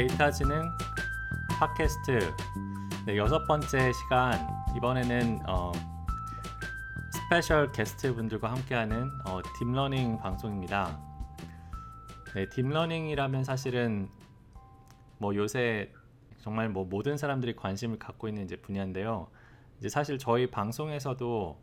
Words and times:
데이터 0.00 0.30
지능 0.30 0.62
팟캐스트 1.58 2.34
네, 3.04 3.18
여섯 3.18 3.44
번째 3.44 3.92
시간 3.92 4.48
이번에는 4.74 5.40
어, 5.46 5.72
special 7.12 7.70
guest 7.70 8.14
분들과 8.14 8.50
함께하는 8.50 9.10
어, 9.26 9.42
deep 9.58 9.77
learning 9.77 10.16
방송입니다. 10.16 10.98
네, 12.34 12.48
deep 12.48 12.67
learning이라면 12.67 13.44
사실은 13.44 14.08
뭐 15.18 15.34
요새 15.34 15.92
정말 16.38 16.70
뭐 16.70 16.86
모든 16.86 17.18
사람들이 17.18 17.54
관심을 17.54 17.98
갖고 17.98 18.26
있는 18.26 18.44
이제 18.44 18.56
분야인데요. 18.56 19.28
이제 19.80 19.90
사실 19.90 20.16
저희 20.16 20.50
방송에서도 20.50 21.62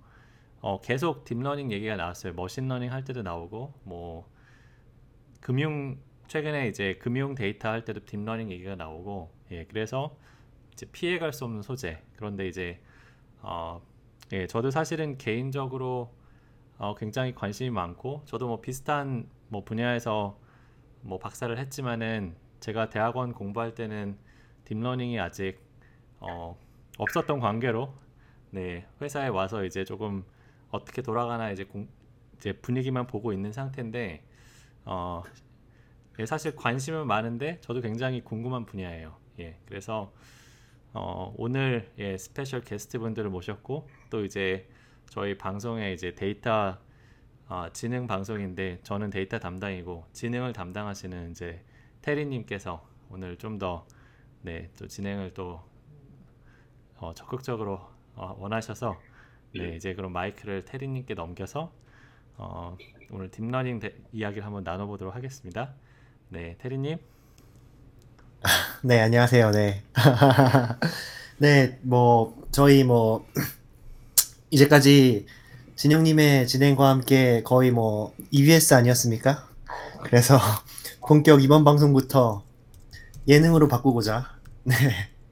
어, 0.61 0.81
계속 0.81 1.25
deep 1.25 1.40
learning 1.40 1.71
얘기가 1.71 1.95
나왔어요. 1.95 2.33
machine 2.33 2.60
learning 2.60 2.91
할 2.91 3.03
때도 3.03 3.23
나오고 3.23 3.73
뭐 3.83 4.29
금융 5.41 5.97
최근에 6.27 6.67
이제 6.67 6.95
금융 6.95 7.35
데이터 7.35 7.69
할 7.69 7.85
때도 7.85 8.05
deep 8.05 8.20
learning 8.20 8.51
얘기가 8.51 8.75
나오고 8.75 9.31
예 9.51 9.65
그래서 9.65 10.17
이제 10.73 10.85
피해갈 10.91 11.33
수 11.33 11.45
없는 11.45 11.61
소재. 11.61 12.03
그런데 12.15 12.47
이제 12.47 12.81
어, 13.41 13.81
예 14.33 14.45
저도 14.45 14.71
사실은 14.71 15.17
개인적으로 15.17 16.13
어, 16.77 16.95
굉장히 16.95 17.33
관심이 17.33 17.69
많고 17.69 18.23
저도 18.25 18.47
뭐 18.47 18.61
비슷한 18.61 19.29
뭐 19.47 19.63
분야에서 19.63 20.37
뭐 21.01 21.17
박사를 21.17 21.57
했지만은 21.57 22.35
제가 22.59 22.89
대학원 22.89 23.33
공부할 23.33 23.73
때는 23.73 24.17
deep 24.65 24.82
learning이 24.82 25.19
아직 25.19 25.59
어, 26.19 26.57
없었던 26.97 27.39
관계로 27.39 27.93
네 28.51 28.85
회사에 29.01 29.29
와서 29.29 29.63
이제 29.63 29.85
조금 29.85 30.25
어떻게 30.71 31.01
돌아가나 31.01 31.51
이제 31.51 31.63
공, 31.63 31.87
이제 32.35 32.53
분위기만 32.53 33.07
보고 33.07 33.31
있는 33.31 33.53
상태인데 33.53 34.23
어, 34.85 35.23
예, 36.19 36.25
사실 36.25 36.55
관심은 36.55 37.07
많은데 37.07 37.59
저도 37.61 37.81
굉장히 37.81 38.21
궁금한 38.21 38.65
분야예요. 38.65 39.15
예, 39.39 39.57
그래서 39.65 40.13
어, 40.93 41.33
오늘 41.37 41.91
예, 41.99 42.17
special 42.17 42.61
guest 42.61 42.99
분들을 42.99 43.29
모셨고 43.29 43.87
또 44.09 44.23
이제 44.25 44.67
저희 45.09 45.37
방송에 45.37 45.93
이제 45.93 46.15
데이터 46.15 46.77
어, 47.49 47.67
지능 47.73 48.07
방송인데 48.07 48.79
저는 48.83 49.09
데이터 49.09 49.39
담당이고 49.39 50.05
지능을 50.13 50.53
담당하시는 50.53 51.31
이제 51.31 51.63
테리님께서 52.01 52.85
오늘 53.09 53.37
좀 53.37 53.57
더 53.59 53.85
네, 54.41 54.69
또 54.77 54.87
진행을 54.87 55.33
또 55.33 55.61
어, 56.97 57.13
적극적으로 57.13 57.81
어, 58.15 58.35
원하셔서 58.39 58.97
네, 59.55 59.75
이제 59.75 59.93
그럼 59.93 60.13
마이크를 60.13 60.65
테리님께 60.65 61.13
넘겨서 61.13 61.73
어, 62.37 62.77
오늘 63.11 63.29
deep 63.31 63.47
learning 63.47 63.79
데, 63.79 63.95
이야기를 64.11 64.45
한번 64.45 64.63
나눠보도록 64.63 65.15
하겠습니다. 65.15 65.73
네, 66.29 66.57
테리님. 66.61 66.97
네, 68.83 68.99
안녕하세요. 68.99 69.51
네. 69.51 69.81
네, 71.39 71.79
뭐, 71.83 72.35
저희 72.51 72.83
뭐, 72.83 73.25
이제까지 74.51 75.25
진영님의 75.77 76.47
진행과 76.47 76.89
함께 76.89 77.43
거의 77.43 77.71
뭐, 77.71 78.13
EBS 78.31 78.73
아니었습니까? 78.73 79.47
그래서 80.03 80.37
본격 81.07 81.41
이번 81.41 81.63
방송부터 81.63 82.43
예능으로 83.25 83.69
바꾸고자, 83.69 84.37
네, 84.65 84.75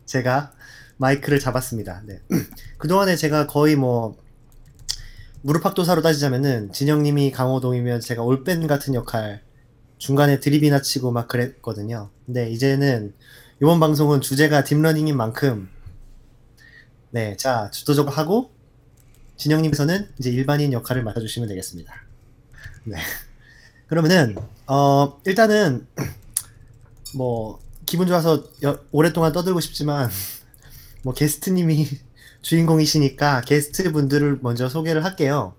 제가 0.05 0.53
마이크를 0.95 1.41
잡았습니다. 1.41 2.03
네. 2.05 2.21
그동안에 2.79 3.17
제가 3.17 3.47
거의 3.47 3.75
뭐, 3.75 4.15
무릎팍도사로 5.41 6.01
따지자면은, 6.01 6.71
진영님이 6.71 7.31
강호동이면 7.31 7.99
제가 7.99 8.23
올밴 8.23 8.65
같은 8.65 8.93
역할, 8.93 9.44
중간에 9.97 10.39
드립이나 10.39 10.81
치고 10.81 11.11
막 11.11 11.27
그랬거든요. 11.27 12.09
근데 12.25 12.49
이제는 12.49 13.13
이번 13.61 13.79
방송은 13.79 14.21
주제가 14.21 14.63
deep 14.63 14.78
learning인 14.78 15.15
만큼 15.15 15.69
네, 17.11 17.37
자 17.37 17.69
주도적으로 17.71 18.13
하고 18.13 18.51
진영님께서는 19.37 20.09
이제 20.19 20.29
일반인 20.29 20.73
역할을 20.73 21.03
맡아주시면 21.03 21.47
되겠습니다. 21.49 21.93
네, 22.85 22.97
그러면은 23.87 24.35
어 24.67 25.21
일단은 25.25 25.87
뭐 27.15 27.59
기분 27.85 28.07
좋아서 28.07 28.43
여, 28.63 28.79
오랫동안 28.91 29.31
떠들고 29.31 29.59
싶지만 29.61 30.09
뭐 31.03 31.13
게스트님이 31.13 31.87
주인공이시니까 32.41 33.41
게스트 33.41 33.91
분들을 33.91 34.39
먼저 34.41 34.67
소개를 34.67 35.03
할게요. 35.05 35.55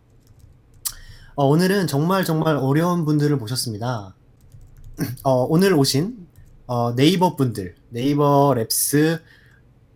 어, 1.36 1.46
오늘은 1.46 1.86
정말 1.86 2.24
정말 2.24 2.56
어려운 2.56 3.04
분들을 3.04 3.36
모셨습니다. 3.36 4.15
어, 5.24 5.46
오늘 5.48 5.74
오신 5.74 6.14
어, 6.66 6.94
네이버 6.94 7.36
분들, 7.36 7.74
네이버 7.90 8.54
랩스 8.56 9.20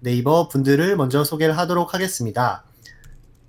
네이버 0.00 0.48
분들을 0.48 0.96
먼저 0.96 1.24
소개를 1.24 1.56
하도록 1.58 1.92
하겠습니다. 1.92 2.64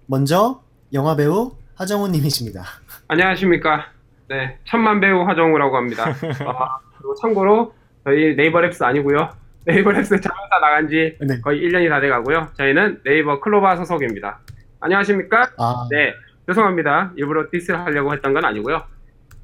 먼저 0.05 0.61
영화 0.93 1.15
배우 1.15 1.55
하정우 1.75 2.09
님이십니다. 2.09 2.63
안녕하십니까. 3.07 3.87
네, 4.27 4.57
천만 4.65 4.99
배우 4.99 5.23
하정우라고 5.23 5.75
합니다. 5.77 6.09
어, 6.09 6.13
그리고 6.97 7.15
참고로 7.15 7.73
저희 8.03 8.35
네이버 8.35 8.59
랩스 8.59 8.83
아니고요. 8.83 9.29
네이버 9.65 9.91
랩스 9.91 10.09
자회사 10.09 10.59
나간 10.61 10.87
지 10.87 11.17
네. 11.21 11.39
거의 11.41 11.61
1년이 11.61 11.89
다 11.89 11.99
돼가고요. 11.99 12.49
저희는 12.57 13.01
네이버 13.03 13.39
클로바 13.39 13.75
소속입니다. 13.77 14.39
안녕하십니까? 14.79 15.51
아, 15.57 15.87
네, 15.89 16.13
죄송합니다. 16.47 17.13
일부러 17.15 17.49
디스를 17.51 17.79
하려고 17.79 18.13
했던 18.13 18.33
건 18.33 18.45
아니고요. 18.45 18.81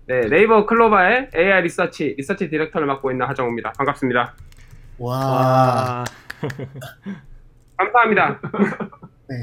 네, 0.08 0.22
네이버 0.22 0.66
클로바의 0.66 1.32
AI 1.36 1.64
리서치, 1.64 2.16
리서치 2.18 2.50
디렉터를 2.50 2.88
맡고 2.88 3.12
있는 3.12 3.28
하정우입니다. 3.28 3.74
반갑습니다. 3.74 4.36
와, 5.00 5.18
와, 5.18 6.04
감사합니다. 7.78 8.40
네. 9.28 9.36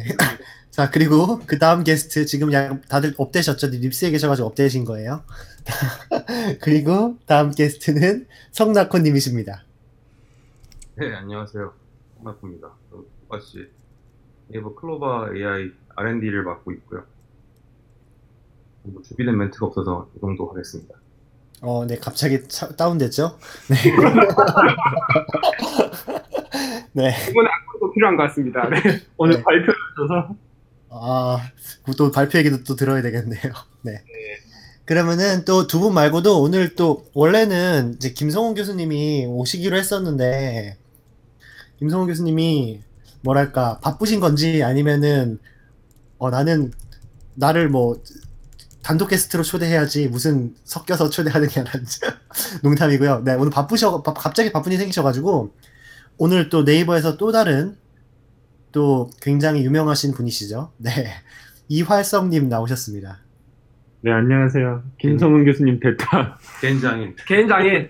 자 0.71 0.91
그리고 0.91 1.41
그 1.47 1.59
다음 1.59 1.85
게스트 1.85 2.25
지금 2.25 2.51
양 2.55 2.81
다들 2.89 3.13
업되셨죠? 3.19 3.67
립스에 3.67 4.11
계셔가지고 4.11 4.49
업되신 4.49 4.87
거예요. 4.87 5.23
그리고 6.63 7.19
다음 7.27 7.51
게스트는 7.51 8.27
성나코 8.51 8.99
님이십니다. 8.99 9.65
네, 10.97 11.15
안녕하세요. 11.15 11.75
홍나프입니다. 12.19 12.71
똑같이 12.91 13.69
네이버 14.49 14.75
클로바 14.75 15.29
AI 15.35 15.71
R&D를 15.95 16.43
맡고 16.43 16.73
있고요. 16.73 17.05
뭐 18.85 19.03
준비된 19.03 19.37
멘트가 19.37 19.67
없어서 19.67 20.09
이 20.17 20.21
정도 20.21 20.49
하겠습니다. 20.51 20.95
어, 21.63 21.85
네, 21.87 21.97
갑자기 21.99 22.47
차- 22.49 22.69
다운됐죠? 22.77 23.39
네. 23.71 23.77
네. 26.93 27.15
이번에 27.31 27.49
악도 27.49 27.91
필요한 27.93 28.17
것 28.17 28.25
같습니다. 28.25 28.69
네, 28.69 28.77
오늘 29.17 29.37
네. 29.37 29.43
발표를 29.43 29.75
줘서 29.97 30.37
아, 30.91 31.39
또 31.97 32.11
발표 32.13 32.39
얘기도 32.39 32.63
또 32.65 32.77
들어야 32.77 33.01
되겠네요. 33.03 33.41
네. 33.83 34.03
그러면은 34.85 35.45
또 35.47 35.67
두 35.67 35.81
분 35.81 35.95
말고도 35.95 36.43
오늘 36.43 36.75
또 36.77 37.07
원래는 37.15 37.95
이제 37.95 38.13
김성훈 38.13 38.55
교수님이 38.55 39.25
오시기로 39.27 39.77
했었는데 39.79 40.77
김성훈 41.79 42.07
교수님이 42.07 42.83
뭐랄까 43.23 43.79
바쁘신 43.83 44.21
건지 44.21 44.63
아니면은 44.63 45.39
어 46.19 46.29
나는 46.31 46.71
나를 47.35 47.71
뭐 47.71 47.97
단독 48.85 49.09
게스트로 49.09 49.43
초대해야지 49.43 50.09
무슨 50.09 50.55
섞여서 50.65 51.09
초대하느냐라는 51.11 51.87
농담이고요. 52.63 53.23
네 53.25 53.35
오늘 53.35 53.51
바쁘셔 53.51 54.03
바- 54.03 54.13
갑자기 54.13 54.53
바쁜 54.53 54.73
일이 54.73 54.79
생기셔가지고 54.79 55.55
오늘 56.19 56.49
또 56.51 56.63
네이버에서 56.63 57.17
또 57.17 57.33
다른 57.33 57.77
또 58.73 59.09
굉장히 59.23 59.65
유명하신 59.65 60.13
분이시죠. 60.13 60.73
네 60.77 60.91
이활성님 61.69 62.49
나오셨습니다. 62.49 63.21
네, 64.03 64.13
안녕하세요. 64.13 64.83
김성훈 64.99 65.47
교수님 65.47 65.81
대타 65.81 66.39
개인장인 66.61 67.17
개인 67.27 67.49
장인 67.49 67.89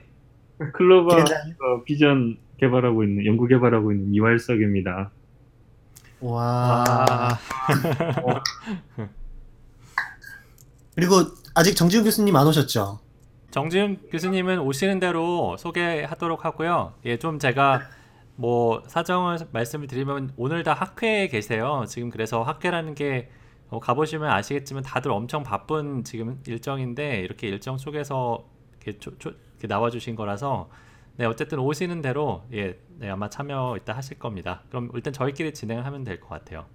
클로바 0.72 1.16
개인장이요? 1.16 1.54
어, 1.60 1.82
비전 1.84 2.36
개발하고 2.60 3.02
있는 3.02 3.26
연구 3.26 3.48
개발하고 3.48 3.90
있는 3.92 4.14
이활석입니다. 4.14 5.10
와. 6.20 6.84
아, 6.86 7.38
그리고 10.94 11.14
아직 11.54 11.74
정지훈 11.74 12.04
교수님 12.04 12.34
안 12.36 12.46
오셨죠? 12.46 13.00
정지훈 13.50 14.08
교수님은 14.10 14.58
오시는 14.60 14.98
대로 15.00 15.56
소개하도록 15.56 16.44
하고요. 16.44 16.94
예, 17.04 17.18
좀 17.18 17.38
제가 17.38 17.82
뭐 18.36 18.82
사정을 18.88 19.38
말씀을 19.52 19.86
드리면 19.86 20.32
오늘 20.36 20.64
다 20.64 20.72
학회에 20.74 21.28
계세요. 21.28 21.84
지금 21.88 22.10
그래서 22.10 22.42
학회라는 22.42 22.94
게 22.94 23.30
어, 23.70 23.78
가보시면 23.80 24.28
아시겠지만 24.30 24.82
다들 24.82 25.10
엄청 25.12 25.42
바쁜 25.42 26.04
지금 26.04 26.40
일정인데 26.46 27.20
이렇게 27.20 27.48
일정 27.48 27.78
속에서 27.78 28.44
이렇게, 28.82 28.98
조- 28.98 29.16
조- 29.18 29.30
이렇게 29.52 29.66
나와주신 29.68 30.16
거라서 30.16 30.68
네 31.16 31.26
어쨌든 31.26 31.60
오시는 31.60 32.02
대로 32.02 32.42
예 32.52 32.76
네, 32.98 33.08
아마 33.08 33.30
참여 33.30 33.76
이따 33.80 33.92
하실 33.96 34.18
겁니다. 34.18 34.62
그럼 34.68 34.90
일단 34.94 35.12
저희끼리 35.12 35.54
진행을 35.54 35.86
하면 35.86 36.02
될 36.04 36.20
것 36.20 36.28
같아요. 36.28 36.66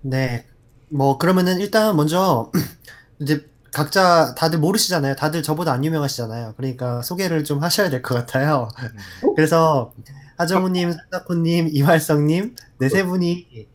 네. 0.00 0.44
뭐 0.92 1.18
그러면은 1.18 1.60
일단 1.60 1.96
먼저 1.96 2.50
이제 3.20 3.46
각자 3.72 4.34
다들 4.34 4.58
모르시잖아요. 4.58 5.16
다들 5.16 5.42
저보다 5.42 5.72
안 5.72 5.84
유명하시잖아요. 5.84 6.54
그러니까 6.56 7.00
소개를 7.02 7.44
좀 7.44 7.62
하셔야 7.62 7.88
될 7.90 8.02
것 8.02 8.14
같아요. 8.14 8.68
그래서 9.36 9.92
하정우님, 10.36 10.92
사다코님, 10.92 11.68
이활성님 11.72 12.56
네 12.78 12.88
세 12.88 13.04
분이 13.04 13.66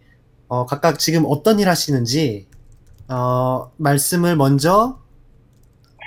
어, 0.49 0.65
각각 0.65 0.99
지금 0.99 1.23
어떤 1.27 1.59
일 1.59 1.67
하시는지 1.69 2.47
어, 3.07 3.71
말씀을 3.77 4.35
먼저 4.35 4.99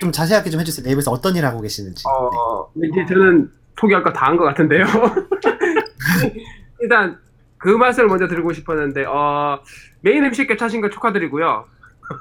좀 0.00 0.12
자세하게 0.12 0.50
좀 0.50 0.60
해주세요. 0.60 0.84
네이버에서 0.86 1.10
어떤 1.10 1.34
일 1.36 1.44
하고 1.44 1.60
계시는지. 1.60 2.04
어, 2.06 2.70
이제 2.76 3.04
저는 3.08 3.50
소개할 3.78 4.02
거다한 4.04 4.36
것 4.36 4.44
같은데요. 4.44 4.84
일단 6.80 7.18
그 7.60 7.68
말씀을 7.68 8.08
먼저 8.08 8.26
드리고 8.26 8.52
싶었는데 8.54 9.04
어, 9.04 9.60
main 10.00 10.24
MC 10.24 10.56
꿰차신 10.56 10.80
걸 10.80 10.90
축하드리고요. 10.90 11.66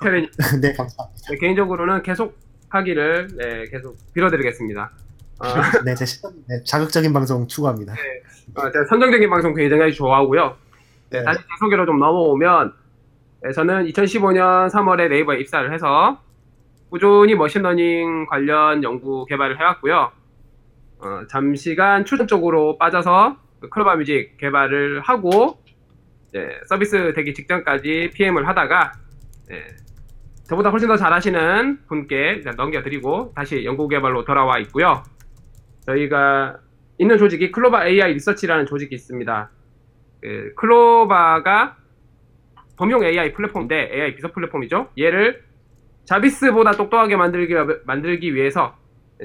네, 0.03 0.11
네, 0.61 0.73
감사합니다. 0.73 1.27
네, 1.29 1.37
개인적으로는 1.37 2.03
계속 2.03 2.37
하기를 2.69 3.29
네, 3.37 3.65
계속 3.71 3.95
빌어드리겠습니다. 4.13 4.91
어, 5.39 5.45
네, 5.85 5.95
제 5.95 6.05
시- 6.05 6.21
네, 6.47 6.61
자극적인 6.65 7.13
방송 7.13 7.47
추구합니다. 7.47 7.93
어, 8.55 8.71
제가 8.71 8.85
선정적인 8.89 9.29
방송 9.29 9.53
굉장히 9.53 9.93
좋아하고요. 9.93 10.55
네. 11.09 11.23
다시 11.23 11.39
제 11.39 11.45
소개로 11.61 11.85
좀 11.85 11.99
넘어오면 11.99 12.73
네, 13.43 13.51
저는 13.53 13.85
2015년 13.85 14.69
3월에 14.69 15.07
네이버에 15.09 15.39
입사를 15.39 15.73
해서 15.73 16.19
꾸준히 16.89 17.33
machine 17.35 17.77
learning 17.77 18.25
관련 18.25 18.83
연구 18.83 19.25
개발을 19.25 19.57
해왔고요. 19.57 20.11
어, 20.99 21.21
잠시간 21.31 22.03
추천 22.03 22.27
쪽으로 22.27 22.77
빠져서 22.77 23.37
그 23.59 23.69
클로바 23.69 23.95
뮤직 23.95 24.37
개발을 24.37 25.01
하고 25.01 25.61
이제 26.29 26.49
서비스 26.67 27.13
되기 27.13 27.33
직전까지 27.33 28.11
PM을 28.13 28.47
하다가 28.47 28.93
예, 29.51 29.65
저보다 30.43 30.69
훨씬 30.69 30.87
더 30.87 30.95
잘하시는 30.95 31.85
분께 31.87 32.41
넘겨드리고 32.55 33.33
다시 33.35 33.63
연구 33.65 33.87
개발로 33.87 34.25
돌아와 34.25 34.59
있고요. 34.59 35.03
저희가 35.85 36.57
있는 36.97 37.17
조직이 37.17 37.51
클로바 37.51 37.87
AI 37.87 38.13
리서치라는 38.13 38.65
조직이 38.65 38.95
있습니다. 38.95 39.49
그 40.21 40.53
클로바가 40.55 41.77
범용 42.77 43.03
AI 43.03 43.33
플랫폼인데 43.33 43.91
AI 43.93 44.15
비서 44.15 44.31
플랫폼이죠. 44.31 44.89
얘를 44.97 45.43
자비스보다 46.05 46.71
똑똑하게 46.71 47.15
만들기, 47.15 47.53
만들기 47.85 48.33
위해서 48.33 48.75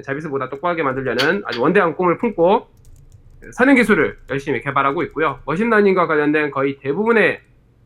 자비스보다 0.02 0.48
똑똑하게 0.48 0.82
만들려는 0.82 1.42
아주 1.46 1.62
원대한 1.62 1.96
꿈을 1.96 2.18
품고 2.18 2.68
선행 3.52 3.76
기술을 3.76 4.18
열심히 4.30 4.60
개발하고 4.62 5.02
있고요. 5.04 5.40
machine 5.46 5.69
learning과 5.69 6.06
관련된 6.06 6.50
거의 6.50 6.78
대부분의 6.80 7.40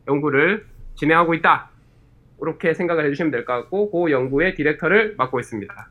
연구를 0.07 0.65
진행하고 0.95 1.33
있다. 1.33 1.69
이렇게 2.41 2.73
생각을 2.73 3.05
해주시면 3.05 3.31
될 3.31 3.45
것 3.45 3.53
같고 3.53 3.91
그 3.91 4.11
연구의 4.11 4.55
director를 4.55 5.15
맡고 5.17 5.39
있습니다. 5.39 5.89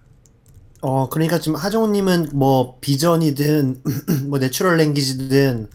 어, 0.80 1.08
그러니까 1.08 1.38
지금 1.38 1.56
하정우님은 1.56 2.28
뭐 2.34 2.78
vision이든 2.80 3.76
뭐 4.30 4.38
natural 4.38 4.76
language든 4.76 5.66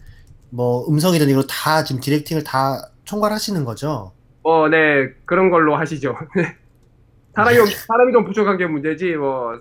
뭐 0.50 0.86
음성이든 0.88 1.28
이거 1.28 1.42
다 1.42 1.84
지금 1.84 2.00
directing을 2.00 2.42
다 2.44 2.88
총괄하시는 3.04 3.64
거죠? 3.64 4.12
어, 4.42 4.68
네, 4.68 5.08
그런 5.24 5.50
걸로 5.50 5.76
하시죠. 5.76 6.16
사람이, 7.34 7.56
좀- 7.56 7.66
사람이 7.66 8.12
좀 8.12 8.24
부족한 8.24 8.56
게 8.56 8.66
문제지, 8.66 9.16
뭐, 9.16 9.58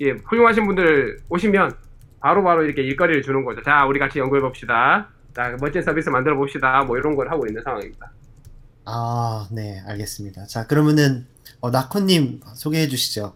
예, 0.00 0.10
훌륭하신 0.12 0.66
분들 0.66 1.18
오시면 1.28 1.72
바로바로 2.26 2.64
이렇게 2.64 2.82
일거리를 2.82 3.22
주는 3.22 3.44
거죠. 3.44 3.62
자, 3.62 3.86
우리 3.86 4.00
같이 4.00 4.18
연구해 4.18 4.40
봅시다. 4.40 5.08
자, 5.32 5.56
멋진 5.60 5.80
서비스 5.80 6.08
만들어 6.10 6.34
봅시다. 6.36 6.82
뭐 6.82 6.98
이런 6.98 7.14
걸 7.14 7.30
하고 7.30 7.46
있는 7.46 7.62
상황입니다. 7.62 8.10
아, 8.84 9.46
네, 9.52 9.80
알겠습니다. 9.86 10.46
자, 10.46 10.66
그러면은 10.66 11.28
어, 11.60 11.70
나코님 11.70 12.40
소개해 12.54 12.88
주시죠. 12.88 13.32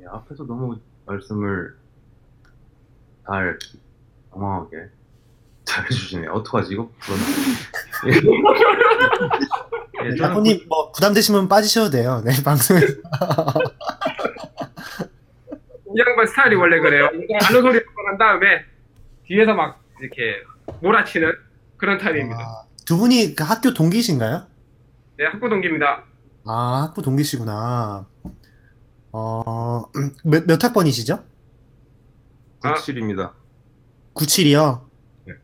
예, 0.00 0.06
앞에서 0.06 0.46
너무 0.46 0.78
말씀을 1.04 1.76
잘 3.26 3.58
당황하게 4.32 4.76
잘 5.66 5.84
해주시네요. 5.84 6.32
어떡하지 6.32 6.72
이거? 6.72 6.90
그런. 6.98 7.18
예, 8.06 8.16
예, 10.06 10.16
저는 10.16 10.16
나코님 10.16 10.66
뭐 10.66 10.92
부담되시면 10.92 11.48
빠지셔도 11.48 11.90
돼요. 11.90 12.22
네, 12.24 12.32
방송에. 12.42 12.80
이 15.94 16.00
양반 16.06 16.26
스타일이 16.26 16.56
원래 16.56 16.78
그래요. 16.80 17.06
아는 17.06 17.62
소리 17.62 17.80
한 18.08 18.18
다음에 18.18 18.64
뒤에서 19.26 19.54
막 19.54 19.82
이렇게 20.00 20.36
몰아치는 20.82 21.32
그런 21.76 21.98
타입입니다. 21.98 22.40
아, 22.40 22.64
두 22.86 22.96
분이 22.98 23.34
그 23.34 23.44
학교 23.44 23.72
동기신가요? 23.74 24.46
네, 25.18 25.24
학부 25.26 25.48
동기입니다. 25.48 26.04
아, 26.46 26.82
학부 26.88 27.02
동기시구나. 27.02 28.06
어, 29.12 29.82
몇, 30.24 30.46
몇 30.46 30.62
학번이시죠? 30.62 31.24
97입니다. 32.62 33.32
97이요. 34.14 34.82
네. 35.26 35.34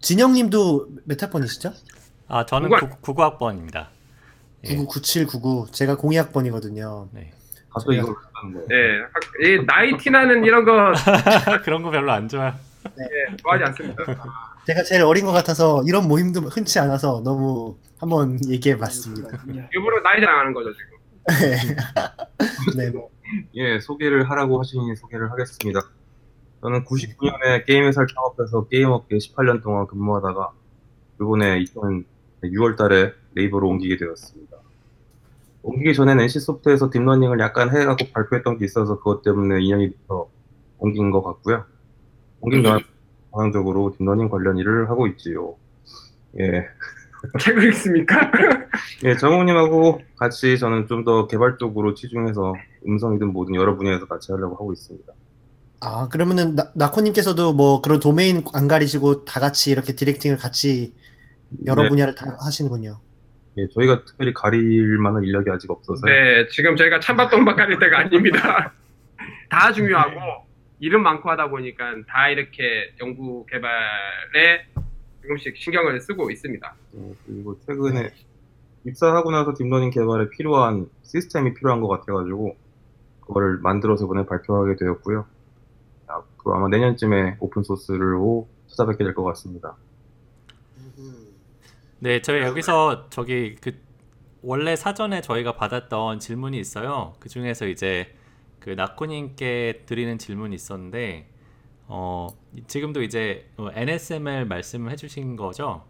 진영님도 0.00 0.88
몇 1.04 1.22
학번이시죠? 1.22 1.72
아 2.26 2.46
저는 2.46 2.70
누가- 2.70 2.88
9, 3.00 3.14
99학번입니다. 3.14 3.88
예. 4.64 4.76
99, 4.76 4.86
97, 4.86 5.26
99. 5.26 5.66
제가 5.70 5.96
02학번이거든요. 5.96 7.08
네. 7.12 7.32
가서 7.74 7.92
이걸 7.92 8.14
하는 8.32 8.54
거예요. 8.54 8.66
네, 8.68 9.00
학- 9.12 9.40
이 9.42 9.66
나이 9.66 9.96
티나는 9.96 10.44
이런 10.44 10.64
거 10.64 10.92
그런 11.64 11.82
거 11.82 11.90
별로 11.90 12.12
안 12.12 12.28
좋아요. 12.28 12.52
네, 12.96 13.36
좋아하지 13.42 13.64
않습니다. 13.64 14.04
제가 14.66 14.82
제일 14.84 15.02
어린 15.02 15.24
것 15.26 15.32
같아서 15.32 15.82
이런 15.86 16.06
모임도 16.08 16.40
흔치 16.42 16.78
않아서 16.78 17.20
너무 17.24 17.76
한번 17.98 18.38
얘기해 18.48 18.78
봤습니다. 18.78 19.28
일부러 19.72 20.00
나이 20.02 20.20
자랑하는 20.20 20.52
거죠, 20.54 20.70
지금. 20.72 20.94
네. 22.76 22.92
예, 23.54 23.80
소개를 23.80 24.28
하라고 24.30 24.60
하시니 24.60 24.94
소개를 24.96 25.30
하겠습니다. 25.30 25.80
저는 26.62 26.84
99년에 26.84 27.66
게임 27.66 27.84
회사를 27.84 28.06
창업해서 28.14 28.68
게임업계 28.68 29.16
18년 29.16 29.62
동안 29.62 29.86
근무하다가 29.86 30.50
이번에 31.20 31.62
2006월 31.64 32.76
달에 32.76 33.12
네이버로 33.34 33.68
옮기게 33.68 33.96
되었습니다. 33.96 34.56
옮기기 35.64 35.94
전에는 35.94 36.22
NC소프트에서 36.24 36.90
deep 36.90 37.03
learning을 37.03 37.40
약간 37.40 37.74
해갖고 37.74 38.06
발표했던 38.12 38.58
게 38.58 38.66
있어서 38.66 38.98
그것 38.98 39.22
때문에 39.22 39.62
인연이 39.62 39.90
돼서 39.96 40.28
옮긴 40.78 41.10
것 41.10 41.22
같고요. 41.22 41.64
옮긴 42.40 42.62
다음 42.62 42.80
전향적으로 43.32 43.94
deep 43.96 44.07
learning 44.07 44.28
관련 44.28 44.58
일을 44.58 44.90
하고 44.90 45.06
있지요. 45.08 45.56
예, 46.38 46.66
책을 47.40 47.64
읽습니까? 47.68 48.30
예, 49.04 49.16
정우님하고 49.16 50.00
같이 50.16 50.58
저는 50.58 50.86
좀 50.86 51.04
더 51.04 51.26
개발 51.26 51.56
쪽으로 51.58 51.94
치중해서 51.94 52.52
음성이든 52.86 53.32
뭐든 53.32 53.54
여러 53.54 53.76
분야에서 53.76 54.06
같이 54.06 54.32
하려고 54.32 54.54
하고 54.56 54.72
있습니다. 54.72 55.12
아, 55.80 56.08
그러면은 56.08 56.54
나, 56.54 56.70
나코님께서도 56.74 57.54
뭐 57.54 57.80
그런 57.80 58.00
도메인 58.00 58.44
안 58.52 58.68
가리시고 58.68 59.24
다 59.24 59.40
같이 59.40 59.70
이렇게 59.70 59.94
디렉팅을 59.94 60.36
같이 60.36 60.94
여러 61.66 61.82
네. 61.84 61.88
분야를 61.88 62.14
다 62.14 62.36
하시는군요. 62.40 63.00
예, 63.56 63.68
저희가 63.68 64.04
특별히 64.04 64.32
가릴 64.34 64.98
만한 64.98 65.22
인력이 65.22 65.48
아직 65.50 65.70
없어서 65.70 66.06
네, 66.06 66.46
지금 66.48 66.76
저희가 66.76 67.00
찬밥돈박 67.00 67.54
가릴 67.56 67.78
때가 67.78 67.98
아닙니다. 68.00 68.72
다 69.48 69.72
중요하고 69.72 70.44
일은 70.80 71.02
많고 71.02 71.30
하다 71.30 71.48
보니까 71.50 71.94
다 72.08 72.28
이렇게 72.28 72.92
연구 73.00 73.46
개발에 73.46 74.66
조금씩 75.22 75.56
신경을 75.56 76.00
쓰고 76.00 76.30
있습니다. 76.30 76.74
예, 76.96 77.14
그리고 77.26 77.58
최근에 77.60 78.10
입사하고 78.86 79.30
나서 79.30 79.54
deep 79.54 79.66
learning 79.66 79.90
개발에 79.90 80.28
필요한 80.30 80.86
시스템이 81.02 81.54
필요한 81.54 81.80
것 81.80 81.88
같아가지고 81.88 82.56
그거를 83.20 83.58
만들어서 83.58 84.04
이번에 84.04 84.26
발표하게 84.26 84.76
되었고요. 84.76 85.24
앞으로 86.06 86.56
아마 86.56 86.68
내년쯤에 86.68 87.36
open 87.40 87.62
source로 87.62 88.46
찾아뵙게 88.66 89.04
될 89.04 89.14
것 89.14 89.22
같습니다. 89.24 89.76
네, 92.04 92.20
저희 92.20 92.42
여기서 92.42 93.08
저기 93.08 93.54
그 93.54 93.80
원래 94.42 94.76
사전에 94.76 95.22
저희가 95.22 95.56
받았던 95.56 96.18
질문이 96.18 96.60
있어요. 96.60 97.14
그 97.18 97.30
중에서 97.30 97.66
이제 97.66 98.14
그 98.60 98.68
낙호님께 98.68 99.84
드리는 99.86 100.18
질문이 100.18 100.54
있었는데 100.54 101.30
어 101.86 102.28
지금도 102.66 103.02
이제 103.02 103.48
어, 103.56 103.70
NSML 103.72 104.44
말씀을 104.44 104.92
해주신 104.92 105.36
거죠? 105.36 105.86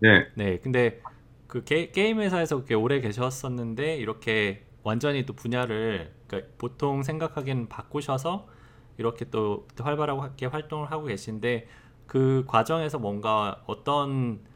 네, 0.00 0.28
네, 0.34 0.58
근데 0.60 1.02
그 1.46 1.62
게, 1.62 1.90
게임 1.90 2.20
회사에서 2.20 2.56
그렇게 2.56 2.72
오래 2.72 3.02
계셨었는데 3.02 3.96
이렇게 3.98 4.64
완전히 4.82 5.26
또 5.26 5.34
분야를 5.34 6.10
그러니까 6.26 6.50
보통 6.56 7.02
생각하기에는 7.02 7.68
바꾸셔서 7.68 8.48
이렇게 8.96 9.26
또, 9.26 9.68
또 9.76 9.84
활발하게 9.84 10.46
활동을 10.46 10.90
하고 10.90 11.04
계신데 11.04 11.68
그 12.06 12.44
과정에서 12.46 12.98
뭔가 12.98 13.62
어떤 13.66 14.48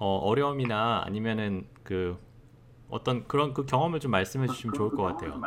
어, 0.00 0.16
어려움이나 0.16 1.02
아니면은 1.04 1.66
그 1.84 2.16
어떤 2.88 3.28
그런 3.28 3.52
그 3.52 3.66
경험을 3.66 4.00
좀 4.00 4.10
말씀해 4.10 4.46
주시면 4.46 4.74
좋을 4.74 4.90
것 4.90 5.02
같아요. 5.02 5.38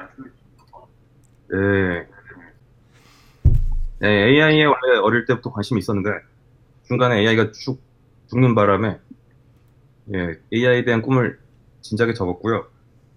네. 1.50 2.08
네, 4.00 4.08
AI에 4.08 4.66
원래 4.66 5.00
어릴 5.02 5.26
때부터 5.26 5.52
관심이 5.52 5.80
있었는데 5.80 6.10
중간에 6.88 7.20
AI가 7.22 7.52
쭉 7.52 7.82
죽는 8.28 8.54
바람에 8.54 9.00
예, 10.14 10.40
AI에 10.54 10.86
대한 10.86 11.02
꿈을 11.02 11.40
진작에 11.82 12.14
접었고요. 12.14 12.64
그 12.64 12.70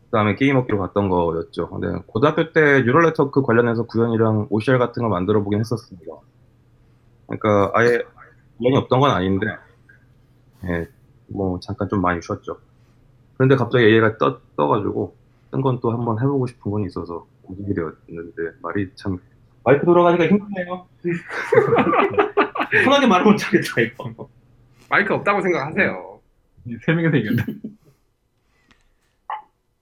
그다음에 0.04 0.36
게임 0.36 0.56
업계로 0.56 0.78
갔던 0.78 1.10
거였죠. 1.10 1.68
근데 1.68 2.02
고등학교 2.06 2.50
때 2.52 2.82
neural 2.82 3.04
network 3.04 3.42
관련해서 3.42 3.82
구현이랑 3.84 4.46
OCR 4.48 4.78
같은 4.78 5.02
걸 5.02 5.10
만들어 5.10 5.42
보긴 5.42 5.60
했었습니다. 5.60 6.12
그러니까 7.26 7.72
아예 7.74 8.00
관련이 8.58 8.76
없던 8.78 9.00
건 9.00 9.10
아닌데, 9.10 9.46
예, 10.64 10.88
뭐 11.28 11.58
잠깐 11.60 11.88
좀 11.88 12.00
많이 12.00 12.20
쉬었죠. 12.22 12.58
그런데 13.36 13.56
갑자기 13.56 13.84
얘가 13.94 14.16
떠, 14.18 14.40
떠가지고 14.56 15.16
뜬 15.52 15.60
건 15.62 15.80
또 15.80 15.90
한번 15.92 16.18
해보고 16.20 16.46
싶은 16.46 16.70
건 16.70 16.84
있어서 16.84 17.26
움직이게 17.44 17.74
되었는데 17.74 18.58
말이 18.62 18.90
참 18.94 19.18
마이크 19.64 19.84
돌아가니까 19.86 20.26
힘드네요. 20.26 20.86
편하게 22.84 23.06
말을 23.06 23.24
못하겠다 23.32 23.80
이거. 23.80 24.28
마이크 24.90 25.14
없다고 25.14 25.40
생각하세요. 25.42 26.20
세 26.84 26.92
명이서 26.92 27.16
얘기한다. 27.16 27.44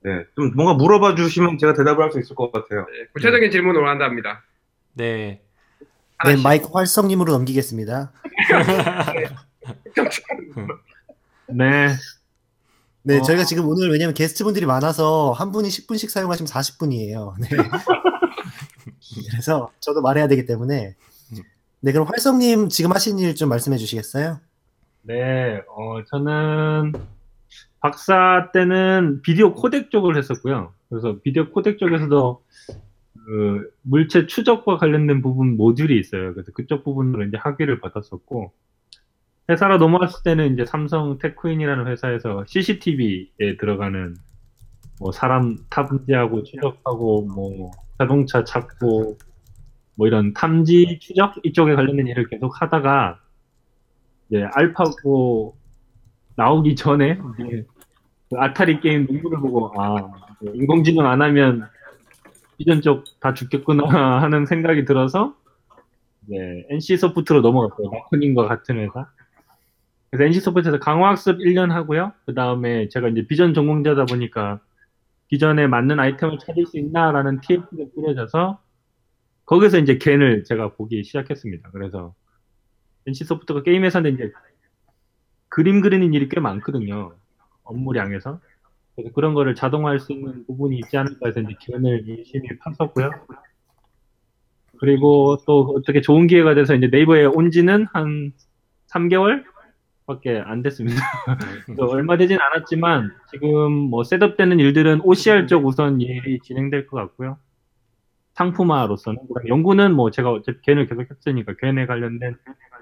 네, 0.03 0.23
좀 0.35 0.51
뭔가 0.55 0.73
물어봐 0.75 1.15
주시면 1.15 1.57
제가 1.57 1.73
대답을 1.73 2.03
할 2.03 2.11
수 2.11 2.19
있을 2.19 2.35
것 2.35 2.51
같아요. 2.51 2.81
네, 2.91 3.07
구체적인 3.13 3.49
질문을 3.51 3.81
원한답니다. 3.81 4.43
네. 4.93 5.41
네, 6.23 6.27
하나씩. 6.29 6.43
마이크 6.43 6.67
활성님으로 6.71 7.33
넘기겠습니다. 7.33 8.11
네. 11.49 11.87
네, 13.03 13.19
어. 13.19 13.21
저희가 13.21 13.43
지금 13.43 13.67
오늘 13.67 13.91
왜냐면 13.91 14.13
게스트분들이 14.13 14.65
많아서 14.65 15.31
한 15.31 15.51
분이 15.51 15.69
10분씩 15.69 16.09
사용하시면 16.09 16.47
40분이에요. 16.49 17.33
네. 17.41 17.47
그래서 19.31 19.69
저도 19.79 20.01
말해야 20.01 20.27
되기 20.27 20.45
때문에. 20.45 20.95
네, 21.81 21.91
그럼 21.91 22.07
활성님 22.07 22.69
지금 22.69 22.91
하신 22.91 23.19
일 23.19 23.35
좀 23.35 23.49
말씀해 23.49 23.77
주시겠어요? 23.77 24.39
네, 25.03 25.61
어, 25.75 26.03
저는 26.09 26.93
박사 27.79 28.49
때는 28.53 29.21
비디오 29.21 29.53
코덱 29.53 29.91
쪽을 29.91 30.17
했었고요. 30.17 30.73
그래서 30.89 31.19
비디오 31.23 31.51
코덱 31.51 31.77
쪽에서도 31.77 32.43
그 33.25 33.69
물체 33.83 34.25
추적과 34.25 34.77
관련된 34.77 35.21
부분 35.21 35.57
모듈이 35.57 35.99
있어요. 35.99 36.33
그래서 36.33 36.51
그쪽 36.53 36.83
부분으로 36.83 37.23
이제 37.25 37.37
학위를 37.37 37.79
받았었고, 37.81 38.51
회사로 39.49 39.77
넘어왔을 39.77 40.23
때는 40.23 40.53
이제 40.53 40.65
삼성 40.65 41.17
테크인이라는 41.19 41.87
회사에서 41.87 42.45
CCTV에 42.47 43.57
들어가는 43.59 44.15
뭐 44.99 45.11
사람 45.11 45.57
탐지하고 45.69 46.43
추적하고 46.43 47.23
뭐 47.27 47.71
자동차 47.99 48.43
찾고 48.43 49.17
뭐 49.97 50.07
이런 50.07 50.33
탐지 50.33 50.99
추적 51.01 51.35
이쪽에 51.43 51.75
관련된 51.75 52.07
일을 52.07 52.27
계속 52.27 52.61
하다가 52.61 53.19
이제 54.29 54.47
알파고 54.53 55.55
나오기 56.35 56.75
전에 56.75 57.17
그 57.37 57.65
아타리 58.37 58.79
게임 58.81 59.05
농구를 59.05 59.39
보고 59.39 59.71
아 59.79 59.95
인공지능 60.53 61.05
안 61.05 61.21
하면 61.21 61.67
비전 62.57 62.81
쪽 62.81 63.03
다 63.19 63.33
죽겠구나 63.33 63.83
하는 64.21 64.45
생각이 64.45 64.85
들어서 64.85 65.35
이제 66.27 66.65
NC 66.69 66.97
소프트로 66.97 67.41
넘어갔어요. 67.41 67.89
마크님과 67.89 68.47
같은 68.47 68.77
회사. 68.79 69.07
그래서 70.15 70.27
NC 70.27 70.39
소프트에서 70.39 70.79
강화학습 70.79 71.39
1년 71.39 71.69
하고요. 71.69 72.13
그 72.25 72.33
다음에 72.33 72.87
제가 72.87 73.09
이제 73.09 73.27
비전 73.27 73.53
전공자다 73.53 74.05
보니까 74.05 74.61
비전에 75.27 75.67
맞는 75.67 75.99
아이템을 75.99 76.39
찾을 76.39 76.65
수 76.65 76.77
있나라는 76.77 77.41
TF가 77.41 77.83
꾸려져서 77.93 78.61
거기서 79.45 79.79
이제 79.79 79.97
겐을 79.97 80.45
제가 80.45 80.73
보기 80.73 81.03
시작했습니다. 81.03 81.69
그래서 81.71 82.13
NC 83.07 83.25
소프트가 83.25 83.63
게임 83.63 83.83
회사인데 83.83 84.11
이제 84.11 84.31
그림 85.49 85.81
그리는 85.81 86.13
일이 86.13 86.29
꽤 86.29 86.39
많거든요. 86.39 87.13
업무량에서. 87.63 88.39
그래서 88.95 89.11
그런 89.13 89.33
거를 89.33 89.53
자동화할 89.53 89.99
수 89.99 90.13
있는 90.13 90.45
부분이 90.45 90.77
있지 90.77 90.95
않을까 90.95 91.27
해서 91.27 91.41
이제 91.41 91.55
기원을 91.59 92.07
열심히 92.07 92.47
팠었고요. 92.59 93.11
그리고 94.77 95.37
또 95.45 95.73
어떻게 95.77 95.99
좋은 95.99 96.27
기회가 96.27 96.55
돼서 96.55 96.73
이제 96.73 96.87
네이버에 96.87 97.25
온 97.25 97.51
지는 97.51 97.85
한 97.91 98.31
3개월? 98.87 99.43
밖에 100.05 100.41
안 100.45 100.61
됐습니다. 100.61 101.01
그래서 101.65 101.85
얼마 101.87 102.17
되진 102.17 102.37
않았지만 102.39 103.11
지금 103.31 103.71
뭐 103.71 104.03
셋업되는 104.03 104.59
일들은 104.59 105.01
OCR 105.03 105.47
쪽 105.47 105.65
우선 105.65 105.99
일이 106.01 106.39
진행될 106.43 106.87
것 106.87 106.97
같고요. 106.97 107.37
상품화로서는 108.35 109.19
연구는 109.47 109.93
뭐 109.93 110.11
제가 110.11 110.31
어차피 110.31 110.59
겐을 110.63 110.87
계속 110.87 111.05
했으니까 111.09 111.53
겐에 111.59 111.85
관련된 111.85 112.35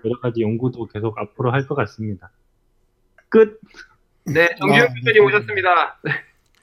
여러 0.06 0.20
가지 0.20 0.42
연구도 0.42 0.88
계속 0.88 1.18
앞으로 1.18 1.52
할 1.52 1.68
것 1.68 1.76
같습니다. 1.76 2.32
끝. 3.30 3.60
네, 4.26 4.50
아, 4.60 4.88
교수님 4.88 5.26
오셨습니다. 5.26 6.00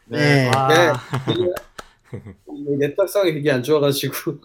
네. 0.07 0.49
와. 0.49 0.69
네. 0.69 2.17
네트워크상이 2.79 3.33
되게 3.35 3.53
안 3.53 3.63
좋아가지고 3.63 4.39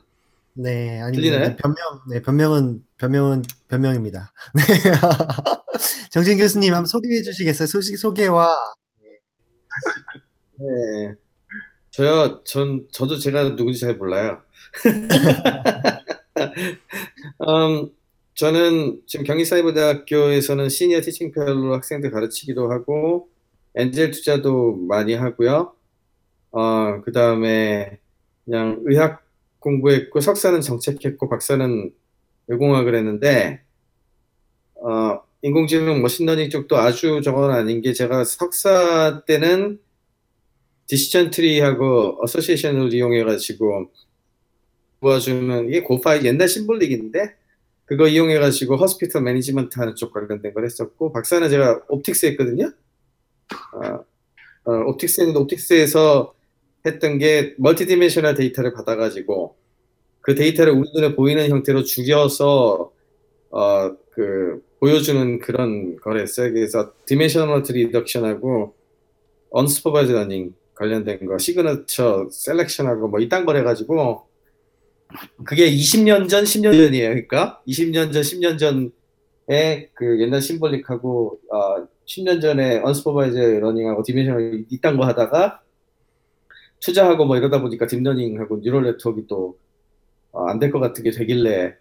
네, 0.54 1.02
아니 1.02 1.16
들리나요? 1.18 1.56
변명, 1.58 2.02
네, 2.10 2.22
변명은 2.22 2.84
변명은 2.98 3.42
변명입니다. 3.68 4.32
네. 4.54 4.64
정진 6.16 6.38
교수님 6.38 6.74
한번 6.74 6.86
소개해 6.86 7.24
주시겠어요? 7.24 7.68
소식 7.68 7.98
소개와 7.98 8.56
네. 10.58 11.14
저요 11.90 12.42
전 12.46 12.88
저도 12.90 13.18
제가 13.18 13.58
누군지 13.58 13.82
잘 13.82 13.98
몰라요. 13.98 14.42
음, 17.46 17.90
저는 18.34 19.02
지금 19.06 19.26
경기사이버대학교에서는 19.26 20.70
시니어 20.70 21.02
티칭 21.02 21.34
펠로 21.34 21.74
학생들 21.74 22.12
가르치기도 22.12 22.72
하고 22.72 23.28
엔젤 23.76 24.12
투자도 24.12 24.78
많이 24.88 25.16
하고요. 25.16 25.76
어, 26.52 27.02
그 27.02 27.12
다음에 27.12 28.00
그냥 28.46 28.80
의학 28.86 29.22
공부했고 29.60 30.22
석사는 30.22 30.62
정책했고 30.62 31.28
박사는 31.28 31.94
의공학을 32.48 32.96
했는데 32.96 33.66
어, 34.76 35.26
인공지능 35.46 36.02
머신러닝 36.02 36.50
쪽도 36.50 36.76
아주 36.76 37.22
저건 37.24 37.52
아닌 37.52 37.80
게 37.80 37.94
제가 37.94 38.24
석사 38.24 39.24
때는 39.28 39.80
decision 40.88 41.30
tree하고 41.30 42.18
association을 42.24 42.92
이용해 42.92 43.24
가지고 43.24 43.92
도와주는 45.02 45.68
이게 45.68 45.84
GOFAI 45.84 46.26
옛날 46.26 46.48
symbolic인데 46.48 47.36
그거 47.86 48.08
이용해 48.08 48.40
가지고 48.40 48.76
hospital 48.78 49.22
management 49.22 49.78
하는 49.78 49.94
쪽 49.94 50.14
관련된 50.14 50.52
걸 50.52 50.66
했었고 50.66 51.12
박사는 51.12 51.48
제가 51.48 51.82
optics 51.90 52.26
했거든요. 52.26 52.74
어, 53.74 54.72
어, 54.72 54.74
optics 54.88 55.22
했는데 55.22 55.40
optics에서 55.42 56.34
했던 56.88 57.20
게 57.20 57.54
multidimensional 57.60 58.34
데이터를 58.34 58.74
받아 58.74 58.96
가지고 58.96 59.56
그 60.22 60.34
데이터를 60.34 60.74
우리 60.74 60.90
눈에 60.96 61.14
보이는 61.14 61.48
형태로 61.48 61.84
죽여서 61.84 62.92
어, 63.52 63.96
그 64.10 64.66
보여주는 64.86 65.40
그런 65.40 65.96
걸 65.96 66.20
했어요. 66.20 66.54
그래서 66.54 66.94
dimensional 67.08 67.64
reduction하고 67.68 68.76
unsupervised 69.50 70.12
learning 70.12 70.54
관련된 70.76 71.26
거 71.26 71.40
signature 71.40 72.28
selection하고 72.32 73.08
뭐 73.08 73.20
이딴 73.20 73.48
걸 73.48 73.58
해가지고 73.58 74.28
그게 75.44 75.72
20년 75.72 76.30
전, 76.30 76.44
10년 76.44 76.78
전이에요. 76.78 77.10
그러니까 77.10 77.64
20년 77.68 78.14
전, 78.14 78.22
10년 78.22 78.60
전에 78.60 79.90
그 79.96 80.22
옛날 80.22 80.40
symbolic하고 80.40 81.40
어, 81.52 81.88
10년 82.06 82.40
전에 82.40 82.78
unsupervised 82.84 83.38
learning하고 83.38 84.04
dimensional 84.04 84.66
이딴 84.70 84.98
거 84.98 85.06
하다가 85.08 85.64
투자하고 86.82 87.26
뭐 87.26 87.38
이러다 87.38 87.60
보니까 87.60 87.88
딥러닝하고 87.88 88.60
neural 88.62 88.84
network가 88.84 89.26
또 89.28 90.07
안 90.07 90.60
될 90.60 90.70
것 90.70 90.80
같은 90.80 91.04
게 91.04 91.10
되길래 91.10 91.74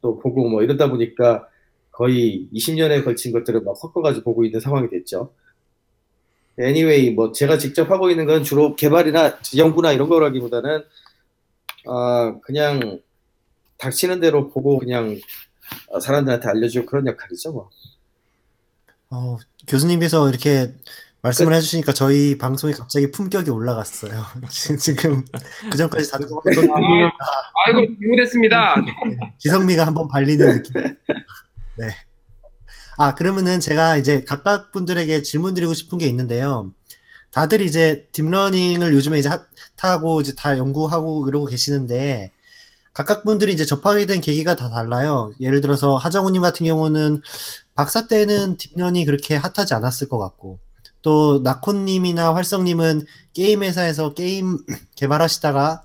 또 0.00 0.20
보고 0.20 0.48
뭐 0.48 0.62
이러다 0.62 0.88
보니까 0.88 1.48
거의 1.96 2.46
20년에 2.52 3.02
걸친 3.04 3.32
것들을 3.32 3.62
막 3.62 3.74
섞어가지고 3.74 4.22
보고 4.22 4.44
있는 4.44 4.60
상황이 4.60 4.86
됐죠. 4.90 5.32
anyway, 6.60 7.10
뭐 7.14 7.32
제가 7.32 7.56
직접 7.56 7.90
하고 7.90 8.10
있는 8.10 8.26
건 8.26 8.44
주로 8.44 8.76
개발이나 8.76 9.38
연구나 9.56 9.92
이런 9.92 10.06
거라기보다는 10.08 10.84
아 11.88 12.34
그냥 12.42 13.00
닥치는 13.78 14.20
대로 14.20 14.48
보고 14.50 14.78
그냥 14.78 15.18
어, 15.88 15.98
사람들한테 15.98 16.46
알려주고 16.48 16.84
그런 16.86 17.06
역할이죠 17.06 17.52
뭐. 17.52 17.70
어, 19.10 19.38
교수님께서 19.66 20.28
이렇게 20.28 20.74
말씀을 21.22 21.54
해주시니까 21.54 21.92
저희 21.94 22.36
방송이 22.36 22.74
갑자기 22.74 23.10
품격이 23.10 23.50
올라갔어요. 23.50 24.22
지금- 24.78 25.24
그 25.70 25.76
전까지 25.78 26.10
다 26.10 26.18
듣고 26.18 26.42
있던 26.50 26.68
아이고, 27.66 27.86
잘못했습니다. 28.00 28.74
지성미가 29.38 29.86
한번 29.86 30.08
발리는 30.08 30.62
느낌. 30.62 30.74
네. 31.78 31.88
아, 32.98 33.14
그러면은 33.14 33.60
제가 33.60 33.96
이제 33.96 34.24
각각 34.24 34.72
분들에게 34.72 35.22
질문 35.22 35.54
드리고 35.54 35.74
싶은 35.74 35.98
게 35.98 36.06
있는데요. 36.06 36.72
다들 37.30 37.60
이제 37.60 38.08
딥러닝을 38.12 38.94
요즘에 38.94 39.18
이제 39.18 39.28
핫 39.28 39.42
하고 39.78 40.20
이제 40.22 40.34
다 40.34 40.56
연구하고 40.56 41.28
이러고 41.28 41.46
계시는데 41.46 42.32
각각 42.94 43.24
분들이 43.24 43.52
이제 43.52 43.66
접하게 43.66 44.06
된 44.06 44.22
계기가 44.22 44.56
다 44.56 44.70
달라요. 44.70 45.32
예를 45.38 45.60
들어서 45.60 45.96
하정우님 45.96 46.40
같은 46.40 46.64
경우는 46.64 47.20
박사 47.74 48.06
때는 48.06 48.56
딥러닝이 48.56 49.04
그렇게 49.04 49.36
핫하지 49.36 49.74
않았을 49.74 50.08
것 50.08 50.18
같고 50.18 50.58
또 51.02 51.40
낙호님이나 51.44 52.34
활석님은 52.34 53.04
게임 53.34 53.62
회사에서 53.62 54.14
게임 54.14 54.58
개발하시다가 54.96 55.82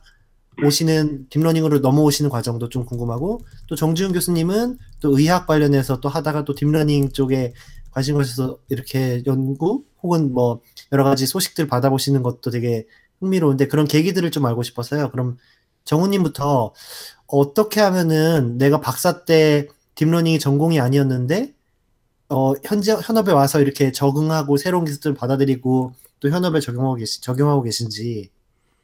오시는 0.64 1.28
딥러닝으로 1.30 1.80
넘어오시는 1.80 2.30
과정도 2.30 2.70
좀 2.70 2.86
궁금하고 2.86 3.42
또 3.68 3.76
정지훈 3.76 4.12
교수님은 4.14 4.78
또 5.00 5.18
의학 5.18 5.48
관련해서 5.48 6.00
또 6.00 6.10
하다가 6.10 6.46
또 6.46 6.56
딥러닝 6.56 7.12
쪽에 7.12 7.54
관심 7.92 8.18
가셔서 8.18 8.60
이렇게 8.70 9.24
연구 9.26 9.84
혹은 10.02 10.34
뭐 10.34 10.62
여러 10.92 11.04
가지 11.04 11.26
소식들 11.26 11.68
받아보시는 11.68 12.24
것도 12.24 12.52
되게 12.52 12.86
흥미로운데 13.20 13.68
그런 13.68 13.86
계기들을 13.86 14.32
좀 14.32 14.46
알고 14.46 14.64
싶어서요. 14.64 15.12
그럼 15.12 15.38
정우님부터 15.86 16.74
어떻게 17.28 17.82
하면은 17.82 18.58
내가 18.58 18.82
박사 18.82 19.26
때 19.26 19.68
딥러닝이 19.96 20.40
전공이 20.40 20.80
아니었는데 20.80 21.54
어, 22.30 22.54
현재 22.64 22.94
현업에 22.94 23.32
와서 23.32 23.60
이렇게 23.60 23.92
적응하고 23.92 24.58
새로운 24.58 24.86
기술들을 24.86 25.16
받아들이고 25.16 25.94
또 26.22 26.30
현업에 26.30 26.60
적용하고 26.62 26.96
계시, 26.96 27.22
적용하고 27.22 27.62
계신지 27.64 28.30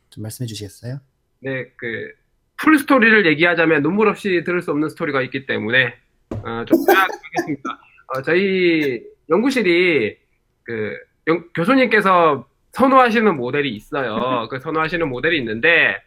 좀 0.10 0.24
말씀해 0.24 0.48
주시겠어요? 0.48 1.00
네, 1.40 1.68
그, 1.76 2.12
full 2.58 2.78
story를 2.80 3.26
얘기하자면 3.28 3.84
눈물 3.84 4.08
없이 4.08 4.44
들을 4.44 4.62
수 4.62 4.72
없는 4.72 4.90
스토리가 4.90 5.22
있기 5.24 5.46
때문에, 5.46 5.96
어, 6.32 6.66
좀 6.66 6.78
요약하겠습니다. 6.90 7.80
어, 8.08 8.22
저희 8.24 9.04
연구실이, 9.30 10.18
그, 10.64 10.98
연- 11.28 11.48
교수님께서 11.54 12.48
선호하시는 12.72 13.36
모델이 13.36 13.70
있어요. 13.70 14.48
그 14.50 14.60
선호하시는 14.60 15.08
모델이 15.08 15.38
있는데, 15.40 16.02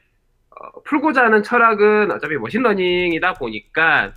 어, 0.50 0.82
풀고자 0.82 1.24
하는 1.24 1.42
철학은 1.42 2.10
어차피 2.10 2.36
머신러닝이다 2.36 3.34
보니까, 3.34 4.12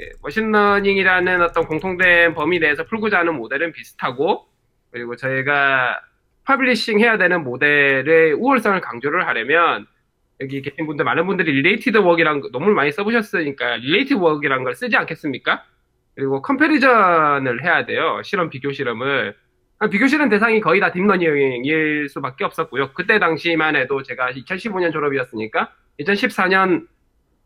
예, 0.00 0.10
머신러닝이라는 0.22 1.42
어떤 1.42 1.66
공통된 1.66 2.34
범위 2.34 2.58
내에서 2.58 2.84
풀고자 2.84 3.18
하는 3.20 3.34
모델은 3.36 3.72
비슷하고, 3.72 4.46
그리고 4.90 5.16
저희가 5.16 6.00
publishing 6.46 7.00
해야 7.00 7.16
되는 7.16 7.42
모델의 7.42 8.32
우월성을 8.34 8.80
강조를 8.80 9.26
하려면, 9.26 9.86
여기 10.40 10.62
계신 10.62 10.86
분들 10.86 11.04
많은 11.04 11.26
분들이 11.26 11.52
related 11.52 11.98
work이란 11.98 12.40
거 12.40 12.50
너무 12.50 12.70
많이 12.70 12.90
써보셨으니까 12.92 13.76
related 13.76 14.14
work이란 14.14 14.64
걸 14.64 14.74
쓰지 14.74 14.96
않겠습니까? 14.96 15.64
그리고 16.14 16.42
comparison을 16.42 17.62
해야 17.64 17.84
돼요. 17.86 18.20
실험 18.24 18.50
비교 18.50 18.72
실험을. 18.72 19.34
아, 19.80 19.88
비교 19.88 20.06
실험 20.06 20.28
대상이 20.28 20.60
거의 20.60 20.80
다 20.80 20.92
딥러닝일 20.92 22.08
수밖에 22.08 22.44
없었고요. 22.44 22.92
그때 22.92 23.18
당시만 23.18 23.76
해도 23.76 24.02
제가 24.02 24.30
2015년 24.32 24.92
졸업이었으니까 24.92 25.72
2014년 26.00 26.86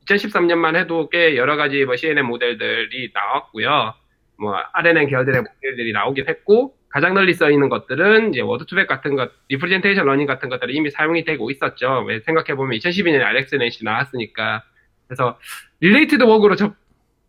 2013년만 0.07 0.77
해도 0.77 1.09
꽤 1.09 1.37
여러 1.37 1.57
가지 1.57 1.85
뭐 1.85 1.97
CNN 1.97 2.27
모델들이 2.27 3.11
나왔고요. 3.15 3.95
뭐 4.39 4.55
RNN 4.73 5.09
계열들의 5.09 5.43
모델들이 5.43 5.93
나오긴 5.93 6.29
했고 6.29 6.79
가장 6.91 7.15
널리 7.15 7.35
써 7.35 7.51
있는 7.51 7.69
것들은 7.69 8.31
이제 8.31 8.41
Word2Vec 8.41 8.87
같은 8.87 9.15
것, 9.15 9.31
representation 9.49 10.07
learning 10.07 10.27
같은 10.27 10.49
것들이 10.49 10.75
이미 10.75 10.91
사용이 10.91 11.25
되고 11.25 11.51
있었죠. 11.51 12.05
왜 12.07 12.21
생각해 12.21 12.55
보면 12.55 12.79
2012년에 12.79 13.23
AlexNet이 13.23 13.79
나왔으니까. 13.83 14.63
그래서 15.07 15.39
related 15.81 16.23
work로 16.23 16.57
접, 16.57 16.75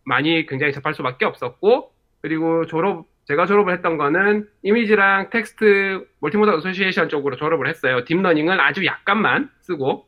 많이 0.04 0.46
굉장히 0.46 0.72
접할 0.72 0.94
수밖에 0.94 1.26
없었고, 1.26 1.92
그리고 2.22 2.66
졸업, 2.66 3.06
제가 3.26 3.46
졸업을 3.46 3.72
했던 3.74 3.98
거는 3.98 4.48
이미지랑 4.62 5.30
텍스트 5.30 6.06
multimodal 6.20 6.54
association 6.56 7.08
쪽으로 7.08 7.36
졸업을 7.36 7.68
했어요. 7.68 8.04
딥러닝은 8.04 8.60
아주 8.60 8.84
약간만 8.86 9.50
쓰고, 9.60 10.06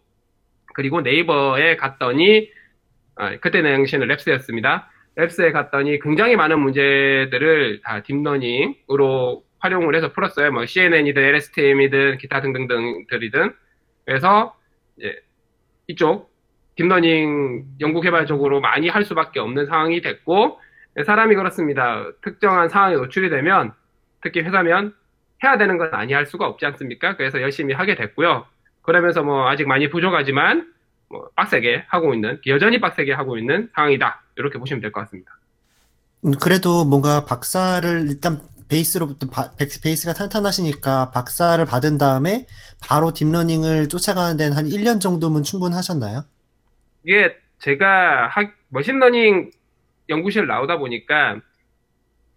그리고 0.74 1.02
네이버에 1.02 1.76
갔더니, 1.76 2.50
아, 3.16 3.36
그때 3.36 3.62
당시에는 3.62 4.08
Labs였습니다. 4.08 4.86
Labs에 5.16 5.52
갔더니 5.52 5.98
굉장히 6.00 6.36
많은 6.36 6.58
문제들을 6.60 7.80
다 7.82 8.02
딥러닝으로 8.02 9.44
활용을 9.58 9.94
해서 9.94 10.12
풀었어요. 10.12 10.50
뭐 10.52 10.66
CNN이든 10.66 11.22
LSTM이든 11.22 12.18
기타 12.18 12.40
등등등들이든. 12.40 13.52
그래서 14.04 14.56
이제 14.96 15.22
이쪽 15.86 16.32
딥러닝 16.76 17.64
연구 17.80 18.00
개발 18.00 18.26
쪽으로 18.26 18.60
많이 18.60 18.88
할 18.88 19.04
수밖에 19.04 19.40
없는 19.40 19.66
상황이 19.66 20.00
됐고 20.00 20.58
사람이 21.04 21.34
그렇습니다. 21.36 22.04
특정한 22.22 22.68
상황에 22.68 22.96
노출이 22.96 23.30
되면 23.30 23.72
특히 24.22 24.40
회사면 24.40 24.94
해야 25.44 25.58
되는 25.58 25.78
건 25.78 25.90
아니 25.92 26.12
할 26.12 26.26
수가 26.26 26.46
없지 26.46 26.64
않습니까? 26.66 27.16
그래서 27.16 27.40
열심히 27.40 27.74
하게 27.74 27.94
됐고요. 27.94 28.46
그러면서 28.82 29.22
뭐 29.22 29.48
아직 29.48 29.66
많이 29.68 29.88
부족하지만 29.90 30.71
뭐 31.12 31.28
빡세게 31.36 31.84
하고 31.88 32.14
있는 32.14 32.40
여전히 32.46 32.80
빡세게 32.80 33.12
하고 33.12 33.36
있는 33.38 33.68
상황이다. 33.74 34.22
이렇게 34.36 34.58
보시면 34.58 34.80
될 34.80 34.90
것 34.92 35.00
같습니다. 35.02 35.38
음, 36.24 36.32
그래도 36.40 36.84
뭔가 36.86 37.24
박사를 37.26 38.06
일단 38.08 38.40
베이스로부터 38.68 39.28
바- 39.28 39.52
베- 39.56 39.66
베이스가 39.82 40.14
탄탄하시니까 40.14 41.10
박사를 41.10 41.62
받은 41.66 41.98
다음에 41.98 42.46
바로 42.80 43.12
딥러닝을 43.12 43.88
쫓아가는 43.90 44.36
데는 44.38 44.56
한 44.56 44.66
1년 44.66 45.00
정도면 45.00 45.42
충분하셨나요? 45.42 46.24
이게 47.04 47.36
제가 47.58 48.28
학, 48.28 48.54
머신러닝 48.70 49.50
연구실 50.08 50.46
나오다 50.46 50.78
보니까 50.78 51.40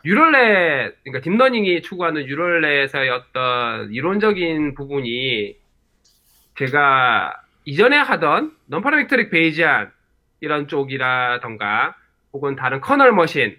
유럴렛, 0.04 0.96
그러니까 1.04 1.24
딥러닝이 1.24 1.82
추구하는 1.82 2.28
유럴렛의 2.28 3.10
어떤 3.10 3.92
이론적인 3.94 4.76
부분이 4.76 5.56
제가 6.60 7.34
이전에 7.66 7.98
하던 7.98 8.56
non-parametric 8.72 9.30
Bayesian 9.30 9.90
이런 10.42 10.68
쪽이라던가 10.68 11.96
혹은 12.34 12.56
다른 12.56 12.82
커널 12.82 13.12
머신 13.14 13.58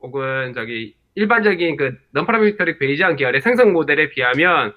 혹은 0.00 0.52
저기 0.54 0.96
일반적인 1.14 1.76
그 1.76 1.98
non-parametric 2.14 2.78
Bayesian 2.78 3.16
계열의 3.16 3.40
생성 3.42 3.72
모델에 3.72 4.10
비하면 4.10 4.74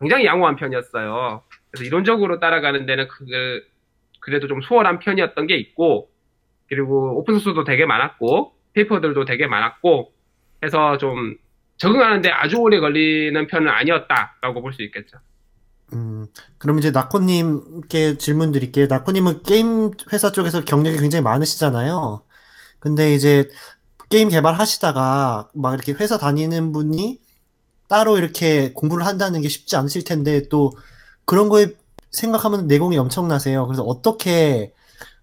굉장히 0.00 0.24
양호한 0.26 0.56
편이었어요. 0.56 1.42
그래서 1.70 1.84
이론적으로 1.84 2.40
따라가는 2.40 2.86
데는 2.86 3.08
그 3.08 3.62
그래도 4.20 4.46
좀 4.48 4.60
수월한 4.62 5.00
편이었던 5.00 5.46
게 5.46 5.56
있고, 5.56 6.10
그리고 6.68 7.18
오픈소스도 7.18 7.64
되게 7.64 7.84
많았고, 7.84 8.54
페이퍼들도 8.72 9.24
되게 9.26 9.46
많았고, 9.46 10.12
해서 10.64 10.96
좀 10.98 11.36
적응하는데 11.76 12.30
아주 12.30 12.56
오래 12.58 12.80
걸리는 12.80 13.46
편은 13.46 13.68
아니었다라고 13.68 14.62
볼 14.62 14.72
수 14.72 14.82
있겠죠. 14.82 15.18
음, 15.92 16.26
그럼 16.58 16.78
이제 16.78 16.90
나코님께 16.90 18.18
질문 18.18 18.52
드릴게요. 18.52 18.86
나코님은 18.88 19.42
게임 19.42 19.90
회사 20.12 20.32
쪽에서 20.32 20.64
경력이 20.64 20.98
굉장히 20.98 21.22
많으시잖아요. 21.22 22.22
근데 22.80 23.14
이제 23.14 23.50
게임 24.10 24.28
개발하시다가 24.30 25.50
막 25.54 25.74
이렇게 25.74 25.92
회사 25.94 26.18
다니는 26.18 26.72
분이 26.72 27.20
따로 27.88 28.18
이렇게 28.18 28.72
공부를 28.74 29.06
한다는 29.06 29.42
게 29.42 29.48
쉽지 29.48 29.76
않으실 29.76 30.04
텐데 30.04 30.48
또 30.50 30.72
그런 31.26 31.48
거에 31.50 31.68
생각하면 32.12 32.68
내공이 32.68 32.98
엄청나세요. 32.98 33.66
그래서 33.66 33.82
어떻게 33.84 34.74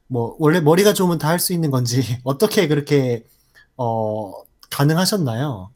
뭐 0.07 0.35
원래 0.39 0.61
머리가 0.61 0.93
좋으면 0.93 1.17
다 1.19 1.29
할 1.29 1.39
수 1.39 1.53
있는 1.53 1.71
건지 1.71 2.01
어떻게 2.25 2.67
그렇게 2.67 3.25
어 3.77 4.33
가능하셨나요? 4.71 5.71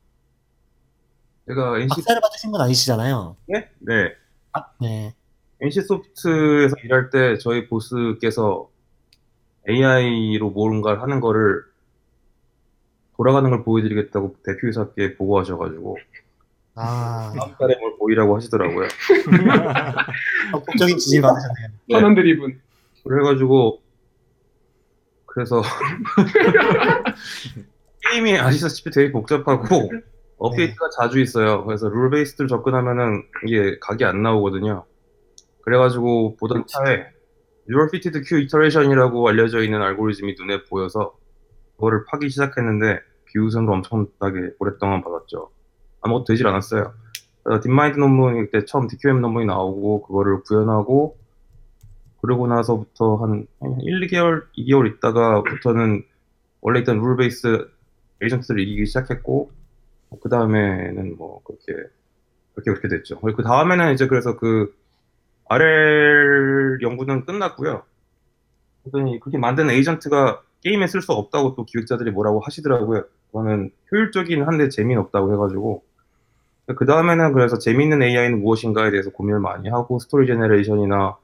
제가 1.48 1.80
NC, 1.80 1.88
박사를 1.88 2.21
받으신 2.21 2.52
건 2.52 2.62
아니시잖아요. 2.62 3.38
네? 3.48 3.69
네. 3.80 4.15
네. 4.81 5.13
NC소프트에서 5.61 6.75
일할 6.83 7.09
때 7.09 7.37
저희 7.37 7.67
보스께서 7.67 8.69
AI로 9.67 10.51
뭔가를 10.51 11.01
하는 11.01 11.19
거를 11.19 11.63
돌아가는 13.15 13.49
걸 13.49 13.63
보여드리겠다고 13.63 14.35
대표이사께 14.43 15.15
보고하셔가지고 15.15 15.97
아, 16.75 17.33
다음 17.37 17.55
달에 17.57 17.77
뭘 17.79 17.97
보이라고 17.97 18.35
하시더라고요. 18.35 18.87
적극적인 20.51 20.97
지지를 20.97 21.21
받으셨네요. 21.21 21.67
네. 21.87 21.95
선원 21.95 22.15
드리븐. 22.15 22.59
그래가지고 23.07 23.81
그래서 25.25 25.61
게임이 28.11 28.37
아시다시피 28.37 28.91
되게 28.91 29.11
복잡하고 29.11 29.91
업데이트가 30.38 30.89
자주 30.98 31.19
있어요. 31.19 31.63
그래서 31.65 31.89
룰 31.89 32.10
베이스들 32.10 32.48
접근하면은 32.48 33.24
이게 33.48 33.78
각이 33.80 34.04
안 34.06 34.21
나오거든요. 34.21 34.86
그래가지고 35.62 36.36
보던 36.38 36.65
차에 36.67 37.06
Neural 37.67 37.89
Fitted 37.89 38.21
Q 38.28 38.38
Iteration이라고 38.38 39.28
알려져 39.28 39.63
있는 39.63 39.82
알고리즘이 39.82 40.36
눈에 40.39 40.63
보여서 40.65 41.15
그거를 41.76 42.06
파기 42.06 42.30
시작했는데 42.30 43.00
비웃음을 43.26 43.71
엄청나게 43.74 44.52
오랫동안 44.60 45.04
받았죠. 45.04 45.50
아무것도 46.02 46.26
되질 46.26 46.48
않았어요. 46.48 46.93
딥마인드 47.63 48.00
논문일 48.00 48.52
때 48.52 48.65
처음 48.65 48.88
DQM 48.88 49.21
논문이 49.21 49.45
나오고 49.45 50.04
그거를 50.04 50.41
구현하고 50.41 51.17
그러고 52.21 52.48
나서부터 52.48 53.17
한 53.17 53.48
1, 53.82 54.08
2개월, 54.08 54.43
2개월 54.58 54.95
있다가부터는 54.95 56.04
원래 56.62 56.80
있던 56.80 57.00
rule 56.99 57.17
base 57.17 57.67
에이전트들을 58.21 58.60
이기기 58.60 58.86
시작했고 58.88 59.52
그 60.21 60.30
다음에는 60.30 61.17
뭐 61.17 61.41
그렇게 61.43 61.73
그렇게 62.54 62.71
그렇게 62.71 62.88
됐죠. 62.88 63.19
그 63.19 63.43
다음에는 63.43 63.93
이제 63.93 64.08
그래서 64.08 64.38
그 64.38 64.75
RL 65.47 66.80
연구는 66.82 67.25
끝났고요. 67.25 67.84
그랬더니 68.84 69.19
그렇게 69.19 69.38
만든 69.38 69.69
에이전트가 69.69 70.41
게임에 70.62 70.88
쓸 70.88 71.01
수 71.01 71.12
없다고 71.12 71.56
또 71.56 71.65
기획자들이 71.65 72.12
뭐라고 72.12 72.39
하시더라고요. 72.39 73.04
그거는 73.28 73.71
효율적이긴 73.91 74.43
한데 74.43 74.69
재미는 74.69 75.01
없다고 75.04 75.34
해가지고 75.34 75.84
그 76.78 76.86
다음에는 76.86 77.34
그래서 77.34 77.60
재밌는 77.60 78.01
AI는 78.01 78.41
무엇인가에 78.41 78.89
대해서 78.89 79.12
고민을 79.12 79.39
많이 79.39 79.69
하고 79.69 79.99
story 79.99 80.25
generation이나 80.25 81.15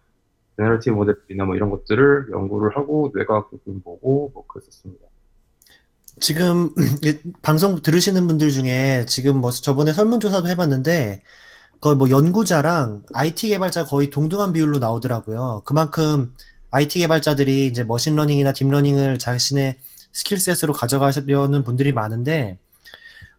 generative 0.58 0.96
모델이나 0.96 1.46
뭐 1.46 1.56
이런 1.56 1.72
것들을 1.72 2.28
연구를 2.32 2.78
하고 2.78 3.12
뇌과학 3.16 3.50
부분 3.50 3.82
보고 3.82 4.30
뭐 4.34 4.46
그랬었습니다. 4.46 5.11
지금 6.22 6.74
이 7.04 7.18
방송 7.42 7.82
들으시는 7.82 8.28
분들 8.28 8.52
중에 8.52 9.06
지금 9.08 9.38
뭐 9.42 9.52
저번에 9.52 9.94
설문조사도 9.94 10.48
해봤는데 10.50 11.24
거의 11.82 11.96
뭐 11.98 12.10
연구자랑 12.10 13.04
IT 13.14 13.50
개발자 13.50 13.86
거의 13.86 14.10
동등한 14.12 14.54
비율로 14.54 14.80
나오더라고요. 14.80 15.64
그만큼 15.66 16.36
IT 16.72 17.00
개발자들이 17.00 17.68
이제 17.68 17.84
머신러닝이나 17.84 18.54
딥러닝을 18.54 19.20
자신의 19.20 19.78
skill 20.14 20.39
set으로 20.39 20.74
가져가려는 20.74 21.64
분들이 21.64 21.94
많은데 21.94 22.60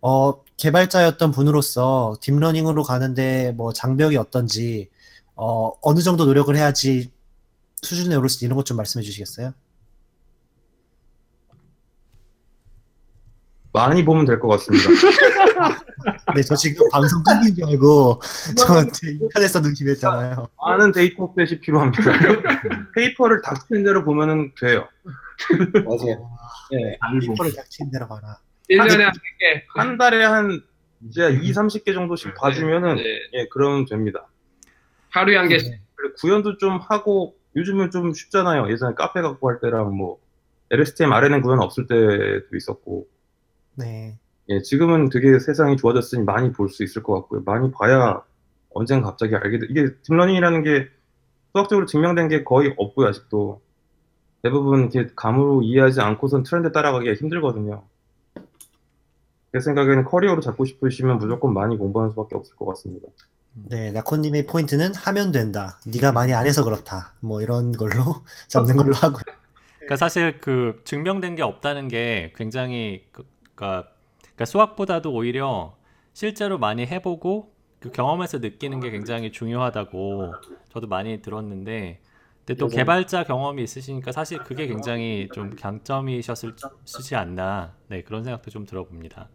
어, 0.02 0.42
개발자였던 0.56 1.32
분으로서 1.32 2.16
deep 2.22 2.37
learning으로 2.37 2.82
가는데 2.84 3.52
뭐 3.52 3.72
장벽이 3.72 4.16
어떤지 4.16 4.90
어, 5.36 5.72
어느 5.82 6.00
정도 6.02 6.24
노력을 6.26 6.54
해야지 6.56 7.12
수준에 7.82 8.16
오를지 8.16 8.44
이런 8.46 8.56
것 8.56 8.64
좀 8.64 8.76
말씀해 8.78 9.04
주시겠어요? 9.04 9.54
많이 13.72 14.04
보면 14.04 14.26
될 14.26 14.38
것 14.38 14.48
같습니다. 14.48 14.84
네, 16.34 16.42
저 16.42 16.54
지금 16.54 16.88
방송 16.90 17.22
끊긴 17.22 17.54
줄 17.54 17.64
알고 17.64 18.20
저한테 18.58 19.12
인터넷 19.12 19.48
써둔 19.48 19.72
기했잖아요 19.74 20.46
많은 20.64 20.92
dataset이 20.92 21.60
필요합니다. 21.60 22.02
paper를 22.94 23.40
닥치는 23.42 23.82
대로 23.84 24.04
보면은 24.04 24.52
돼요. 24.60 24.86
맞아요. 25.84 26.30
네. 26.70 26.98
paper를 27.20 27.54
닥친 27.54 27.90
대로 27.90 28.06
봐라. 28.08 28.38
1년에 28.70 29.00
한 29.02 29.12
100개. 29.12 29.62
한 29.74 29.98
달에 29.98 30.24
한 30.24 30.60
이제 31.08 31.30
2, 31.42 31.52
30개 31.52 31.94
정도씩 31.94 32.34
봐주면은 32.34 32.96
네. 32.96 33.02
예, 33.34 33.46
그러면 33.50 33.86
됩니다. 33.86 34.26
하루에 35.10 35.36
한 35.36 35.48
개씩. 35.48 35.74
그리고 35.94 36.14
구현도 36.20 36.58
좀 36.58 36.78
하고 36.78 37.34
요즘은 37.56 37.90
좀 37.90 38.12
쉽잖아요. 38.12 38.70
예전에 38.70 38.94
Caffe 38.94 39.20
갖고 39.20 39.48
할 39.50 39.60
때랑 39.60 39.94
뭐 39.96 40.18
LSTM 40.70 41.12
layer는 41.12 41.42
구현 41.42 41.60
없을 41.60 41.86
때도 41.86 42.56
있었고 42.56 43.06
네. 43.74 44.16
예, 44.48 44.60
지금은 44.62 45.08
되게 45.08 45.38
세상이 45.38 45.76
좋아졌으니 45.76 46.24
많이 46.24 46.52
볼 46.52 46.68
수 46.68 46.82
있을 46.84 47.02
것 47.02 47.14
같고요. 47.14 47.42
많이 47.44 47.70
봐야 47.70 48.22
언젠가 48.70 49.08
갑자기 49.10 49.34
알게 49.36 49.58
돼. 49.60 49.66
이게 49.70 49.94
deep 50.02 50.15
learning이라는 50.15 50.62
게 50.64 50.88
수학적으로 51.52 51.86
증명된 51.86 52.28
게 52.28 52.44
거의 52.44 52.74
없고요, 52.76 53.08
아직도. 53.08 53.60
대부분 54.42 54.90
이렇게 54.92 55.12
감으로 55.14 55.62
이해하지 55.62 56.00
않고선 56.00 56.42
트렌드 56.42 56.72
따라가기가 56.72 57.14
힘들거든요. 57.14 57.84
제 59.52 59.60
생각에는 59.60 60.04
커리어로 60.04 60.40
잡고 60.40 60.64
싶으시면 60.64 61.18
무조건 61.18 61.52
많이 61.52 61.76
공부하는 61.76 62.10
수밖에 62.10 62.34
없을 62.36 62.56
것 62.56 62.64
같습니다. 62.66 63.06
네, 63.54 63.92
나코님의 63.92 64.46
포인트는 64.46 64.94
하면 64.94 65.30
된다. 65.30 65.78
네가 65.86 66.12
많이 66.12 66.32
안 66.32 66.46
해서 66.46 66.64
그렇다. 66.64 67.12
뭐 67.20 67.42
이런 67.42 67.72
걸로 67.72 67.92
잡는 68.48 68.76
걸로 68.76 68.94
하고. 68.94 69.18
그러니까 69.76 69.96
사실 69.96 70.40
그 70.40 70.80
증명된 70.84 71.36
게 71.36 71.42
없다는 71.42 71.88
게 71.88 72.32
굉장히 72.34 73.04
그, 73.12 73.24
그러니까, 73.62 73.88
그러니까 74.20 74.44
수학보다도 74.44 75.12
오히려 75.12 75.76
실제로 76.12 76.58
많이 76.58 76.84
해보고 76.84 77.52
그 77.78 77.92
경험에서 77.92 78.38
느끼는 78.38 78.80
게 78.80 78.90
굉장히 78.90 79.30
중요하다고 79.30 80.34
저도 80.72 80.88
많이 80.88 81.22
들었는데 81.22 82.00
근데 82.44 82.58
또 82.58 82.66
맞아요. 82.66 82.76
개발자 82.76 83.24
경험이 83.24 83.62
있으시니까 83.62 84.10
사실 84.10 84.38
그게 84.38 84.66
굉장히 84.66 85.28
좀 85.32 85.54
강점이셨을지 85.54 87.14
않나 87.14 87.74
네 87.88 88.02
그런 88.02 88.24
생각도 88.24 88.50
좀 88.50 88.66
들어봅니다. 88.66 89.28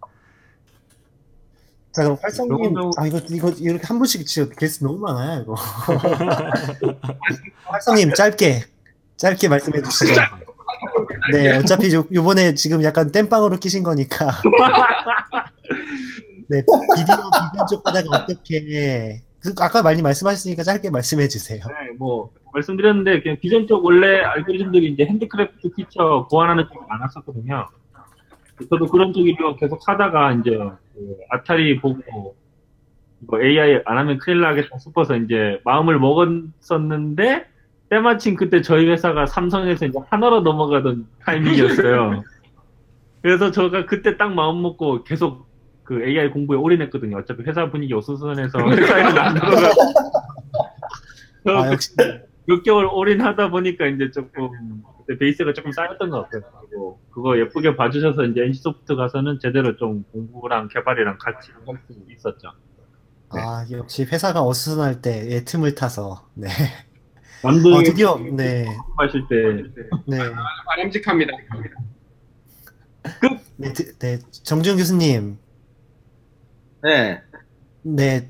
자, 1.93 2.03
그럼 2.03 2.17
활석님, 2.21 2.75
아 2.97 3.07
이거 3.07 3.19
이거 3.29 3.49
이렇게 3.49 3.87
한 3.87 3.97
분씩 3.97 4.27
진짜 4.27 4.53
게스트 4.55 4.83
너무 4.83 4.99
많아요, 4.99 5.41
이거. 5.41 5.55
활석님 7.63 8.13
짧게 8.13 8.65
짧게 9.15 9.47
말씀해 9.47 9.81
주시죠. 9.81 10.21
네, 11.31 11.57
어차피 11.57 11.93
요, 11.93 12.05
요번에 12.11 12.55
지금 12.55 12.83
약간 12.83 13.11
땜빵으로 13.11 13.57
끼신 13.57 13.83
거니까. 13.83 14.27
네, 16.49 16.63
비디오 16.95 17.15
쪽 17.69 17.85
하다가 17.85 18.23
어떻게 18.23 19.21
그 19.39 19.53
아까 19.59 19.81
많이 19.81 20.01
말씀하셨으니까 20.01 20.63
짧게 20.63 20.89
말씀해 20.89 21.27
주세요. 21.27 21.63
네, 21.67 21.91
뭐 21.97 22.31
말씀드렸는데 22.53 23.21
그냥 23.21 23.37
기존 23.41 23.67
쪽 23.67 23.85
원래 23.85 24.21
알고리즘들이 24.21 24.91
이제 24.91 25.05
handcraft 25.05 25.69
feature 25.75 26.27
보완하는 26.29 26.65
쪽이 26.65 26.85
많았었거든요. 26.87 27.67
저도 28.69 28.87
그런 28.87 29.13
쪽으로 29.13 29.55
계속 29.55 29.87
하다가 29.87 30.33
이제 30.33 30.51
그 30.51 31.17
아타리 31.29 31.79
보고 31.79 32.35
뭐 33.19 33.41
AI 33.41 33.81
안 33.85 33.97
하면 33.97 34.17
큰일 34.17 34.41
나겠다 34.41 34.77
싶어서 34.79 35.15
이제 35.15 35.59
마음을 35.63 35.99
먹었었는데 35.99 37.45
때마침 37.89 38.35
그때 38.35 38.61
저희 38.61 38.87
회사가 38.89 39.25
삼성에서 39.25 39.85
이제 39.85 39.99
하나로 40.09 40.41
넘어가던 40.41 41.07
타이밍이었어요. 41.21 42.23
그래서 43.21 43.51
제가 43.51 43.85
그때 43.85 44.17
딱 44.17 44.33
마음 44.33 44.61
먹고 44.61 45.03
계속 45.03 45.47
그 45.83 46.03
AI 46.03 46.31
공부에 46.31 46.57
올인했거든요. 46.57 47.17
어차피 47.17 47.43
회사 47.43 47.69
분위기 47.69 47.93
어수선해서 47.93 48.59
회사에서 48.69 49.19
안 49.19 49.33
들어가. 49.35 49.69
아 51.47 51.71
역시 51.71 51.95
몇 52.45 52.61
개월 52.63 52.85
올인하다 52.91 53.49
보니까 53.51 53.87
이제 53.87 54.11
조금 54.11 54.49
그때 55.05 55.17
베이스가 55.17 55.53
조금 55.53 55.71
쌓였던 55.71 56.09
것 56.09 56.23
같아요. 56.23 56.41
그리고 56.69 56.99
그거 57.11 57.39
예쁘게 57.39 57.77
봐주셔서 57.77 58.25
이제 58.25 58.41
NC소프트 58.43 58.95
가서는 58.97 59.39
제대로 59.39 59.77
좀 59.77 60.03
공부랑 60.11 60.67
개발이랑 60.67 61.17
같이 61.19 61.51
할 61.65 61.77
수 61.87 61.93
있었죠. 62.11 62.51
아 63.29 63.65
역시 63.71 64.03
회사가 64.03 64.43
어수선할 64.43 65.01
때의 65.01 65.45
틈을 65.45 65.75
타서 65.75 66.25
네. 66.33 66.47
남들 67.43 67.71
어, 67.73 67.83
드디어 67.83 68.17
네, 68.33 68.65
하실 68.97 69.23
때 69.29 69.35
네, 70.07 70.17
바람직합니다. 70.65 71.33
네, 73.57 73.73
드- 73.73 73.97
네, 73.99 74.19
정지훈 74.43 74.77
교수님, 74.77 75.37
네. 76.83 77.21
네, 77.83 78.29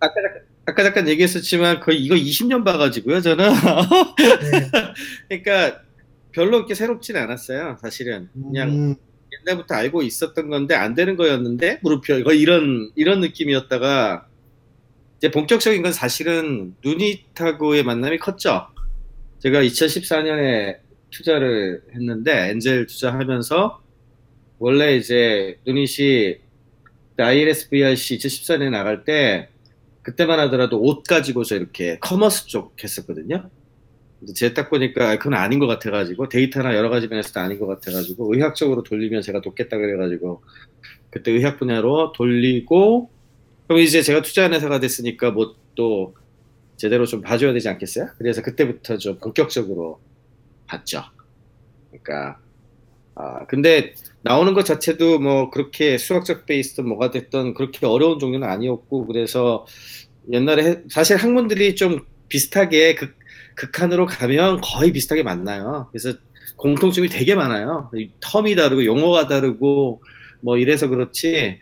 아까, 0.00 0.14
잠깐- 0.14 0.42
아까 0.66 0.82
잠깐 0.82 1.08
얘기했었지만 1.08 1.80
거의 1.80 1.98
이거 2.02 2.14
20년 2.14 2.64
봐가지고요, 2.64 3.20
저는. 3.22 3.48
네. 3.48 4.70
그러니까 5.42 5.80
별로 6.32 6.58
그렇게 6.58 6.74
새롭진 6.74 7.16
않았어요, 7.16 7.78
사실은. 7.80 8.28
그냥 8.34 8.68
음, 8.70 8.94
옛날부터 9.46 9.74
알고 9.74 10.02
있었던 10.02 10.48
건데 10.50 10.74
안 10.74 10.94
되는 10.94 11.16
거였는데 11.16 11.80
물음표 11.82 12.22
거의 12.24 12.40
이런 12.40 12.90
이런 12.96 13.20
느낌이었다가 13.20 14.26
이제 15.18 15.30
본격적인 15.32 15.82
건 15.82 15.92
사실은 15.92 16.76
루닛하고의 16.84 17.82
만남이 17.82 18.18
컸죠. 18.18 18.68
제가 19.40 19.62
2014년에 19.62 20.78
투자를 21.10 21.82
했는데 21.92 22.50
엔젤 22.50 22.86
투자하면서 22.86 23.82
원래 24.60 24.96
이제 24.96 25.58
루닛이 25.66 26.36
ILSVRC 27.16 28.18
2014년에 28.18 28.70
나갈 28.70 29.04
때 29.04 29.48
그때만 30.02 30.38
하더라도 30.40 30.80
옷 30.80 31.02
가지고서 31.02 31.56
이렇게 31.56 31.98
commerce 31.98 32.46
쪽 32.46 32.82
했었거든요. 32.82 33.50
근데 34.20 34.32
제가 34.32 34.54
딱 34.54 34.70
보니까 34.70 35.10
아, 35.10 35.16
그건 35.16 35.34
아닌 35.34 35.58
것 35.58 35.66
같아가지고 35.66 36.28
데이터나 36.28 36.76
여러 36.76 36.90
가지 36.90 37.08
면에서도 37.08 37.38
아닌 37.40 37.58
것 37.58 37.66
같아가지고 37.66 38.34
의학적으로 38.34 38.84
돌리면 38.84 39.22
제가 39.22 39.40
돕겠다 39.40 39.76
그래가지고 39.76 40.42
그때 41.10 41.32
의학 41.32 41.58
분야로 41.58 42.12
돌리고 42.12 43.10
그럼 43.68 43.80
이제 43.82 44.02
제가 44.02 44.22
투자한 44.22 44.54
회사가 44.54 44.80
됐으니까 44.80 45.30
뭐 45.32 45.56
또 45.78 46.12
제대로 46.76 47.06
좀 47.06 47.22
봐줘야 47.22 47.52
되지 47.52 47.68
않겠어요? 47.68 48.08
그래서 48.18 48.42
그때부터 48.42 48.98
좀 48.98 49.18
본격적으로 49.20 50.00
봤죠. 50.66 51.02
그러니까 51.90 52.40
아 53.14 53.46
근데 53.46 53.94
나오는 54.22 54.54
것 54.54 54.64
자체도 54.66 55.20
뭐 55.20 55.50
그렇게 55.50 55.98
수학적 55.98 56.46
베이스든 56.46 56.88
뭐가 56.88 57.10
됐든 57.10 57.54
그렇게 57.54 57.86
어려운 57.86 58.18
종류는 58.18 58.48
아니었고 58.48 59.06
그래서 59.06 59.66
옛날에 60.32 60.64
해- 60.64 60.82
사실 60.90 61.16
학문들이 61.16 61.74
좀 61.76 62.00
비슷하게 62.28 62.94
극, 62.96 63.16
극한으로 63.56 64.06
가면 64.06 64.60
거의 64.62 64.92
비슷하게 64.92 65.22
만나요. 65.22 65.88
그래서 65.92 66.18
공통점이 66.56 67.08
되게 67.08 67.34
많아요. 67.34 67.90
이 67.94 68.10
텀이 68.20 68.56
다르고 68.56 68.84
용어가 68.84 69.28
다르고 69.28 70.02
뭐 70.42 70.58
이래서 70.58 70.88
그렇지 70.88 71.60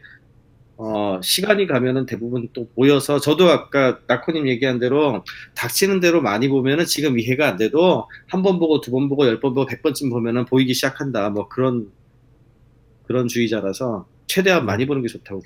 어, 0.79 1.21
시간이 1.23 1.67
가면은 1.67 2.05
대부분 2.07 2.49
또 2.53 2.69
보여서 2.75 3.19
저도 3.19 3.49
아까 3.51 3.99
나코님 4.07 4.47
얘기한 4.49 4.79
대로 4.79 5.25
닥치는 5.55 6.01
대로 6.01 6.21
많이 6.21 6.49
보면은 6.49 6.85
지금 6.85 7.19
이해가 7.19 7.49
안 7.49 7.57
돼도 7.57 8.09
한 8.29 8.43
번 8.43 8.59
보고 8.59 8.81
두 8.83 8.91
번 8.91 9.09
보고 9.09 9.27
열 9.27 9.41
번 9.41 9.55
보고 9.55 9.67
백 9.67 9.83
번쯤 9.83 10.11
보면은 10.11 10.45
보이기 10.45 10.75
시작한다. 10.75 11.31
뭐 11.31 11.49
그런 11.49 11.91
그런 13.07 13.29
주의자라서 13.29 14.07
최대한 14.27 14.67
많이 14.67 14.87
보는 14.87 15.03
게 15.03 15.09
좋다고. 15.09 15.43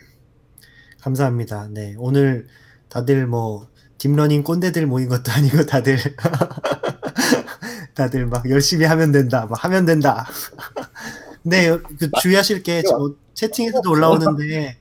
감사합니다. 1.02 1.68
네, 1.72 1.94
오늘 1.98 2.46
다들 2.88 3.26
뭐 3.26 3.68
deep 3.98 4.13
learning 4.13 4.42
꼰대들 4.42 4.86
모인 4.86 5.08
것도 5.08 5.30
아니고 5.32 5.64
다들 5.66 5.96
다들 7.94 8.26
막 8.26 8.48
열심히 8.50 8.84
하면 8.86 9.12
된다, 9.12 9.46
막 9.48 9.62
하면 9.64 9.84
된다. 9.86 10.26
네, 11.42 11.70
그 11.98 12.10
주의하실 12.22 12.62
게 12.62 12.82
저 12.82 13.14
채팅에서도 13.34 13.90
올라오는데 13.90 14.79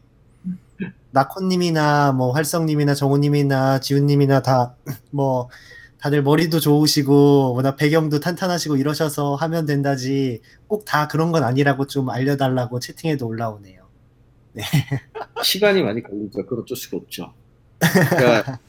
낙호님이나 1.12 2.12
뭐 2.14 2.32
활석님이나 2.34 2.94
정우님이나 2.96 3.80
지훈님이나 3.80 4.42
다 4.42 4.76
뭐 5.12 5.50
다들 6.00 6.24
머리도 6.24 6.60
좋으시고 6.60 7.54
워낙 7.56 7.76
배경도 7.76 8.20
탄탄하시고 8.22 8.78
이러셔서 8.78 9.36
하면 9.36 9.66
된다지 9.66 10.42
꼭 10.68 10.86
다 10.86 11.08
그런 11.08 11.32
건 11.32 11.44
아니라고 11.44 11.88
좀 11.88 12.10
알려달라고 12.10 12.80
채팅에도 12.80 13.28
올라오네요. 13.28 13.88
시간이 15.44 15.84
많이 15.84 16.02
걸리니까 16.04 16.44
그걸 16.44 16.60
어쩔 16.62 16.78
수가 16.78 16.98
없죠. 16.98 17.34
그러니까, 17.80 18.60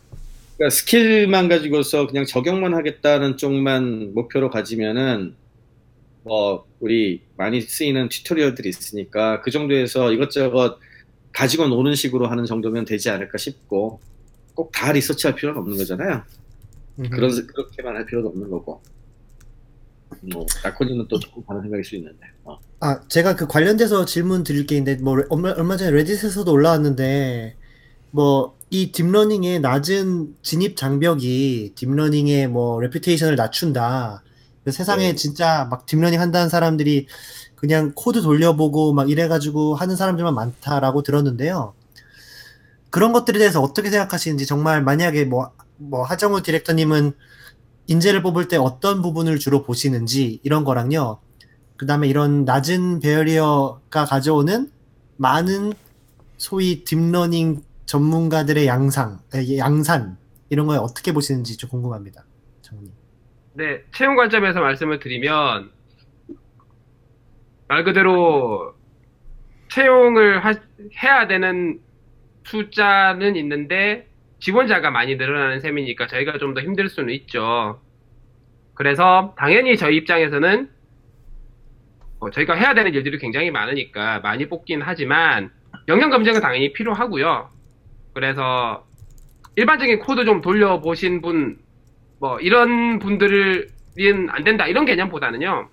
그러니까 0.56 0.70
스킬만 0.70 1.48
가지고서 1.48 2.06
그냥 2.06 2.26
적용만 2.26 2.74
하겠다는 2.74 3.36
쪽만 3.36 4.14
목표로 4.14 4.50
가지면은 4.50 5.34
뭐 6.22 6.66
우리 6.80 7.22
많이 7.36 7.60
쓰이는 7.62 8.08
튜토리얼들이 8.10 8.68
있으니까 8.68 9.40
그 9.42 9.50
정도에서 9.50 10.12
이것저것 10.12 10.78
가지고 11.32 11.68
노는 11.68 11.94
식으로 11.94 12.26
하는 12.28 12.44
정도면 12.44 12.84
되지 12.84 13.10
않을까 13.10 13.38
싶고 13.38 14.00
꼭 14.54 14.72
다 14.72 14.92
리서치할 14.92 15.36
필요는 15.36 15.60
없는 15.60 15.76
거잖아요. 15.78 16.22
그런 17.10 17.46
그렇게만 17.46 17.96
할 17.96 18.04
필요도 18.06 18.28
없는 18.28 18.50
거고. 18.50 18.82
뭐 20.32 20.44
나코님은 20.64 21.06
또 21.08 21.18
조금 21.18 21.42
다른 21.44 21.62
생각일 21.62 21.84
수 21.84 21.96
있는데. 21.96 22.18
어. 22.44 22.58
아, 22.80 23.00
제가 23.08 23.36
그 23.36 23.46
관련돼서 23.46 24.04
질문 24.04 24.42
드릴 24.42 24.66
게 24.66 24.76
있는데, 24.76 25.02
뭐, 25.02 25.16
얼마, 25.30 25.50
얼마 25.52 25.76
전에 25.76 25.90
Reddit에서도 25.92 26.50
올라왔는데, 26.50 27.56
뭐, 28.10 28.56
이 28.70 28.92
deep 28.92 29.12
learning의 29.12 29.60
낮은 29.60 30.36
진입 30.42 30.76
장벽이 30.76 31.72
deep 31.74 31.96
learning의 31.96 32.48
뭐, 32.48 32.80
reputation을 32.80 33.36
낮춘다. 33.36 34.22
그 34.64 34.72
세상에 34.72 35.08
네. 35.10 35.14
진짜 35.14 35.66
막 35.70 35.86
deep 35.86 35.98
learning 35.98 36.20
한다는 36.20 36.48
사람들이 36.48 37.06
그냥 37.60 37.92
코드 37.94 38.22
돌려보고 38.22 38.94
막 38.94 39.10
이래가지고 39.10 39.74
하는 39.74 39.94
사람들만 39.94 40.34
많다라고 40.34 41.02
들었는데요. 41.02 41.74
그런 42.88 43.12
것들에 43.12 43.38
대해서 43.38 43.60
어떻게 43.60 43.90
생각하시는지 43.90 44.46
정말 44.46 44.82
만약에 44.82 45.26
뭐, 45.26 45.52
뭐, 45.76 46.02
하정우 46.02 46.42
디렉터님은 46.42 47.12
인재를 47.86 48.22
뽑을 48.22 48.48
때 48.48 48.56
어떤 48.56 49.02
부분을 49.02 49.38
주로 49.38 49.62
보시는지 49.62 50.40
이런 50.42 50.64
거랑요. 50.64 51.20
그 51.76 51.84
다음에 51.84 52.08
이런 52.08 52.46
낮은 52.46 53.00
barrier가 53.00 54.06
가져오는 54.06 54.70
많은 55.18 55.74
소위 56.38 56.82
deep 56.84 57.10
learning 57.10 57.62
전문가들의 57.84 58.66
양상, 58.66 59.20
에, 59.34 59.58
양산 59.58 60.16
이런 60.48 60.66
거에 60.66 60.78
어떻게 60.78 61.12
보시는지 61.12 61.58
좀 61.58 61.68
궁금합니다. 61.68 62.24
정우님. 62.62 62.90
네, 63.52 63.82
채용 63.94 64.16
관점에서 64.16 64.60
말씀을 64.60 64.98
드리면 64.98 65.70
말 67.70 67.84
그대로 67.84 68.74
채용을 69.68 70.44
하- 70.44 70.54
해야 71.04 71.28
되는 71.28 71.78
숫자는 72.44 73.36
있는데 73.36 74.08
지원자가 74.40 74.90
많이 74.90 75.14
늘어나는 75.14 75.60
셈이니까 75.60 76.08
저희가 76.08 76.38
좀 76.38 76.52
더 76.52 76.62
힘들 76.62 76.88
수는 76.88 77.14
있죠. 77.14 77.80
그래서 78.74 79.36
당연히 79.38 79.76
저희 79.76 79.98
입장에서는 79.98 80.68
어, 82.18 82.30
저희가 82.30 82.54
해야 82.54 82.74
되는 82.74 82.92
일들이 82.92 83.18
굉장히 83.18 83.52
많으니까 83.52 84.18
많이 84.18 84.48
뽑긴 84.48 84.82
하지만 84.82 85.52
역량 85.86 86.10
검증은 86.10 86.40
당연히 86.40 86.72
필요하고요. 86.72 87.50
그래서 88.14 88.84
일반적인 89.54 90.00
코드 90.00 90.24
좀 90.24 90.40
돌려보신 90.40 91.22
분, 91.22 91.58
뭐 92.18 92.40
이런 92.40 92.98
분들은 92.98 93.68
안 94.30 94.42
된다 94.42 94.66
이런 94.66 94.86
개념보다는요. 94.86 95.68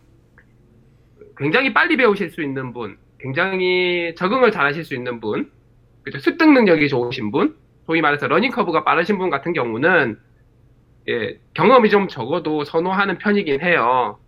굉장히 1.37 1.73
빨리 1.73 1.97
배우실 1.97 2.29
수 2.31 2.41
있는 2.41 2.73
분, 2.73 2.97
굉장히 3.19 4.13
적응을 4.15 4.51
잘 4.51 4.65
하실 4.65 4.83
수 4.83 4.95
있는 4.95 5.19
분, 5.19 5.51
그죠? 6.03 6.19
습득 6.19 6.51
능력이 6.51 6.89
좋으신 6.89 7.31
분, 7.31 7.55
소위 7.85 8.01
말해서 8.01 8.27
learning 8.27 8.51
curve가 8.51 8.83
빠르신 8.83 9.17
분 9.17 9.29
같은 9.29 9.53
경우는 9.53 10.19
예, 11.09 11.39
경험이 11.53 11.89
좀 11.89 12.07
적어도 12.09 12.65
선호하는 12.65 13.17
편이긴 13.17 13.61
해요. 13.61 14.19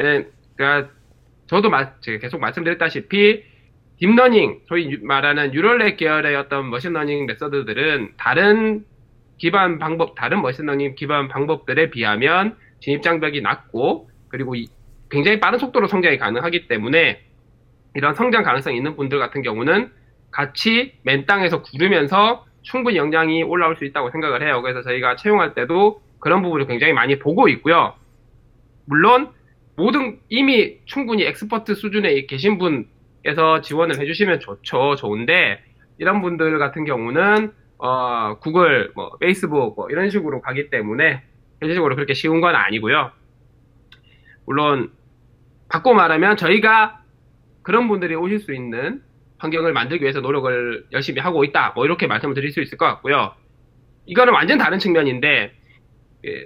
예, 0.00 0.26
그러니까 0.56 0.90
저도 1.46 1.70
마- 1.70 1.92
계속 2.00 2.40
말씀드렸다시피 2.40 3.44
deep 3.98 4.17
learning, 4.17 4.60
소위 4.66 4.90
유- 4.90 5.04
말하는 5.04 5.52
neural 5.52 5.81
net 5.81 5.96
계열의 5.96 6.34
어떤 6.36 6.70
machine 6.70 6.96
learning 6.96 7.26
method들은 7.26 8.14
다른 8.16 8.84
기반 9.38 9.78
방법, 9.78 10.14
다른 10.16 10.42
machine 10.42 10.66
learning 10.66 10.94
기반 10.96 11.28
방법들에 11.28 11.90
비하면 11.90 12.56
진입장벽이 12.80 13.40
낮고 13.42 14.10
그리고 14.28 14.54
이- 14.56 14.66
굉장히 15.10 15.40
빠른 15.40 15.58
속도로 15.58 15.88
성장이 15.88 16.18
가능하기 16.18 16.68
때문에 16.68 17.22
이런 17.94 18.14
성장 18.14 18.42
가능성이 18.42 18.76
있는 18.76 18.96
분들 18.96 19.18
같은 19.18 19.42
경우는 19.42 19.90
같이 20.30 20.94
맨 21.02 21.26
땅에서 21.26 21.62
구르면서 21.62 22.46
충분히 22.62 22.96
역량이 22.96 23.42
올라올 23.42 23.76
수 23.76 23.84
있다고 23.84 24.10
생각을 24.10 24.42
해요. 24.42 24.62
그래서 24.62 24.82
저희가 24.82 25.16
채용할 25.16 25.54
때도 25.54 26.02
그런 26.20 26.42
부분을 26.42 26.66
굉장히 26.66 26.92
많이 26.92 27.18
보고 27.18 27.48
있고요. 27.48 27.94
물론 28.84 29.32
모든 29.76 30.20
이미 30.28 30.78
충분히 30.84 31.24
expert 31.24 31.74
수준에 31.74 32.26
계신 32.26 32.58
분께서 32.58 33.62
지원을 33.62 33.98
해주시면 33.98 34.40
좋죠. 34.40 34.94
좋은데 34.96 35.62
이런 35.98 36.20
분들 36.20 36.58
같은 36.58 36.84
경우는 36.84 37.52
어, 37.78 38.38
구글, 38.40 38.92
뭐 38.94 39.16
페이스북 39.18 39.74
뭐 39.74 39.88
이런 39.90 40.10
식으로 40.10 40.42
가기 40.42 40.68
때문에 40.68 41.22
현실적으로 41.60 41.94
그렇게 41.94 42.12
쉬운 42.12 42.40
건 42.40 42.54
아니고요. 42.54 43.10
물론 44.44 44.90
바꿔 45.70 45.94
말하면 45.94 46.36
저희가 46.36 47.00
그런 47.62 47.88
분들이 47.88 48.14
오실 48.14 48.40
수 48.40 48.52
있는 48.54 49.02
환경을 49.38 49.72
만들기 49.72 50.02
위해서 50.02 50.20
노력을 50.20 50.86
열심히 50.92 51.20
하고 51.20 51.44
있다. 51.44 51.72
뭐 51.74 51.84
이렇게 51.84 52.06
말씀을 52.06 52.34
드릴 52.34 52.50
수 52.50 52.60
있을 52.60 52.76
것 52.76 52.86
같고요. 52.86 53.34
이거는 54.06 54.32
완전 54.34 54.58
다른 54.58 54.78
측면인데 54.78 55.52
예, 56.26 56.44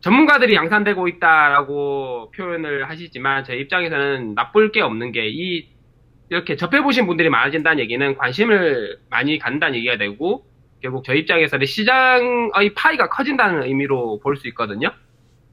전문가들이 0.00 0.54
양산되고 0.54 1.08
있다라고 1.08 2.30
표현을 2.36 2.88
하시지만 2.88 3.44
제 3.44 3.56
입장에서는 3.56 4.34
나쁠 4.34 4.70
게 4.70 4.80
없는 4.82 5.12
게 5.12 5.26
이 5.28 5.66
이렇게 6.30 6.56
접해보신 6.56 7.06
분들이 7.06 7.30
많아진다는 7.30 7.80
얘기는 7.80 8.14
관심을 8.18 8.98
많이 9.08 9.38
갖는다는 9.38 9.76
얘기가 9.76 9.96
되고 9.96 10.44
결국 10.82 11.02
저희 11.04 11.20
입장에서는 11.20 11.64
시장의 11.66 12.74
파이가 12.76 13.08
커진다는 13.08 13.62
의미로 13.62 14.20
볼 14.20 14.36
수 14.36 14.46
있거든요. 14.48 14.90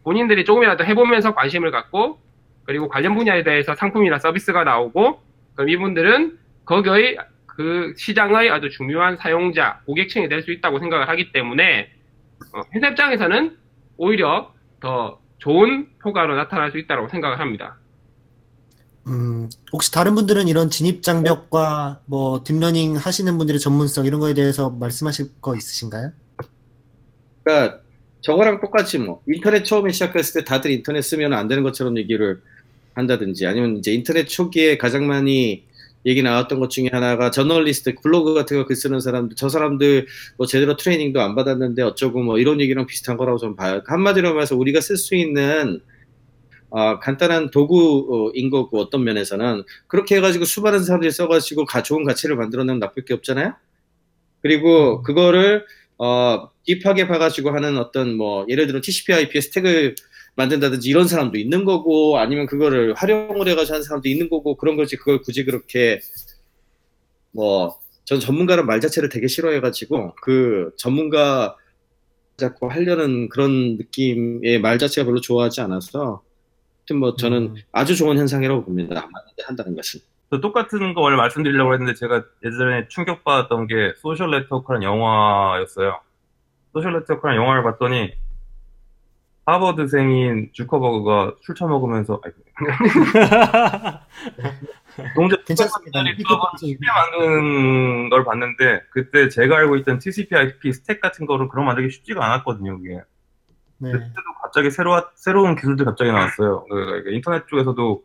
본인들이 0.04 0.44
조금이라도 0.44 0.84
해보면서 0.84 1.34
관심을 1.34 1.72
갖고 1.72 2.20
그리고 2.66 2.88
관련 2.88 3.16
분야에 3.16 3.44
대해서 3.44 3.76
상품이나 3.76 4.20
서비스가 4.20 4.64
나오고 4.64 5.22
그럼 5.56 5.70
이분들은 5.70 6.38
거기의 6.66 7.18
그 7.46 7.94
시장의 7.98 8.50
아주 8.50 8.70
중요한 8.70 9.18
사용자, 9.18 9.82
고객층이 9.86 10.28
될 10.28 10.42
수 10.44 10.52
있다고 10.52 10.80
생각을 10.80 11.08
하기 11.10 11.32
때문에 11.32 11.90
어, 12.54 12.62
회사 12.74 12.90
입장에서는 12.90 13.56
오히려 13.98 14.54
더 14.82 15.20
좋은 15.38 15.88
효과로 16.04 16.36
나타날 16.36 16.72
수 16.72 16.78
있다고 16.80 17.08
생각을 17.08 17.40
합니다. 17.40 17.78
음, 19.08 19.48
혹시 19.72 19.92
다른 19.92 20.16
분들은 20.16 20.48
이런 20.48 20.70
진입 20.70 21.04
장벽과 21.04 22.02
뭐 22.06 22.44
deep 22.44 22.61
learning 22.61 22.96
하시는 22.96 23.38
분들의 23.38 23.60
전문성 23.60 24.06
이런 24.06 24.20
거에 24.20 24.34
대해서 24.34 24.70
말씀하실 24.72 25.40
거 25.42 25.56
있으신가요? 25.56 26.12
그러니까 27.44 27.80
저거랑 28.22 28.60
똑같이 28.60 28.98
뭐 28.98 29.22
인터넷 29.28 29.64
처음에 29.64 29.92
시작했을 29.92 30.42
때 30.42 30.46
다들 30.46 30.72
인터넷 30.72 31.02
쓰면 31.04 31.34
안 31.34 31.48
되는 31.48 31.62
것처럼 31.64 31.98
얘기를 31.98 32.42
한다든지 32.96 33.46
아니면 33.46 33.78
이제 33.78 33.94
인터넷 33.94 34.26
초기에 34.26 34.78
가장 34.78 35.08
많이 35.08 35.64
얘기 36.06 36.22
나왔던 36.22 36.60
것 36.60 36.70
중에 36.70 36.90
하나가 36.92 37.32
저널리스트 37.32 37.96
블로그 38.02 38.34
같은 38.34 38.58
거 38.58 38.66
글 38.66 38.76
쓰는 38.76 39.00
사람들 39.00 39.36
저 39.36 39.50
사람들 39.50 40.08
뭐 40.38 40.46
제대로 40.48 40.76
트레이닝도 40.78 41.22
안 41.22 41.36
받았는데 41.36 41.82
어쩌고 41.82 42.22
뭐 42.24 42.38
이런 42.40 42.62
얘기랑 42.62 42.86
비슷한 42.86 43.18
거라고 43.18 43.38
저는 43.38 43.56
봐요. 43.56 43.82
한마디로 43.88 44.34
말해서 44.34 44.56
우리가 44.56 44.82
쓸 44.82 44.98
수 44.98 45.16
있는 45.16 45.82
어, 46.70 47.00
간단한 47.00 47.52
도구인 47.52 48.50
거고 48.50 48.80
어떤 48.82 49.04
면에서는 49.04 49.64
그렇게 49.88 50.18
해가지고 50.18 50.46
수많은 50.46 50.84
사람들이 50.84 51.12
써가지고 51.12 51.66
가, 51.66 51.82
좋은 51.84 52.04
가치를 52.04 52.36
만들어내면 52.36 52.80
나쁠 52.80 53.06
게 53.06 53.14
없잖아요. 53.14 53.54
그리고 54.42 55.02
그거를 55.02 55.66
어, 55.98 56.50
딥하게 56.66 57.08
봐가지고 57.08 57.52
하는 57.52 57.78
어떤 57.78 58.16
뭐 58.16 58.46
예를 58.50 58.68
들어 58.68 58.82
TCP/IP 58.82 59.40
스택을 59.42 59.96
만든다든지 60.36 60.90
이런 60.90 61.08
사람도 61.08 61.38
있는 61.38 61.66
거고 61.66 62.18
아니면 62.20 62.46
그거를 62.46 62.94
활용을 62.96 63.48
해가지고 63.48 63.74
하는 63.76 63.84
사람도 63.84 64.10
있는 64.10 64.30
거고 64.30 64.56
그런 64.58 64.76
거지 64.76 64.98
그걸 64.98 65.22
굳이 65.22 65.46
그렇게 65.46 66.00
뭐 67.32 67.86
전 68.06 68.20
전문가란 68.20 68.66
말 68.68 68.80
자체를 68.80 69.10
되게 69.10 69.28
싫어해가지고 69.28 70.16
그 70.22 70.72
전문가 70.78 71.56
자꾸 72.38 72.68
하려는 72.68 73.30
그런 73.30 73.78
느낌의 73.78 74.60
말 74.62 74.78
자체가 74.78 75.06
별로 75.06 75.20
좋아하지 75.20 75.62
않아서 75.62 76.22
하여튼 76.80 77.00
뭐 77.00 77.16
저는 77.16 77.38
음. 77.44 77.56
아주 77.72 77.96
좋은 77.96 78.18
현상이라고 78.18 78.64
봅니다. 78.64 79.02
안 79.02 79.12
맞는데 79.12 79.44
한다는 79.44 79.76
것은. 79.76 80.02
저 80.30 80.40
똑같은 80.40 80.94
거 80.94 81.02
원래 81.02 81.16
말씀드리려고 81.18 81.74
했는데 81.74 81.94
제가 81.96 82.24
예전에 82.44 82.88
충격받았던 82.90 83.68
게 83.68 83.94
소셜 83.98 84.32
네트워크라는 84.32 84.86
영화였어요. 84.86 86.00
소셜 86.74 86.94
네트워크라는 86.94 87.42
영화를 87.42 87.64
봤더니 87.64 88.14
하버드생인 89.46 90.50
주커버그가 90.54 91.36
술 91.42 91.56
처먹으면서 91.56 92.20
아이고, 92.24 92.38
동작 95.16 95.46
괜찮습니다. 95.46 96.04
쉽게 96.58 96.86
만드는 96.88 98.10
걸 98.10 98.24
봤는데 98.26 98.82
그때 98.92 99.30
제가 99.30 99.58
알고 99.58 99.76
있던 99.78 100.00
TCP/IP 100.00 100.74
stack 100.74 101.00
같은 101.00 101.28
거를 101.28 101.48
그런 101.48 101.66
만들기 101.66 101.94
쉽지가 101.94 102.26
않았거든요. 102.26 102.78
그게 102.80 103.02
네. 103.78 103.92
그때도 103.92 104.22
갑자기 104.42 104.72
새로 104.72 105.00
새로운 105.14 105.56
기술들 105.56 105.86
갑자기 105.86 106.12
나왔어요. 106.12 106.66
그러니까 106.68 107.12
인터넷 107.12 107.46
쪽에서도 107.48 108.04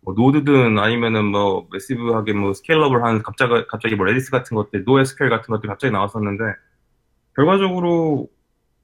뭐 0.00 0.14
Node든 0.14 0.78
아니면은 0.78 1.26
뭐 1.26 1.66
massive하게 1.70 2.32
뭐 2.32 2.54
scalable한 2.54 3.22
갑자기 3.22 3.66
갑자기 3.68 3.94
뭐 3.94 4.06
Redis 4.06 4.30
같은 4.30 4.54
것들, 4.54 4.84
NoSQL 4.84 5.28
같은 5.28 5.52
것들 5.52 5.68
갑자기 5.68 5.92
나왔었는데 5.92 6.44
결과적으로 7.36 8.28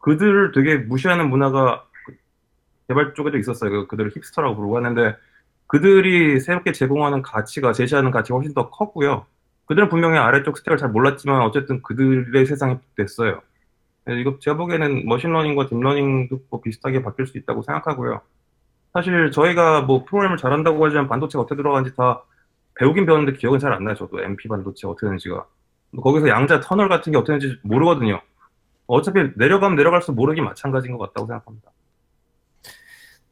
그들을 0.01 0.53
되게 0.53 0.77
무시하는 0.77 1.31
문화가 1.31 1.87
개발 2.89 3.15
쪽에도 3.15 3.39
있었어요. 3.39 3.71
그- 3.71 3.87
그들을 3.87 4.11
hipster라고 4.15 4.57
부르고 4.57 4.77
하는데 4.77 5.17
그들이 5.67 6.41
새롭게 6.41 6.73
제공하는 6.73 7.23
가치가 7.23 7.73
제시하는 7.73 8.11
가치가 8.11 8.37
훨씬 8.37 8.55
더 8.55 8.71
컸고요. 8.71 9.27
그들은 9.67 9.89
분명히 9.89 10.19
아래쪽 10.19 10.59
stack을 10.59 10.77
잘 10.77 10.91
몰랐지만 10.91 11.41
어쨌든 11.43 11.83
그들의 11.83 12.45
세상이 12.47 12.77
됐어요. 12.97 13.41
이거 14.09 14.37
제가 14.39 14.59
보기에는 14.59 15.07
머신러닝과 15.07 15.69
딥러닝도 15.69 16.41
뭐 16.51 16.61
비슷하게 16.61 17.03
바뀔 17.03 17.27
수 17.27 17.39
있다고 17.39 17.63
생각하고요. 17.63 18.21
사실 18.93 19.31
저희가 19.31 19.81
뭐 19.83 20.05
프로그램을 20.05 20.37
잘한다고 20.37 20.85
하지만 20.85 21.09
반도체가 21.09 21.43
어떻게 21.43 21.57
들어가는지 21.57 21.97
다 21.97 22.23
배우긴 22.79 23.07
배웠는데 23.07 23.39
기억은 23.39 23.59
잘 23.59 23.73
안 23.73 23.85
나요. 23.85 23.95
저도 23.95 24.21
MP 24.23 24.47
반도체 24.49 24.87
어떻게 24.87 25.07
되는지가. 25.07 25.47
뭐 25.93 26.05
거기서 26.05 26.29
양자 26.29 26.61
터널 26.61 26.89
같은 26.91 27.11
게 27.13 27.19
어떻게 27.19 27.39
되는지 27.39 27.61
모르거든요. 27.63 28.21
어차피 28.87 29.31
내려가면 29.37 29.77
내려갈수록 29.77 30.17
모르기 30.17 30.43
마찬가지인 30.43 30.99
것 30.99 31.07
같다고 31.07 31.27
생각합니다. 31.27 31.71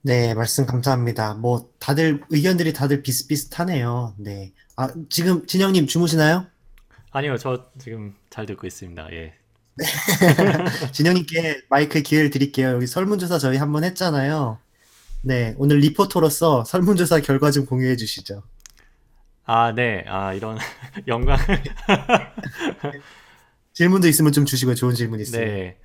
네, 0.05 0.35
말씀 0.35 0.67
감사합니다. 0.67 1.35
뭐 1.35 1.71
다들 1.79 2.23
의견들이 2.31 2.73
다들 2.73 3.03
비슷비슷하네요. 3.03 4.15
네. 4.19 4.53
아, 4.77 4.89
지금 5.09 5.47
진영님 5.47 5.87
주무시나요? 5.87 6.47
아니요, 7.13 7.37
저 7.39 7.67
지금 7.79 8.15
잘 8.29 8.47
듣고 8.47 8.67
있습니다. 8.67 9.13
예. 9.13 9.35
진영님께 10.93 11.63
마이크 11.71 12.03
기회를 12.03 12.31
드릴게요. 12.31 12.71
여기 12.71 12.87
설문조사 12.87 13.39
저희 13.39 13.59
한번 13.59 13.85
했잖아요. 13.85 14.59
네, 15.23 15.55
오늘 15.57 15.79
리포터로서 15.79 16.65
설문조사 16.65 17.21
결과 17.21 17.53
좀 17.53 17.65
공유해 17.65 17.97
주시죠. 17.97 18.43
아, 19.45 19.73
네. 19.73 20.05
아, 20.09 20.35
이런 20.35 20.59
영광. 21.07 21.39
질문도 23.73 24.09
있으면 24.09 24.33
좀 24.33 24.45
주시고요. 24.45 24.75
좋은 24.75 24.95
질문 24.95 25.21
있으면. 25.21 25.47
네. 25.47 25.79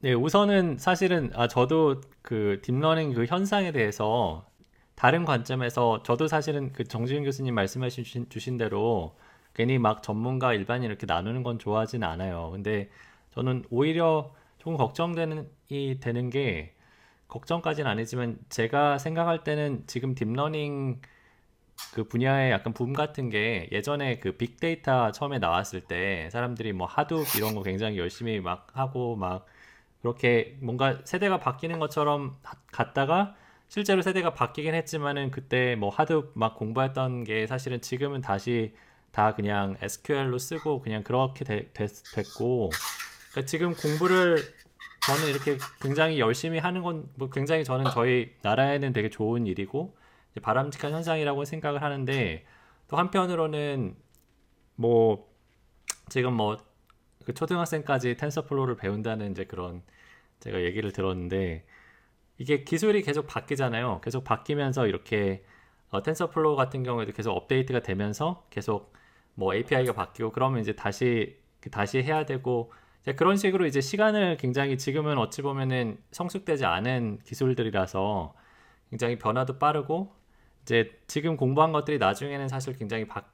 네, 0.00 0.12
우선은 0.12 0.78
사실은 0.78 1.30
아 1.34 1.48
저도 1.48 2.00
그 2.22 2.60
deep 2.62 2.79
learning 2.79 3.14
그 3.14 3.24
현상에 3.26 3.72
대해서 3.72 4.46
다른 4.94 5.24
관점에서 5.24 6.04
저도 6.04 6.28
사실은 6.28 6.72
그 6.72 6.84
정지훈 6.84 7.24
교수님 7.24 7.54
말씀하신 7.54 8.04
주신, 8.04 8.28
주신 8.28 8.56
대로 8.58 9.16
괜히 9.54 9.78
막 9.78 10.02
전문가 10.04 10.54
일반인 10.54 10.88
이렇게 10.88 11.04
나누는 11.06 11.42
건 11.42 11.58
좋아하진 11.58 12.04
않아요. 12.04 12.50
근데 12.52 12.90
저는 13.30 13.64
오히려 13.70 14.32
조금 14.58 14.76
걱정되는 14.76 15.48
이 15.70 15.98
되는 16.00 16.30
게 16.30 16.74
걱정까지는 17.26 17.90
아니지만 17.90 18.38
제가 18.50 18.98
생각할 18.98 19.42
때는 19.42 19.82
지금 19.88 20.14
deep 20.14 20.43
learning 20.43 21.00
그 21.92 22.04
분야의 22.04 22.52
약간 22.52 22.72
붐 22.72 22.92
같은 22.92 23.30
게 23.30 23.68
예전에 23.72 24.20
그 24.20 24.32
빅데이터 24.36 25.10
처음에 25.12 25.40
나왔을 25.40 25.80
때 25.80 26.28
사람들이 26.30 26.72
뭐 26.72 26.86
Hadoop 26.86 27.24
이런 27.36 27.54
거 27.56 27.62
굉장히 27.64 27.98
열심히 27.98 28.40
막 28.40 28.68
하고 28.74 29.16
막 29.16 29.46
그렇게 30.02 30.56
뭔가 30.60 31.00
세대가 31.04 31.38
바뀌는 31.40 31.78
것처럼 31.78 32.38
하- 32.42 32.56
갔다가 32.72 33.34
실제로 33.68 34.02
세대가 34.02 34.32
바뀌긴 34.34 34.74
했지만은 34.74 35.30
그때 35.30 35.76
뭐 35.76 35.90
Hadoop 35.90 36.32
막 36.34 36.56
공부했던 36.56 37.24
게 37.24 37.46
사실은 37.46 37.80
지금은 37.80 38.20
다시 38.22 38.74
다 39.10 39.34
그냥 39.34 39.76
SQL로 39.82 40.38
쓰고 40.38 40.80
그냥 40.80 41.02
그렇게 41.02 41.44
되- 41.44 41.72
됐, 41.72 41.90
됐고. 42.14 42.70
그러니까 43.32 43.46
지금 43.46 43.74
공부를 43.74 44.54
저는 45.04 45.28
이렇게 45.28 45.58
굉장히 45.80 46.18
열심히 46.20 46.58
하는 46.58 46.82
건 46.82 47.08
뭐 47.16 47.30
굉장히 47.30 47.64
저는 47.64 47.90
저희 47.90 48.34
나라에는 48.42 48.92
되게 48.92 49.08
좋은 49.10 49.46
일이고 49.46 49.96
바람직한 50.42 50.92
현상이라고 50.92 51.44
생각을 51.44 51.82
하는데 51.82 52.44
또 52.88 52.96
한편으로는 52.96 53.96
뭐 54.76 55.28
지금 56.08 56.34
뭐 56.34 56.58
그 57.28 57.34
초등학생까지 57.34 58.16
TensorFlow를 58.16 58.76
배운다는 58.76 59.32
이제 59.32 59.44
그런 59.44 59.82
제가 60.40 60.62
얘기를 60.62 60.92
들었는데 60.92 61.66
이게 62.38 62.64
기술이 62.64 63.02
계속 63.02 63.26
바뀌잖아요. 63.26 64.00
계속 64.02 64.24
바뀌면서 64.24 64.86
이렇게 64.86 65.44
어, 65.90 66.02
TensorFlow 66.02 66.56
같은 66.56 66.82
경우에도 66.82 67.12
계속 67.12 67.32
업데이트가 67.32 67.80
되면서 67.80 68.46
계속 68.48 68.94
뭐 69.34 69.54
API가 69.54 69.92
바뀌고 69.92 70.32
그러면 70.32 70.62
이제 70.62 70.74
다시 70.74 71.36
다시 71.70 72.02
해야 72.02 72.24
되고 72.24 72.72
그런 73.16 73.36
식으로 73.36 73.66
이제 73.66 73.82
시간을 73.82 74.38
굉장히 74.38 74.78
지금은 74.78 75.18
어찌 75.18 75.42
보면은 75.42 75.98
성숙되지 76.12 76.64
않은 76.64 77.18
기술들이라서 77.24 78.32
굉장히 78.88 79.18
변화도 79.18 79.58
빠르고 79.58 80.14
이제 80.62 80.98
지금 81.06 81.36
공부한 81.36 81.72
것들이 81.72 81.98
나중에는 81.98 82.48
사실 82.48 82.72
굉장히 82.78 83.06
바, 83.06 83.24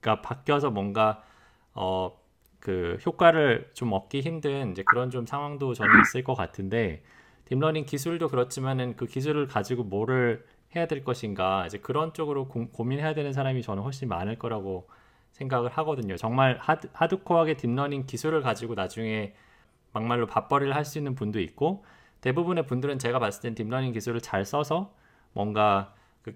그러니까 0.00 0.20
바뀌어서 0.20 0.70
뭔가 0.70 1.24
어 1.72 2.23
그 2.64 2.98
효과를 3.04 3.70
좀 3.74 3.92
얻기 3.92 4.22
힘든 4.22 4.72
이제 4.72 4.82
그런 4.86 5.10
좀 5.10 5.26
상황도 5.26 5.74
저는 5.74 6.00
있을 6.00 6.24
것 6.24 6.34
같은데 6.34 7.02
deep 7.44 7.57
learning 7.57 7.84
기술도 7.84 8.28
그렇지만은 8.28 8.96
그 8.96 9.06
기술을 9.06 9.48
가지고 9.48 9.84
뭐를 9.84 10.46
해야 10.74 10.86
될 10.86 11.04
것인가 11.04 11.66
이제 11.66 11.78
그런 11.78 12.14
쪽으로 12.14 12.48
고, 12.48 12.68
고민해야 12.70 13.12
되는 13.14 13.34
사람이 13.34 13.62
저는 13.62 13.82
훨씬 13.82 14.08
많을 14.08 14.38
거라고 14.38 14.88
생각을 15.32 15.70
하거든요. 15.72 16.16
정말 16.16 16.56
하드, 16.58 16.88
하드코어하게 16.94 17.58
딥러닝 17.58 18.06
기술을 18.06 18.40
가지고 18.42 18.74
나중에 18.74 19.34
막말로 19.92 20.26
밥벌이를 20.26 20.74
할 20.74 20.86
수 20.86 20.98
있는 20.98 21.14
분도 21.14 21.40
있고 21.40 21.84
대부분의 22.22 22.66
분들은 22.66 22.98
제가 22.98 23.18
봤을 23.18 23.42
땐 23.42 23.54
deep 23.54 23.67
learning 23.67 23.92
기술을 23.92 24.20
잘 24.22 24.46
써서 24.46 24.94
뭔가 25.34 25.94
그, 26.22 26.34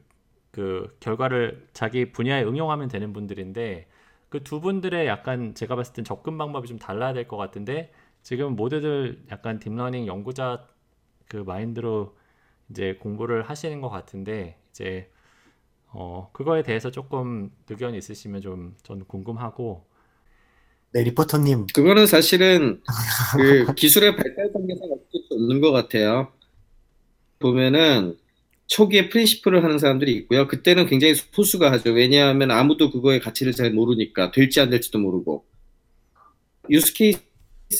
그 0.51 0.95
결과를 1.01 1.69
자기 1.73 2.13
분야에 2.13 2.45
응용하면 2.45 2.89
되는 2.89 3.15
분들인데 3.15 3.89
그 4.29 4.43
두 4.45 4.61
분들의 4.61 5.07
약간 5.07 5.55
제가 5.55 5.77
봤을 5.77 5.95
땐 5.95 6.05
접근 6.05 6.39
방법이 6.39 6.69
좀 6.69 6.79
달라야 6.79 7.13
될 7.15 7.29
것 7.29 7.37
같은데 7.37 7.93
지금 8.23 8.57
모두들 8.57 9.25
약간 9.31 9.59
deep 9.59 9.75
learning 9.75 10.07
연구자 10.07 10.67
그 11.29 11.39
마인드로 11.39 12.17
이제 12.71 12.95
공부를 12.97 13.43
하시는 13.43 13.81
것 13.81 13.89
같은데 13.91 14.59
이제 14.71 15.11
어 15.89 16.31
그거에 16.35 16.63
대해서 16.63 16.91
조금 16.91 17.51
의견 17.71 17.95
있으시면 17.95 18.41
좀 18.43 18.77
전 18.85 19.05
궁금하고 19.07 19.87
네, 20.93 21.03
리포터님. 21.05 21.67
그거는 21.75 22.07
사실은 22.07 22.83
그 23.37 23.75
기술의 23.75 24.17
발달 24.17 24.53
단계상 24.53 24.85
어쩔 24.91 25.23
수 25.29 25.35
없는 25.35 25.61
것 25.61 25.73
같아요. 25.73 26.33
보면은 27.39 28.19
초기에 28.69 29.09
프린시플을 29.09 29.65
하는 29.65 29.79
사람들이 29.79 30.13
있고요. 30.13 30.47
그때는 30.47 30.87
굉장히 30.87 31.15
소수가 31.15 31.73
하죠. 31.73 31.91
왜냐하면 31.91 32.51
아무도 32.51 32.91
그거의 32.91 33.19
가치를 33.19 33.53
잘 33.53 33.73
모르니까 33.73 34.31
될지 34.31 34.61
안 34.61 34.71
될지도 34.71 34.99
모르고 34.99 35.45
use 36.71 36.93
case 36.93 37.19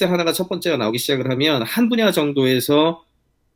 하나가 0.01 0.33
첫 0.33 0.49
번째가 0.49 0.79
나오기 0.79 0.99
시작을 0.99 1.31
하면 1.31 1.63
한 1.63 1.89
분야 1.89 2.11
정도에서 2.11 3.05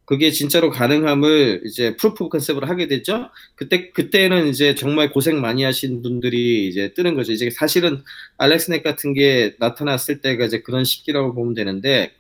그게 0.05 0.31
진짜로 0.31 0.69
가능함을 0.69 1.63
이제 1.65 1.97
proof 1.97 2.29
concept을 2.29 2.69
하게 2.69 2.87
되죠. 2.87 3.31
그때 3.55 3.91
그때는 3.93 4.49
이제 4.49 4.75
정말 4.75 5.11
고생 5.11 5.41
많이 5.41 5.63
하신 5.63 6.03
분들이 6.03 6.69
이제 6.69 6.93
뜨는 6.93 7.15
거죠. 7.15 7.33
이제 7.33 7.49
사실은 7.51 8.03
AlexNet 8.37 8.83
같은 8.83 9.15
게 9.15 9.55
나타났을 9.59 10.21
때가 10.21 10.45
이제 10.45 10.61
그런 10.61 10.85
시기라고 10.85 11.35
보면 11.35 11.55
되는데 11.55 12.13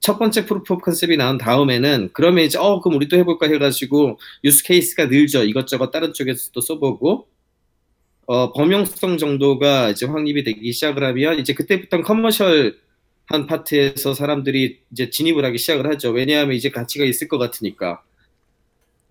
첫 0.00 0.18
번째 0.18 0.46
proof 0.46 0.78
concept이 0.78 1.16
나온 1.16 1.36
다음에는 1.38 2.10
그러면 2.12 2.44
이제 2.44 2.58
어 2.58 2.80
그럼 2.80 2.96
우리 2.96 3.08
또 3.08 3.16
해볼까 3.18 3.46
해가지고 3.46 4.18
use 4.44 4.64
case가 4.64 5.06
늘죠. 5.06 5.44
이것저것 5.44 5.90
다른 5.90 6.14
쪽에서 6.14 6.50
또 6.52 6.60
써보고 6.60 7.28
어 8.26 8.52
범용성 8.52 9.18
정도가 9.18 9.90
이제 9.90 10.06
확립이 10.06 10.42
되기 10.42 10.72
시작을 10.72 11.04
하면 11.04 11.38
이제 11.38 11.52
그때부터 11.52 12.02
commercial한 12.02 13.46
파트에서 13.46 14.14
사람들이 14.14 14.80
이제 14.90 15.10
진입을 15.10 15.44
하기 15.44 15.58
시작을 15.58 15.86
하죠. 15.92 16.10
왜냐하면 16.10 16.56
이제 16.56 16.70
가치가 16.70 17.04
있을 17.04 17.28
것 17.28 17.38
같으니까. 17.38 18.02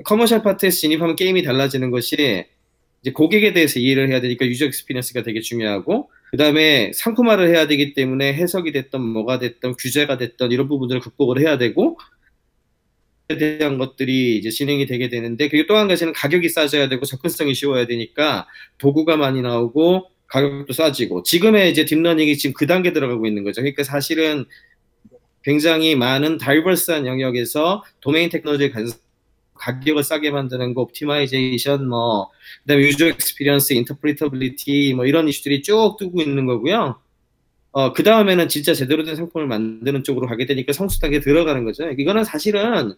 commercial 0.03 0.43
파트에서 0.43 0.77
진입하면 0.77 1.15
게임이 1.15 1.43
달라지는 1.43 1.91
것이 1.91 2.45
이제 3.01 3.11
고객에 3.13 3.53
대해서 3.53 3.79
이해를 3.79 4.09
해야 4.09 4.19
되니까 4.21 4.45
user 4.45 4.65
experience가 4.65 5.23
되게 5.23 5.39
중요하고 5.39 6.09
그 6.29 6.37
다음에 6.37 6.91
상품화를 6.93 7.49
해야 7.49 7.67
되기 7.67 7.93
때문에 7.93 8.33
해석이 8.33 8.71
됐던 8.71 9.01
뭐가 9.01 9.39
됐던 9.39 9.75
규제가 9.77 10.17
됐던 10.17 10.51
이런 10.51 10.67
부분들을 10.67 11.01
극복을 11.01 11.39
해야 11.39 11.57
되고 11.57 11.97
에 13.31 13.37
대한 13.37 13.77
것들이 13.77 14.37
이제 14.37 14.49
진행이 14.49 14.87
되게 14.87 15.07
되는데 15.09 15.49
그리고 15.49 15.67
또 15.67 15.77
한 15.77 15.87
가지는 15.87 16.13
가격이 16.13 16.49
싸져야 16.49 16.89
되고 16.89 17.05
접근성이 17.05 17.53
쉬워야 17.53 17.85
되니까 17.85 18.47
도구가 18.79 19.17
많이 19.17 19.41
나오고 19.41 20.09
가격도 20.27 20.73
싸지고 20.73 21.23
지금의 21.23 21.71
이제 21.71 21.85
deep 21.85 22.01
learning이 22.01 22.37
지금 22.37 22.53
그 22.53 22.65
단계 22.67 22.93
들어가고 22.93 23.25
있는 23.27 23.43
거죠. 23.43 23.61
그러니까 23.61 23.83
사실은 23.83 24.45
굉장히 25.43 25.95
많은 25.95 26.37
diverse한 26.37 27.05
영역에서 27.05 27.83
domain 28.01 28.29
technology 28.29 28.71
간 28.71 28.87
가격을 29.59 30.03
싸게 30.03 30.31
만드는 30.31 30.73
거, 30.73 30.81
optimization, 30.83 31.87
뭐, 31.87 32.29
그 32.63 32.67
다음에 32.69 32.83
user 32.83 33.07
experience, 33.09 33.73
interpretability, 33.73 34.93
뭐 34.95 35.05
이런 35.05 35.27
이슈들이 35.29 35.61
쭉 35.63 35.97
뜨고 35.99 36.21
있는 36.21 36.45
거고요. 36.47 36.99
어, 37.71 37.93
그 37.93 38.03
다음에는 38.03 38.47
진짜 38.49 38.73
제대로 38.73 39.03
된 39.03 39.15
상품을 39.15 39.47
만드는 39.47 40.03
쪽으로 40.03 40.27
가게 40.27 40.45
되니까 40.45 40.73
성숙하게 40.73 41.19
들어가는 41.21 41.63
거죠. 41.65 41.89
이거는 41.91 42.23
사실은 42.23 42.93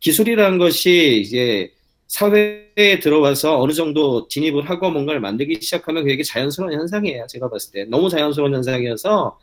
기술이라는 0.00 0.58
것이 0.58 1.20
이제 1.24 1.72
사회에 2.08 2.98
들어와서 3.00 3.58
어느 3.60 3.72
정도 3.72 4.28
진입을 4.28 4.68
하고 4.68 4.90
뭔가를 4.90 5.20
만들기 5.20 5.60
시작하면 5.62 6.04
그게 6.04 6.22
자연스러운 6.22 6.74
현상이에요. 6.74 7.26
제가 7.28 7.48
봤을 7.48 7.72
때. 7.72 7.84
너무 7.86 8.10
자연스러운 8.10 8.52
현상이어서 8.54 9.38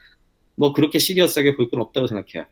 뭐 0.55 0.73
그렇게 0.73 0.99
시리어스하게 0.99 1.55
볼 1.55 1.69
건 1.71 1.81
없다고 1.81 2.07
생각해요. 2.07 2.45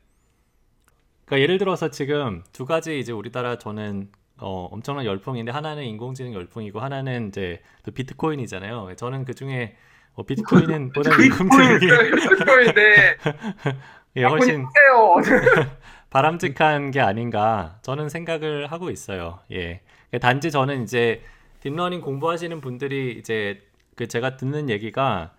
그러니까 1.28 1.43
예를 1.43 1.57
들어서 1.57 1.89
지금 1.89 2.41
두 2.53 2.65
가지 2.65 2.99
이제 2.99 3.11
우리나라 3.11 3.57
저는 3.57 4.09
어, 4.39 4.69
엄청난 4.71 5.05
열풍인데 5.05 5.51
하나는 5.51 5.84
인공지능 5.84 6.34
열풍이고 6.34 6.80
하나는 6.80 7.28
이제 7.28 7.61
또 7.84 7.91
비트코인이잖아요. 7.91 8.95
저는 8.95 9.25
그 9.25 9.34
중에 9.34 9.75
어, 10.13 10.23
비트코인은 10.23 10.93
보다 10.95 11.11
인공지능이 11.11 11.80
비트코인인데 12.15 13.17
예, 14.17 14.23
훨씬. 14.23 14.65
바람직한 16.09 16.91
게 16.91 17.01
아닌가 17.01 17.78
저는 17.82 18.07
생각을 18.07 18.71
하고 18.71 18.89
있어요. 18.89 19.39
예. 19.51 19.82
단지 20.21 20.49
저는 20.49 20.84
이제 20.84 21.21
deep 21.59 21.73
learning 21.73 21.99
공부하시는 21.99 22.61
분들이 22.61 23.17
이제 23.19 23.61
그 23.95 24.07
제가 24.07 24.38
듣는 24.38 24.69
얘기가 24.69 25.34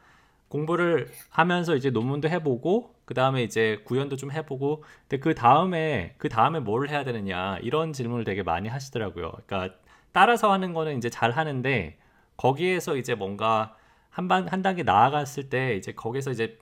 공부를 0.48 1.08
하면서 1.30 1.74
이제 1.74 1.88
논문도 1.88 2.28
해보고 2.28 2.97
그 3.08 3.14
다음에 3.14 3.42
이제 3.42 3.80
구현도 3.86 4.16
좀 4.16 4.30
해보고 4.30 4.84
근데 5.08 5.18
그 5.18 5.34
다음에 5.34 6.14
그 6.18 6.28
다음에 6.28 6.60
뭘 6.60 6.90
해야 6.90 7.04
되느냐 7.04 7.56
이런 7.62 7.94
질문을 7.94 8.24
되게 8.24 8.42
많이 8.42 8.68
하시더라고요. 8.68 9.32
그러니까 9.46 9.78
따라서 10.12 10.52
하는 10.52 10.74
거는 10.74 10.98
이제 10.98 11.08
잘 11.08 11.30
하는데 11.30 11.96
거기에서 12.36 12.96
이제 12.98 13.14
뭔가 13.14 13.74
한반 14.10 14.46
한 14.48 14.60
단계 14.60 14.82
나아갔을 14.82 15.48
때 15.48 15.74
이제 15.76 15.92
거기서 15.92 16.32
이제 16.32 16.58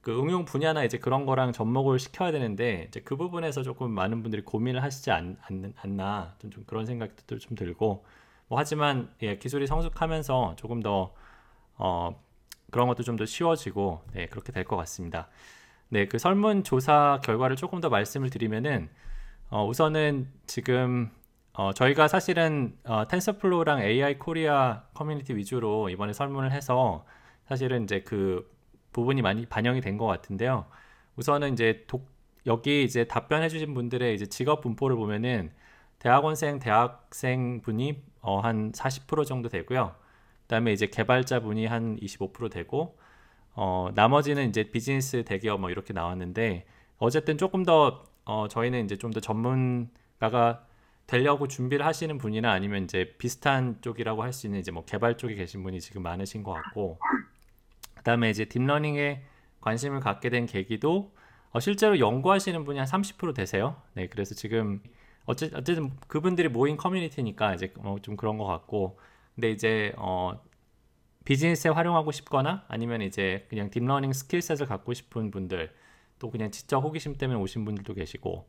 그 0.00 0.16
응용 0.20 0.44
분야나 0.44 0.84
이제 0.84 0.98
그런 0.98 1.26
거랑 1.26 1.52
접목을 1.52 1.98
시켜야 1.98 2.30
되는데 2.30 2.84
이제 2.88 3.00
그 3.00 3.16
부분에서 3.16 3.62
조금 3.64 3.90
많은 3.90 4.22
분들이 4.22 4.42
고민을 4.42 4.80
하시지 4.82 5.10
않, 5.10 5.36
않, 5.42 5.72
않나 5.76 6.34
좀, 6.38 6.50
좀 6.52 6.64
그런 6.66 6.86
생각도 6.86 7.38
좀 7.40 7.56
들고 7.56 8.04
뭐 8.48 8.58
하지만 8.60 9.10
예, 9.22 9.38
기술이 9.38 9.66
성숙하면서 9.66 10.54
조금 10.56 10.80
더 10.82 11.14
어, 11.76 12.22
그런 12.70 12.88
것도 12.88 13.02
좀 13.04 13.16
더 13.16 13.24
쉬워지고 13.26 14.02
네, 14.14 14.26
그렇게 14.26 14.52
될 14.52 14.64
것 14.64 14.76
같습니다. 14.76 15.28
네, 15.88 16.06
그 16.06 16.18
설문 16.18 16.64
조사 16.64 17.20
결과를 17.24 17.56
조금 17.56 17.80
더 17.80 17.88
말씀을 17.88 18.30
드리면은 18.30 18.88
어, 19.50 19.66
우선은 19.66 20.28
지금 20.46 21.10
어, 21.52 21.72
저희가 21.72 22.08
사실은 22.08 22.76
어, 22.84 23.06
TensorFlow랑 23.08 23.82
AI 23.82 24.18
Korea 24.18 24.84
커뮤니티 24.94 25.34
위주로 25.36 25.88
이번에 25.90 26.12
설문을 26.12 26.52
해서 26.52 27.06
사실은 27.48 27.84
이제 27.84 28.00
그 28.02 28.50
부분이 28.92 29.22
많이 29.22 29.46
반영이 29.46 29.80
된 29.80 29.98
것 29.98 30.06
같은데요. 30.06 30.66
우선은 31.16 31.52
이제 31.52 31.84
독, 31.86 32.08
여기 32.46 32.84
이제 32.84 33.04
답변해주신 33.04 33.74
분들의 33.74 34.14
이제 34.14 34.26
직업 34.26 34.60
분포를 34.62 34.96
보면은 34.96 35.52
대학원생, 36.00 36.58
대학생 36.58 37.60
분이 37.62 38.02
어, 38.20 38.40
한 38.40 38.72
40% 38.72 39.24
정도 39.26 39.48
되고요. 39.48 39.94
그다음에 40.42 40.72
이제 40.72 40.86
개발자 40.88 41.40
분이 41.40 41.66
한 41.66 41.96
25% 42.00 42.50
되고 42.50 42.98
어, 43.54 43.88
나머지는 43.94 44.48
이제 44.48 44.64
비즈니스 44.70 45.24
대기업 45.24 45.60
뭐 45.60 45.70
이렇게 45.70 45.92
나왔는데 45.92 46.66
어쨌든 46.98 47.38
조금 47.38 47.64
더 47.64 48.04
어, 48.24 48.48
저희는 48.48 48.84
이제 48.84 48.96
좀 48.96 49.12
더 49.12 49.20
전문가가 49.20 50.66
되려고 51.06 51.46
준비를 51.48 51.84
하시는 51.84 52.16
분이나 52.18 52.50
아니면 52.52 52.84
이제 52.84 53.14
비슷한 53.18 53.78
쪽이라고 53.82 54.22
할 54.22 54.32
수 54.32 54.46
있는 54.46 54.58
이제 54.60 54.70
뭐 54.72 54.84
개발 54.84 55.16
쪽에 55.18 55.34
계신 55.34 55.62
분이 55.62 55.80
지금 55.80 56.02
많으신 56.02 56.42
것 56.42 56.52
같고 56.52 56.98
그다음에 57.96 58.30
이제 58.30 58.46
deep 58.46 58.69
learning에 58.69 59.22
관심을 59.60 60.00
갖게 60.00 60.30
된 60.30 60.46
계기도 60.46 61.12
어, 61.50 61.60
실제로 61.60 61.98
연구하시는 61.98 62.64
분이 62.64 62.78
한 62.78 62.86
30% 62.88 63.34
되세요. 63.34 63.76
네, 63.94 64.08
그래서 64.08 64.34
지금 64.34 64.82
어째, 65.26 65.50
어쨌든 65.54 65.90
그분들이 66.08 66.48
모인 66.48 66.76
커뮤니티니까 66.76 67.54
이제 67.54 67.72
뭐좀 67.78 68.16
그런 68.16 68.36
것 68.38 68.44
같고 68.46 68.98
근데 69.34 69.50
이제 69.50 69.92
어, 69.96 70.32
비즈니스에 71.24 71.70
활용하고 71.70 72.12
싶거나 72.12 72.64
아니면 72.68 73.02
이제 73.02 73.46
그냥 73.48 73.70
deep 73.70 73.84
learning 73.84 74.12
skill 74.12 74.37
set을 74.37 74.66
갖고 74.66 74.92
싶은 74.92 75.30
분들 75.30 75.72
또 76.18 76.30
그냥 76.30 76.50
지적 76.50 76.82
호기심 76.82 77.16
때문에 77.16 77.38
오신 77.40 77.64
분들도 77.64 77.94
계시고 77.94 78.46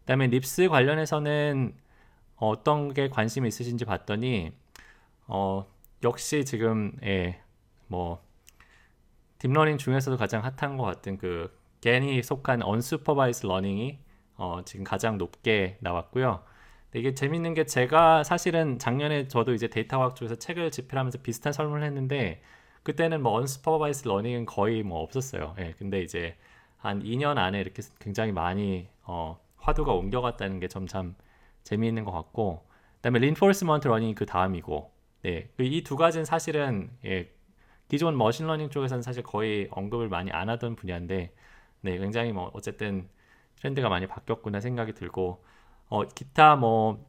그다음에 0.00 0.26
NIPS 0.26 0.68
관련해서는 0.68 1.74
어떤 2.36 2.94
게 2.94 3.08
관심이 3.08 3.48
있으신지 3.48 3.84
봤더니 3.84 4.52
어, 5.26 5.66
역시 6.02 6.44
지금 6.44 6.96
예, 7.04 7.40
뭐 7.86 8.22
deep 9.38 9.51
learning 9.51 9.78
중에서도 9.78 10.16
가장 10.16 10.42
핫한 10.44 10.76
것 10.76 10.84
같은 10.84 11.16
그 11.16 11.56
GAN이 11.80 12.22
속한 12.22 12.62
unsupervised 12.62 13.46
learning이 13.46 13.98
어, 14.36 14.62
지금 14.64 14.84
가장 14.84 15.18
높게 15.18 15.78
나왔고요. 15.80 16.42
이게 16.92 17.14
재밌는 17.14 17.54
게 17.54 17.64
제가 17.64 18.24
사실은 18.24 18.78
작년에 18.78 19.28
저도 19.28 19.54
이제 19.54 19.68
데이터 19.68 19.98
과학 19.98 20.16
쪽에서 20.16 20.34
책을 20.34 20.70
집필하면서 20.70 21.18
비슷한 21.22 21.52
설문을 21.52 21.84
했는데 21.84 22.42
그때는 22.82 23.22
뭐 23.22 23.32
unsupervised 23.34 24.08
learning은 24.08 24.46
거의 24.46 24.82
뭐 24.82 25.00
없었어요. 25.00 25.54
예, 25.58 25.74
근데 25.78 26.02
이제 26.02 26.36
한 26.78 27.02
2년 27.02 27.38
안에 27.38 27.60
이렇게 27.60 27.82
굉장히 28.00 28.32
많이 28.32 28.88
어, 29.04 29.38
화두가 29.58 29.92
옮겨갔다는 29.92 30.58
게 30.60 30.74
좀 30.74 30.94
참 30.94 31.14
재미있는 31.62 32.04
것 32.04 32.10
같고 32.10 32.66
그다음에 32.96 33.20
reinforcement 33.20 33.86
learning이 33.86 34.14
그 34.14 34.26
다음이고 34.26 34.90
네, 35.22 35.48
그 35.56 35.76
이 35.76 35.83
두 35.83 35.96
가지는 35.96 36.24
사실은 36.24 36.90
예, 37.04 37.30
기존 37.88 38.16
machine 38.16 38.41
learning 38.41 38.70
쪽에서는 38.70 39.02
사실 39.02 39.22
거의 39.22 39.68
언급을 39.70 40.08
많이 40.08 40.30
안 40.30 40.48
하던 40.48 40.76
분야인데 40.76 41.32
네, 41.82 41.98
굉장히 41.98 42.32
뭐 42.32 42.50
어쨌든 42.54 43.08
트렌드가 43.56 43.88
많이 43.88 44.06
바뀌었구나 44.06 44.60
생각이 44.60 44.94
들고 44.94 45.44
어, 45.90 46.06
기타 46.08 46.56
뭐 46.56 47.06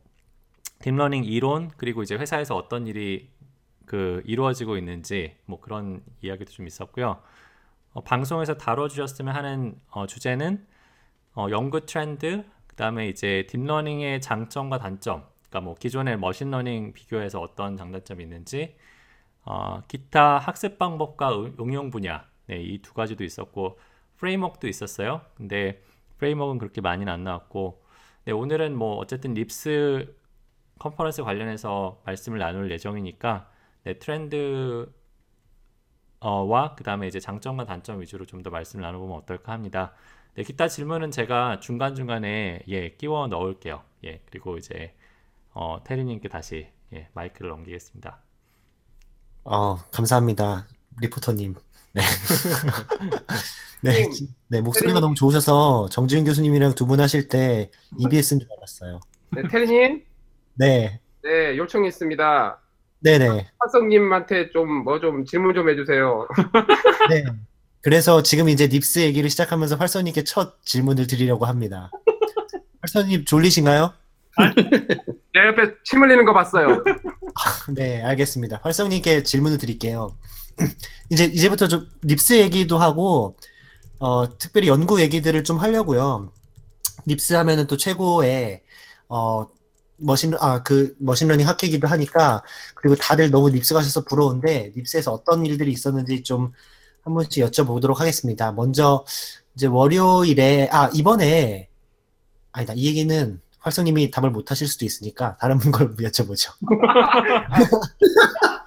deep 0.82 0.96
learning 0.96 1.26
이론 1.26 1.72
그리고 1.78 2.04
이제 2.04 2.16
회사에서 2.16 2.58
어떤 2.58 2.88
일이 2.88 3.30
그 3.86 4.24
이루어지고 4.26 4.78
있는지 4.78 5.36
뭐 5.46 5.62
그런 5.62 6.04
이야기도 6.22 6.52
좀 6.52 6.68
있었고요. 6.68 7.22
어, 7.94 8.02
방송에서 8.04 8.56
다뤄주셨으면 8.58 9.36
하는 9.36 9.80
어, 9.92 10.08
주제는 10.08 10.66
어, 11.36 11.48
연구 11.52 11.86
트렌드 11.86 12.44
그 12.68 12.76
다음에 12.76 13.10
이제 13.10 13.48
deep 13.50 13.70
learning의 13.70 14.22
장점과 14.22 14.80
단점 14.80 15.26
그러니까 15.50 15.62
뭐 15.62 15.76
기존의 15.76 16.18
machine 16.20 16.54
learning 16.54 16.94
비교해서 16.94 17.42
어떤 17.42 17.78
장단점이 17.78 18.24
있는지 18.24 18.76
어, 19.46 19.82
기타 19.88 20.38
학습 20.40 20.78
방법과 20.80 21.32
응용 21.60 21.92
분야 21.92 22.26
네, 22.48 22.62
이 22.62 22.82
두 22.82 22.94
가지도 22.94 23.24
있었고 23.24 23.80
framework도 24.18 24.68
있었어요. 24.68 25.22
근데 25.36 25.82
framework는 26.18 26.60
그렇게 26.60 26.82
많이는 26.82 27.12
안 27.12 27.24
나왔고 27.24 27.81
네, 28.26 28.32
오늘은 28.32 28.76
뭐 28.78 28.98
어쨌든 28.98 29.34
NIPS 29.34 30.16
conference 30.80 31.24
관련해서 31.24 32.02
말씀을 32.06 32.40
나눌 32.40 32.72
예정이니까 32.72 33.50
네, 33.84 33.98
트렌드 34.00 34.92
어와 36.20 36.76
그다음에 36.76 37.08
이제 37.08 37.20
장점과 37.20 37.66
단점 37.66 38.02
위주로 38.02 38.26
좀 38.26 38.44
더 38.44 38.50
말씀을 38.50 38.84
나눠보면 38.84 39.18
어떨까 39.18 39.52
합니다. 39.54 39.94
네, 40.36 40.44
기타 40.44 40.68
질문은 40.68 41.12
제가 41.12 41.60
중간 41.60 41.96
중간에 41.96 42.62
예 42.68 42.90
끼워 42.96 43.28
넣을게요. 43.28 43.84
예 44.06 44.22
그리고 44.26 44.58
이제 44.58 44.96
어, 45.54 45.84
테리님께 45.84 46.30
다시 46.30 46.70
예, 46.94 47.10
마이크를 47.14 47.50
넘기겠습니다. 47.52 48.20
어 49.44 49.78
감사합니다 49.92 50.68
리포터님. 51.02 51.56
네. 51.94 52.02
네, 53.84 54.08
네, 54.48 54.62
목소리가 54.62 55.00
너무 55.00 55.16
좋으셔서 55.16 55.90
정지윤 55.90 56.24
교수님이랑 56.26 56.76
두 56.76 56.86
분 56.86 57.00
하실 57.00 57.28
때 57.28 57.72
EBS인 57.98 58.40
줄 58.40 58.48
알았어요. 58.58 59.00
네, 59.36 59.42
테리님. 59.50 60.04
네. 60.56 61.00
네, 61.24 61.58
요청이 61.58 61.88
있습니다. 61.88 62.60
네네. 63.00 63.48
화성님한테 63.60 64.52
좀 64.52 64.84
뭐 64.84 65.00
좀 65.02 65.26
질문 65.26 65.56
좀 65.56 65.70
해주세요. 65.70 66.28
네. 67.10 67.24
그래서 67.82 68.22
지금 68.22 68.48
이제 68.50 68.68
NIPS 68.68 69.00
얘기를 69.00 69.28
시작하면서 69.30 69.76
활석님께 69.78 70.24
첫 70.24 70.64
질문을 70.64 71.08
드리려고 71.08 71.46
합니다. 71.46 71.90
활석님 72.82 73.26
졸리신가요? 73.26 73.94
내 75.34 75.48
옆에 75.48 75.74
침 75.84 76.04
흘리는 76.04 76.24
거 76.26 76.34
봤어요. 76.34 76.84
네, 77.76 78.04
알겠습니다. 78.04 78.60
활석님께 78.62 79.24
질문을 79.24 79.58
드릴게요. 79.58 80.16
이제 81.10 81.26
이제부터 81.26 81.68
좀 81.68 81.88
NIPS 82.04 82.34
얘기도 82.40 82.78
하고 82.78 83.36
어, 84.00 84.38
특별히 84.38 84.68
연구 84.68 85.02
얘기들을 85.02 85.44
좀 85.44 85.58
하려고요. 85.58 86.32
NIPS 87.06 87.34
하면은 87.34 87.68
또 87.68 87.78
최고의 87.78 88.62
어, 89.10 89.48
machine 89.98 90.34
아 90.40 90.64
그 90.64 90.96
machine 91.00 91.22
learning 91.22 91.48
학회기도 91.48 91.88
하니까 91.88 92.44
그리고 92.76 92.96
다들 92.96 93.32
너무 93.32 93.50
NIPS 93.50 93.74
가셔서 93.74 94.04
부러운데 94.06 94.72
NIPS에서 94.76 95.12
어떤 95.14 95.46
일들이 95.46 95.72
있었는지 95.72 96.24
좀 96.24 96.52
한 97.04 97.14
번씩 97.14 97.44
여쭤보도록 97.46 97.98
하겠습니다. 97.98 98.52
먼저 98.52 99.06
이제 99.56 99.68
월요일에 99.68 100.70
아 100.72 100.90
이번에 100.94 101.70
아니다 102.52 102.74
이 102.76 102.86
얘기는 102.86 103.42
활석님이 103.60 104.12
답을 104.12 104.32
못 104.32 104.50
하실 104.52 104.68
수도 104.68 104.86
있으니까 104.86 105.38
다른 105.38 105.58
걸 105.72 105.96
여쭤보죠. 105.98 106.52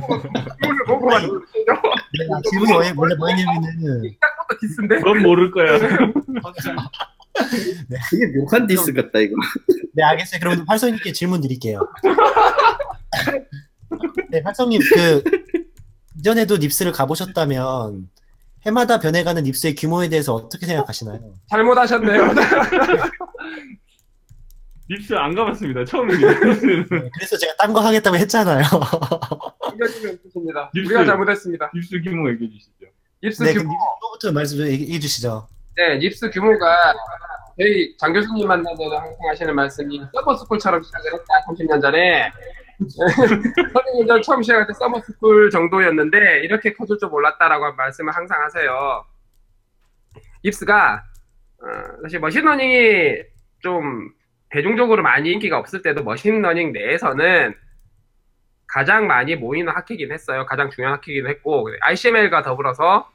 질문을 0.00 0.84
보고 0.86 1.06
가지고 1.06 1.38
네, 1.38 2.26
아, 2.34 2.40
질문이 2.50 2.72
왜- 2.78 2.92
원래 2.96 3.14
뭐였냐면은 3.16 4.02
시작부터 4.10 4.56
diss인데. 4.60 4.96
그건 4.96 5.22
모를 5.22 5.50
거야. 5.50 5.78
되게 8.10 8.26
묘한 8.38 8.66
디스 8.66 8.92
같다 8.94 9.18
이거. 9.20 9.34
네 9.92 10.02
알겠어요. 10.02 10.40
그러면 10.40 10.64
활성님께 10.66 11.12
질문 11.12 11.40
드릴게요. 11.40 11.80
네 14.30 14.40
활성님 14.44 14.80
그 14.94 15.22
이전에도 16.18 16.56
닙스를 16.56 16.90
가보셨다면 16.92 18.08
해마다 18.64 18.98
변해가는 18.98 19.42
닙스의 19.44 19.74
규모에 19.76 20.08
대해서 20.08 20.34
어떻게 20.34 20.66
생각하시나요? 20.66 21.20
잘못하셨네요. 21.50 22.32
립스 24.88 25.14
안 25.14 25.34
가봤습니다. 25.34 25.84
처음입니다. 25.84 26.30
네, 26.32 26.84
그래서 27.14 27.36
제가 27.38 27.54
딴 27.58 27.72
거 27.72 27.80
하겠다고 27.80 28.16
했잖아요. 28.16 28.62
이겨주면 29.80 30.18
좋습니다. 30.24 30.70
립스. 30.74 30.88
우리가 30.88 31.04
잘못했습니다. 31.04 31.70
립스 31.74 32.00
규모 32.02 32.28
얘기해 32.30 32.50
주시죠. 32.50 32.86
닙스 33.22 33.42
네, 33.42 33.52
규모. 33.54 33.70
닙스부터 33.70 34.32
말씀 34.32 34.58
좀 34.58 34.66
얘기해 34.66 34.98
주시죠. 34.98 35.46
네, 35.76 35.98
NIPS 35.98 36.30
규모가 36.30 36.94
저희 37.58 37.96
장 37.96 38.12
교수님 38.12 38.46
만나서 38.48 38.84
항상 38.84 39.16
하시는 39.30 39.54
말씀이 39.54 40.00
summer 40.12 40.34
school처럼 40.34 40.82
시작을 40.82 41.12
했다. 41.14 41.24
30년 41.48 41.80
전에. 41.80 42.30
30년 42.78 44.06
전 44.06 44.22
처음 44.22 44.42
시작할 44.42 44.66
때 44.66 44.72
summer 44.74 45.12
school 45.12 45.50
정도였는데 45.50 46.40
이렇게 46.44 46.72
커질 46.74 46.98
줄 46.98 47.08
몰랐다라고 47.08 47.72
말씀을 47.74 48.14
항상 48.14 48.42
하세요. 48.42 49.04
NIPS가 50.44 51.02
어, 51.62 51.66
사실 52.02 52.20
machine 52.20 52.65
learning이 52.65 53.22
좀 53.60 54.10
대중적으로 54.50 55.02
많이 55.02 55.32
인기가 55.32 55.58
없을 55.58 55.80
때도 55.82 56.04
machine 56.04 56.36
learning 56.36 56.72
내에서는 56.72 57.54
가장 58.66 59.06
많이 59.06 59.36
모이는 59.36 59.72
학회긴 59.72 60.12
했어요. 60.12 60.44
가장 60.46 60.70
중요한 60.70 60.96
학회긴 60.96 61.26
했고 61.26 61.68
ICML과 61.80 62.42
더불어서 62.42 63.10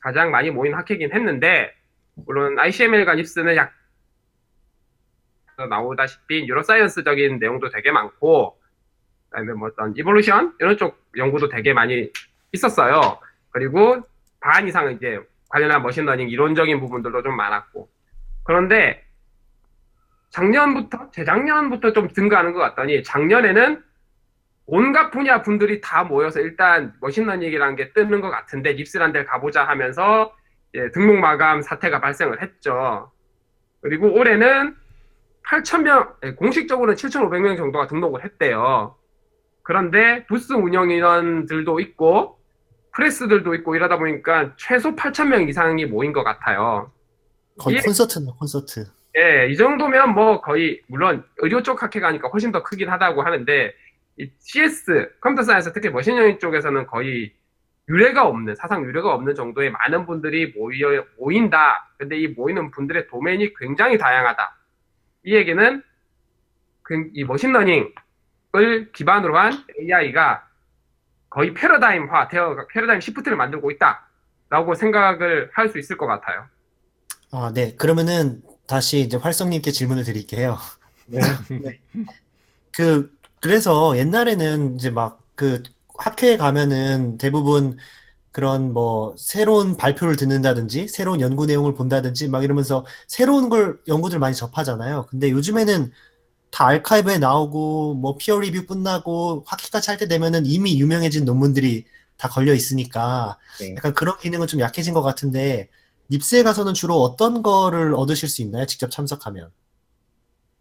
가장 0.00 0.30
많이 0.30 0.50
모이는 0.50 0.78
학회긴 0.78 1.12
했는데 1.12 1.74
물론 2.14 2.58
ICML과 2.58 3.14
NIPS는 3.14 3.56
약 3.56 3.72
나오다시피 5.68 6.44
neuroscience적인 6.46 7.38
내용도 7.38 7.68
되게 7.70 7.90
많고 7.90 8.58
그다음에 9.30 9.52
뭐 9.52 9.68
어떤 9.68 9.94
evolution 9.96 10.54
이런 10.60 10.76
쪽 10.76 11.02
연구도 11.16 11.48
되게 11.48 11.72
많이 11.72 12.10
있었어요. 12.52 13.18
그리고 13.50 14.02
반 14.40 14.68
이상 14.68 14.92
이제 14.92 15.18
관련한 15.48 15.82
machine 15.82 16.03
learning 16.03 16.28
이론적인 16.28 16.80
부분들도 16.80 17.22
좀 17.22 17.36
많았고 17.36 17.88
그런데 18.44 19.04
작년부터 20.30 21.10
재작년부터 21.10 21.92
좀 21.92 22.10
증가하는 22.10 22.52
것 22.52 22.58
같더니 22.60 23.02
작년에는 23.02 23.82
온갖 24.66 25.10
분야 25.10 25.42
분들이 25.42 25.80
다 25.80 26.02
모여서 26.04 26.40
일단 26.40 26.92
machine 27.00 27.24
learning이라는 27.24 27.76
게 27.76 27.92
뜨는 27.92 28.20
것 28.20 28.30
같은데 28.30 28.74
NIPS란 28.74 29.12
데를 29.12 29.26
가보자 29.26 29.64
하면서 29.64 30.34
이제 30.72 30.90
등록 30.92 31.16
마감 31.18 31.62
사태가 31.62 32.00
발생을 32.00 32.42
했죠. 32.42 33.12
그리고 33.80 34.12
올해는 34.12 34.74
8,000명, 35.46 36.14
예, 36.24 36.32
공식적으로는 36.34 36.96
7,500명 36.96 37.56
정도가 37.56 37.86
등록을 37.86 38.24
했대요. 38.24 38.96
그런데 39.62 40.26
부스 40.26 40.52
운영 40.52 40.90
인원들도 40.90 41.78
있고 41.80 42.38
press들도 42.94 43.54
있고 43.56 43.76
이러다 43.76 43.98
보니까 43.98 44.54
최소 44.56 44.96
8,000명 44.96 45.48
이상이 45.48 45.86
모인 45.86 46.12
것 46.12 46.24
같아요. 46.24 46.90
거의 47.58 47.76
예. 47.76 47.80
콘서트네 47.80 48.32
콘서트. 48.38 48.86
예, 49.16 49.48
이 49.48 49.56
정도면 49.56 50.14
뭐 50.14 50.40
거의 50.40 50.82
물론 50.88 51.24
의료 51.38 51.62
쪽 51.62 51.82
학회가 51.82 52.08
하니까 52.08 52.28
훨씬 52.28 52.50
더 52.52 52.62
크긴 52.62 52.90
하다고 52.90 53.22
하는데 53.22 53.72
이 53.72 53.85
CS 54.38 55.10
computer 55.20 55.42
science 55.44 55.72
특히 55.72 55.90
machine 55.90 56.16
learning 56.16 56.38
쪽에서는 56.38 56.86
거의 56.86 57.34
유례가 57.88 58.26
없는 58.26 58.54
사상 58.56 58.84
유례가 58.84 59.14
없는 59.14 59.34
정도의 59.34 59.70
많은 59.70 60.06
분들이 60.06 60.52
모여 60.56 61.04
모인다. 61.18 61.90
근데 61.98 62.18
이 62.18 62.28
모이는 62.28 62.70
분들의 62.70 63.06
도메인이 63.08 63.54
굉장히 63.54 63.96
다양하다. 63.98 64.56
이 65.24 65.34
얘기는 65.34 65.82
그- 66.82 67.10
이 67.14 67.24
machine 67.24 67.50
learning을 67.50 67.92
기반으로 68.92 69.36
한 69.38 69.64
AI가 69.80 70.48
거의 71.30 71.52
패러다임화 71.54 72.28
되어 72.28 72.66
paradigm 72.72 73.00
shift를 73.00 73.36
만들고 73.36 73.70
있다라고 73.72 74.74
생각을 74.74 75.50
할 75.52 75.68
수 75.68 75.78
있을 75.78 75.96
것 75.96 76.06
같아요. 76.06 76.46
아, 77.32 77.50
네. 77.54 77.74
그러면은 77.76 78.40
다시 78.66 79.00
이제 79.00 79.16
활석님께 79.16 79.70
질문을 79.72 80.04
드릴게요. 80.04 80.56
네. 81.06 81.20
네. 81.62 81.80
그 82.74 83.15
그래서 83.46 83.96
옛날에는 83.96 84.76
이제 84.76 84.90
막 84.90 85.24
그 85.36 85.62
학회에 85.98 86.38
가면은 86.38 87.18
대부분 87.18 87.76
그런 88.32 88.72
뭐 88.72 89.14
새로운 89.18 89.76
발표를 89.76 90.16
듣는다든지 90.16 90.88
새로운 90.88 91.20
연구 91.20 91.46
내용을 91.46 91.74
본다든지 91.74 92.28
막 92.30 92.42
이러면서 92.44 92.86
새로운 93.08 93.50
걸 93.50 93.78
연구들 93.88 94.18
많이 94.18 94.34
접하잖아요. 94.34 95.06
근데 95.10 95.30
요즘에는 95.30 95.92
다 96.52 96.66
알카이브에 96.68 97.18
나오고 97.18 97.94
뭐 97.96 98.16
피어 98.18 98.40
리뷰 98.40 98.66
끝나고 98.66 99.44
학회까지 99.46 99.90
할 99.90 99.98
때 99.98 100.08
되면은 100.08 100.46
이미 100.46 100.80
유명해진 100.80 101.24
논문들이 101.26 101.86
다 102.18 102.28
걸려 102.28 102.54
있으니까 102.54 103.38
네. 103.60 103.74
약간 103.76 103.94
그런 103.94 104.18
기능은 104.18 104.46
좀 104.48 104.60
약해진 104.60 104.94
것 104.94 105.02
같은데 105.02 105.68
닙스에 106.10 106.42
가서는 106.44 106.74
주로 106.74 106.96
어떤 107.02 107.42
거를 107.42 107.94
얻으실 107.94 108.28
수 108.30 108.42
있나요? 108.42 108.66
직접 108.66 108.90
참석하면. 108.90 109.50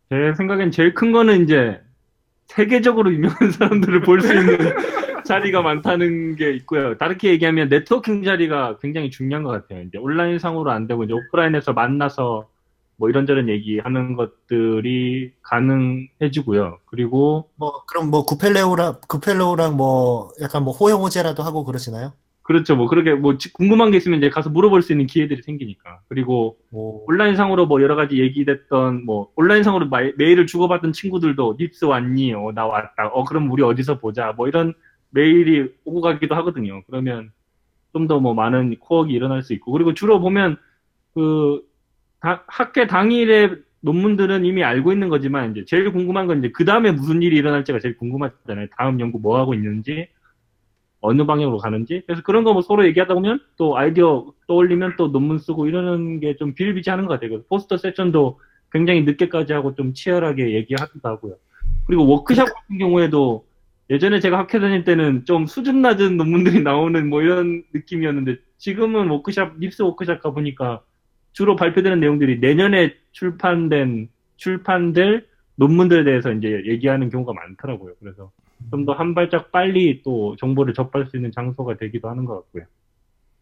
제 0.09 0.33
생각엔 0.37 0.71
제일 0.71 0.93
큰 0.93 1.11
거는 1.11 1.43
이제 1.43 1.81
세계적으로 2.47 3.11
유명한 3.13 3.51
사람들을 3.51 4.01
볼 4.01 4.21
수 4.21 4.33
있는 4.33 4.57
자리가 5.25 5.61
많다는 5.63 6.35
게 6.35 6.51
있고요. 6.53 6.97
다르게 6.97 7.29
얘기하면 7.31 7.67
네트워킹 7.69 8.23
자리가 8.23 8.77
굉장히 8.79 9.09
중요한 9.09 9.43
것 9.43 9.49
같아요. 9.49 9.81
이제 9.81 9.97
온라인 9.97 10.37
상으로 10.37 10.69
안 10.71 10.85
되고 10.85 11.03
이제 11.03 11.13
오프라인에서 11.13 11.73
만나서 11.73 12.47
뭐 12.97 13.09
이런저런 13.09 13.49
얘기하는 13.49 14.15
것들이 14.15 15.31
가능해지고요. 15.41 16.77
그리고 16.85 17.49
뭐 17.55 17.83
그럼 17.87 18.11
뭐 18.11 18.23
구펠레오랑 18.23 18.97
구펠레오랑 19.07 19.75
뭐 19.75 20.29
약간 20.41 20.63
뭐 20.63 20.73
호영호제라도 20.73 21.41
하고 21.43 21.65
그러시나요? 21.65 22.13
그렇죠. 22.45 22.75
뭐 22.75 22.87
그렇게 22.87 23.15
뭐 23.15 23.37
지- 23.39 23.51
궁금한 23.53 23.89
게 23.89 23.97
있으면 23.97 24.19
이제 24.19 24.29
가서 24.29 24.51
물어볼 24.51 24.83
수 24.83 24.93
있는 24.93 25.07
기회들이 25.07 25.41
생기니까. 25.41 26.01
그리고 26.07 26.57
뭐 26.71 27.03
온라인 27.07 27.35
상으로 27.35 27.65
뭐 27.65 27.81
여러 27.81 27.95
가지 27.95 28.19
얘기됐던 28.21 29.03
뭐 29.05 29.31
온라인 29.35 29.63
상으로 29.63 29.87
마- 29.89 30.11
메일을 30.17 30.45
주고받던 30.45 30.93
친구들도 30.93 31.57
닙스 31.59 31.85
왔니? 31.85 32.33
어, 32.33 32.51
나 32.53 32.67
왔다. 32.67 33.07
어, 33.07 33.23
그럼 33.23 33.49
우리 33.51 33.63
어디서 33.63 33.97
보자. 33.99 34.33
뭐 34.37 34.47
이런 34.47 34.75
메일이 35.09 35.69
오고 35.85 36.01
가기도 36.01 36.35
하거든요. 36.35 36.83
그러면 36.87 37.31
좀 37.93 38.07
더 38.07 38.19
뭐 38.19 38.33
많은 38.35 38.75
코어가 38.79 39.09
일어날 39.09 39.41
수 39.41 39.53
있고. 39.53 39.71
그리고 39.71 39.93
주로 39.95 40.19
보면 40.19 40.57
그 41.15 41.61
다- 42.21 42.43
학회 42.47 42.87
당일의 42.87 43.57
논문들은 43.81 44.45
이미 44.45 44.63
알고 44.63 44.91
있는 44.93 45.09
거지만 45.09 45.51
이제 45.51 45.65
제일 45.65 45.91
궁금한 45.91 46.27
건 46.27 46.39
이제 46.39 46.51
그 46.53 46.65
다음에 46.65 46.91
무슨 46.91 47.21
일이 47.23 47.37
일어날지가 47.37 47.79
제일 47.79 47.97
궁금하잖아요. 47.97 48.67
다음 48.77 48.99
연구 48.99 49.19
뭐 49.19 49.37
하고 49.39 49.53
있는지, 49.53 50.09
어느 51.05 51.25
방향으로 51.25 51.57
가는지. 51.57 52.01
그래서 52.05 52.21
그런 52.23 52.43
거 52.43 52.53
뭐 52.53 52.61
서로 52.61 52.85
얘기하다 52.87 53.13
보면 53.13 53.39
또 53.57 53.77
아이디어 53.77 54.25
떠올리면 54.47 54.95
또 54.97 55.11
논문 55.11 55.37
쓰고 55.39 55.67
이러는 55.67 56.19
게 56.19 56.35
좀 56.37 56.53
비일비재하는 56.53 57.05
것 57.05 57.19
같아요. 57.19 57.41
포스터 57.43 57.77
세션도 57.77 58.39
굉장히 58.71 59.03
늦게까지 59.03 59.53
하고 59.53 59.73
좀 59.75 59.93
치열하게 59.93 60.53
얘기하기도 60.55 61.07
하고요. 61.07 61.35
그리고 61.87 62.07
워크샵 62.07 62.45
같은 62.45 62.77
경우에도 62.77 63.45
예전에 63.89 64.19
제가 64.19 64.39
학회 64.39 64.59
다닐 64.59 64.83
때는 64.83 65.25
좀 65.25 65.45
수준 65.45 65.81
낮은 65.81 66.17
논문들이 66.17 66.61
나오는 66.63 67.07
뭐 67.07 67.21
이런 67.21 67.63
느낌이었는데 67.73 68.37
지금은 68.57 69.09
워크샵, 69.09 69.59
립스 69.59 69.83
워크샵 69.83 70.21
가 70.21 70.31
보니까 70.31 70.81
주로 71.33 71.55
발표되는 71.55 71.99
내용들이 71.99 72.39
내년에 72.39 72.93
출판된, 73.11 74.09
출판될 74.37 75.27
논문들에 75.57 76.03
대해서 76.03 76.31
이제 76.33 76.63
얘기하는 76.65 77.09
경우가 77.09 77.33
많더라고요. 77.33 77.93
그래서 77.99 78.31
좀 78.71 78.85
더 78.85 78.93
한 78.93 79.15
발짝 79.15 79.51
빨리 79.51 80.01
또 80.03 80.35
정보를 80.37 80.73
접할 80.73 81.07
수 81.09 81.17
있는 81.17 81.31
장소가 81.31 81.77
되기도 81.77 82.09
하는 82.09 82.25
것 82.25 82.35
같고요. 82.35 82.63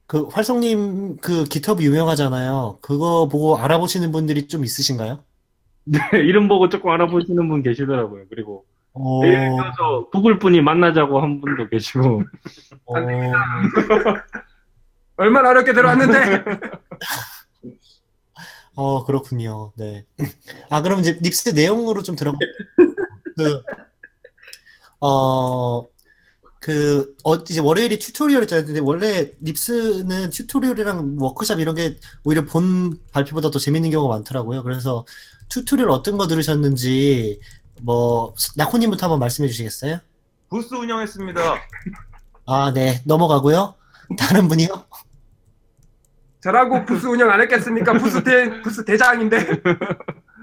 그 0.05 0.24
활성님 0.28 1.18
그 1.18 1.45
GitHub 1.45 1.82
유명하잖아요. 1.84 2.78
그거 2.82 3.28
보고 3.28 3.57
알아보시는 3.57 4.11
분들이 4.11 4.47
좀 4.47 4.64
있으신가요? 4.64 5.24
네, 5.86 5.99
이름 6.14 6.47
보고 6.47 6.70
조금 6.70 6.91
알아보시는 6.91 7.47
분 7.47 7.64
계시더라고요. 7.64 8.26
그리고 8.30 8.66
어, 8.93 9.22
예를 9.24 9.49
들어서 9.57 10.07
구글 10.11 10.38
분이 10.39 10.61
만나자고 10.61 11.20
한 11.22 11.41
분도 11.41 11.68
계시고 11.68 12.24
어, 12.86 12.93
얼마나 15.18 15.49
어렵게 15.49 15.74
들어왔는데 15.74 16.43
어, 18.76 19.05
그렇군요. 19.05 19.72
네. 19.78 20.05
아, 20.70 20.82
그럼 20.82 20.99
이제 20.99 21.20
닙스 21.22 21.49
내용으로 21.49 22.01
좀 22.01 22.16
들어볼게요. 22.16 22.49
그, 23.38 23.61
어, 25.06 25.86
그, 26.60 27.14
어, 27.26 27.36
이제 27.36 27.60
월요일이 27.60 27.99
튜토리얼이었잖아요. 27.99 28.66
근데 28.66 28.80
원래 28.80 29.32
립스는 29.41 30.30
튜토리얼이랑 30.30 31.18
워크샵 31.20 31.60
이런 31.60 31.76
게 31.76 31.97
오히려 32.24 32.45
본 32.45 32.97
발표보다 33.12 33.51
더 33.51 33.60
재밌는 33.60 33.91
경우가 33.91 34.16
많더라고요. 34.16 34.64
그래서 34.64 35.06
tutorial 35.49 35.89
어떤 35.89 36.18
거 36.18 36.28
들으셨는지, 36.28 37.41
뭐, 37.82 38.34
낙호님부터 38.56 39.08
한번 39.08 39.20
말씀해 39.20 39.49
주시겠어요? 39.49 39.99
부스 40.49 40.74
운영했습니다. 40.74 41.41
아, 42.45 42.72
네. 42.74 43.01
넘어가고요. 43.06 43.76
다른 44.18 44.47
분이요? 44.47 44.70
저라고 46.41 46.86
부스 46.86 47.08
운영 47.08 47.30
안 47.30 47.41
했겠습니까? 47.41 47.93
부스 47.93 48.24
대 48.24 48.62
부스 48.62 48.84
대장인데. 48.86 49.38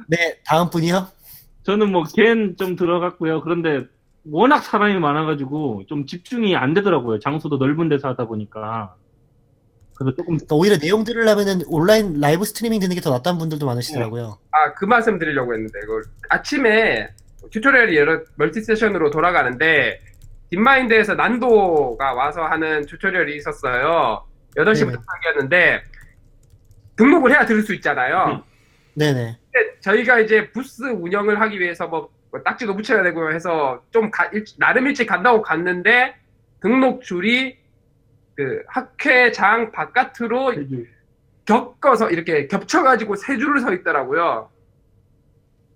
네. 0.08 0.38
다음 0.44 0.68
분이요? 0.70 1.08
저는 1.64 1.92
뭐 1.92 2.04
GAN 2.14 2.56
좀 2.58 2.74
들어갔고요. 2.76 3.42
그런데 3.42 3.86
워낙 4.24 4.60
사람이 4.60 4.98
많아가지고 4.98 5.84
좀 5.88 6.06
집중이 6.06 6.56
안 6.56 6.74
되더라고요. 6.74 7.18
장소도 7.20 7.56
넓은 7.58 7.88
데서 7.88 8.08
하다 8.08 8.26
보니까. 8.26 8.94
그래서 9.96 10.16
조금 10.16 10.36
그러니까 10.36 10.56
오히려 10.56 10.78
내용 10.78 11.04
들으려면은 11.04 11.60
온라인 11.66 12.20
live 12.20 12.44
streaming 12.44 12.80
듣는 12.80 12.94
게 12.94 13.00
더 13.02 13.10
낫다는 13.10 13.38
분들도 13.38 13.66
많으시더라고요. 13.66 14.38
아, 14.50 14.72
그 14.74 14.84
말씀 14.86 15.18
드리려고 15.18 15.52
했는데, 15.52 15.78
이걸 15.82 16.02
아침에 16.30 17.08
tutorial이 17.50 17.96
여러 17.96 18.20
multi 18.36 18.62
session으로 18.62 19.10
돌아가는데, 19.10 20.00
DeepMind에서 20.50 21.14
Nando가 21.14 22.14
와서 22.14 22.44
하는 22.44 22.84
tutorial이 22.86 23.36
있었어요. 23.36 24.24
8시부터 24.56 24.86
네네. 24.86 24.96
시작이었는데, 25.00 25.82
등록을 26.96 27.30
해야 27.32 27.44
들을 27.46 27.62
수 27.62 27.74
있잖아요. 27.74 28.42
네네. 28.94 29.38
근데 29.52 29.80
저희가 29.80 30.20
이제 30.20 30.50
부스 30.50 30.82
운영을 30.84 31.40
하기 31.42 31.60
위해서 31.60 31.86
뭐, 31.86 32.10
뭐 32.30 32.42
딱지도 32.42 32.76
붙여야 32.76 33.02
되고 33.02 33.32
해서 33.32 33.82
좀 33.90 34.10
가- 34.10 34.26
일- 34.32 34.44
나름 34.58 34.86
일찍 34.86 35.06
간다고 35.06 35.42
갔는데, 35.42 36.14
등록 36.60 37.02
줄이 37.02 37.58
그 38.36 38.62
학회장 38.68 39.72
바깥으로 39.72 40.54
꺾여서 41.44 42.10
이렇게 42.10 42.46
겹쳐가지고 42.46 43.16
세 43.16 43.36
줄을 43.38 43.60
서 43.60 43.72
있더라고요. 43.72 44.50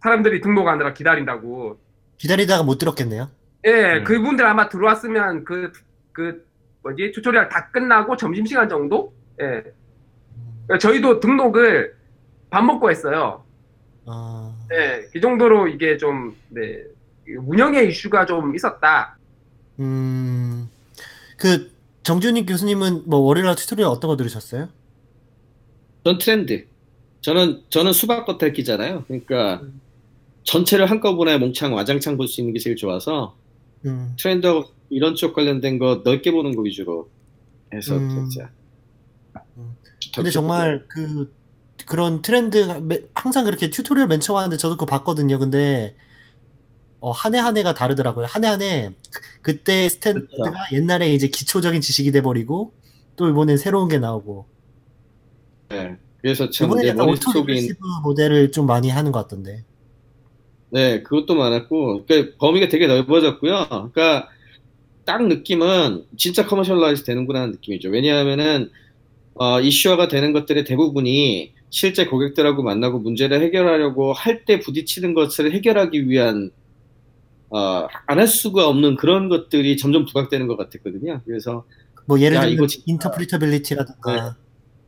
사람들이 0.02 0.40
등록하느라 0.40 0.92
기다린다고. 0.94 1.78
기다리다가 2.18 2.62
못 2.62 2.78
들었겠네요. 2.78 3.30
예, 3.66 3.98
음. 3.98 4.04
그분들 4.04 4.44
아마 4.46 4.68
들어왔으면 4.68 5.44
그, 5.44 5.72
그, 6.12 6.46
뭐지, 6.82 7.12
tutorial 7.12 7.48
다 7.48 7.70
끝나고 7.70 8.16
점심시간 8.16 8.68
정도? 8.68 9.12
예. 9.40 9.62
그러니까 10.66 10.78
저희도 10.78 11.20
등록을 11.20 11.96
밥 12.50 12.62
먹고 12.62 12.90
했어요. 12.90 13.44
아, 14.06 14.54
예, 14.72 15.08
이 15.16 15.20
정도로 15.20 15.68
이게 15.68 15.96
좀, 15.96 16.36
네, 16.50 16.82
운영의 17.26 17.88
이슈가 17.88 18.26
좀 18.26 18.54
있었다. 18.54 19.16
음, 19.80 20.68
그, 21.36 21.72
정지훈 22.02 22.46
교수님은 22.46 23.04
뭐 23.06 23.20
월요일 23.20 23.54
tutorial 23.56 23.88
어떤 23.88 24.08
거 24.08 24.16
들으셨어요? 24.16 24.68
전 26.04 26.18
트렌드. 26.18 26.66
저는 27.22 27.62
저는 27.70 27.94
수박 27.94 28.26
겉핥기잖아요. 28.26 29.04
그러니까 29.04 29.62
전체를 30.42 30.90
한꺼번에 30.90 31.38
몽창 31.38 31.72
와장창 31.74 32.18
볼 32.18 32.28
수 32.28 32.42
있는 32.42 32.52
게 32.52 32.60
제일 32.60 32.76
좋아서 32.76 33.34
음, 33.86 34.14
트렌드하고 34.18 34.64
이런 34.90 35.14
쪽 35.14 35.32
관련된 35.34 35.78
거 35.78 36.02
넓게 36.04 36.30
보는 36.30 36.54
거 36.54 36.60
위주로 36.60 37.08
해서 37.72 37.96
음. 37.96 38.10
진짜. 38.28 38.50
음. 39.56 39.74
근데 40.14 40.30
정말 40.30 40.84
그 40.88 41.32
그런 41.86 42.22
트렌드 42.22 42.58
매- 42.82 43.02
항상 43.14 43.44
그렇게 43.44 43.70
tutorial 43.70 44.08
맨 44.08 44.20
처음 44.20 44.38
하는데 44.38 44.56
저도 44.56 44.76
그거 44.76 44.86
봤거든요. 44.86 45.38
근데 45.38 45.96
어, 47.00 47.10
한 47.12 47.34
해 47.34 47.38
한 47.40 47.56
해가 47.56 47.74
다르더라고요. 47.74 48.26
한 48.26 48.42
해 48.44 48.48
한 48.48 48.62
해 48.62 48.90
그때 49.42 49.88
트렌드가 49.88 50.50
옛날에 50.72 51.12
이제 51.14 51.28
기초적인 51.28 51.80
지식이 51.80 52.12
돼 52.12 52.22
버리고 52.22 52.74
또 53.16 53.28
이번엔 53.28 53.58
새로운 53.58 53.88
게 53.88 53.98
나오고 53.98 54.48
네. 55.68 55.98
그래서 56.18 56.48
참 56.50 56.74
이번에 56.74 56.80
네 56.80 56.88
약간 56.88 57.06
autoregressive 57.08 57.78
모델을 58.02 58.50
좀 58.50 58.66
많이 58.66 58.90
하는 58.90 59.12
것 59.12 59.20
같던데. 59.20 59.64
네, 60.70 61.02
그것도 61.02 61.36
많았고, 61.36 62.04
그러니까 62.06 62.36
범위가 62.38 62.68
되게 62.68 62.86
넓어졌고요. 62.88 63.66
그러니까 63.92 64.28
딱 65.04 65.26
느낌은 65.28 66.06
진짜 66.18 66.46
commercialize 66.46 67.04
되는구나 67.04 67.40
하는 67.42 67.52
느낌이죠. 67.52 67.90
왜냐하면은 67.90 68.70
어, 69.34 69.60
이슈화가 69.60 70.08
되는 70.08 70.32
것들의 70.34 70.64
대부분이 70.64 71.53
실제 71.74 72.06
고객들하고 72.06 72.62
만나고 72.62 73.00
문제를 73.00 73.40
해결하려고 73.42 74.12
할 74.12 74.44
때 74.44 74.60
부딪히는 74.60 75.14
것을 75.14 75.52
해결하기 75.52 76.08
위한 76.08 76.50
어, 77.50 77.86
안 78.06 78.18
할 78.18 78.26
수가 78.28 78.68
없는 78.68 78.96
그런 78.96 79.28
것들이 79.28 79.76
점점 79.76 80.04
부각되는 80.06 80.46
것 80.46 80.56
같았거든요. 80.56 81.22
그래서 81.26 81.64
뭐 82.06 82.20
예를 82.20 82.36
야, 82.36 82.42
들면 82.42 82.68
interpretability라든가 82.86 84.36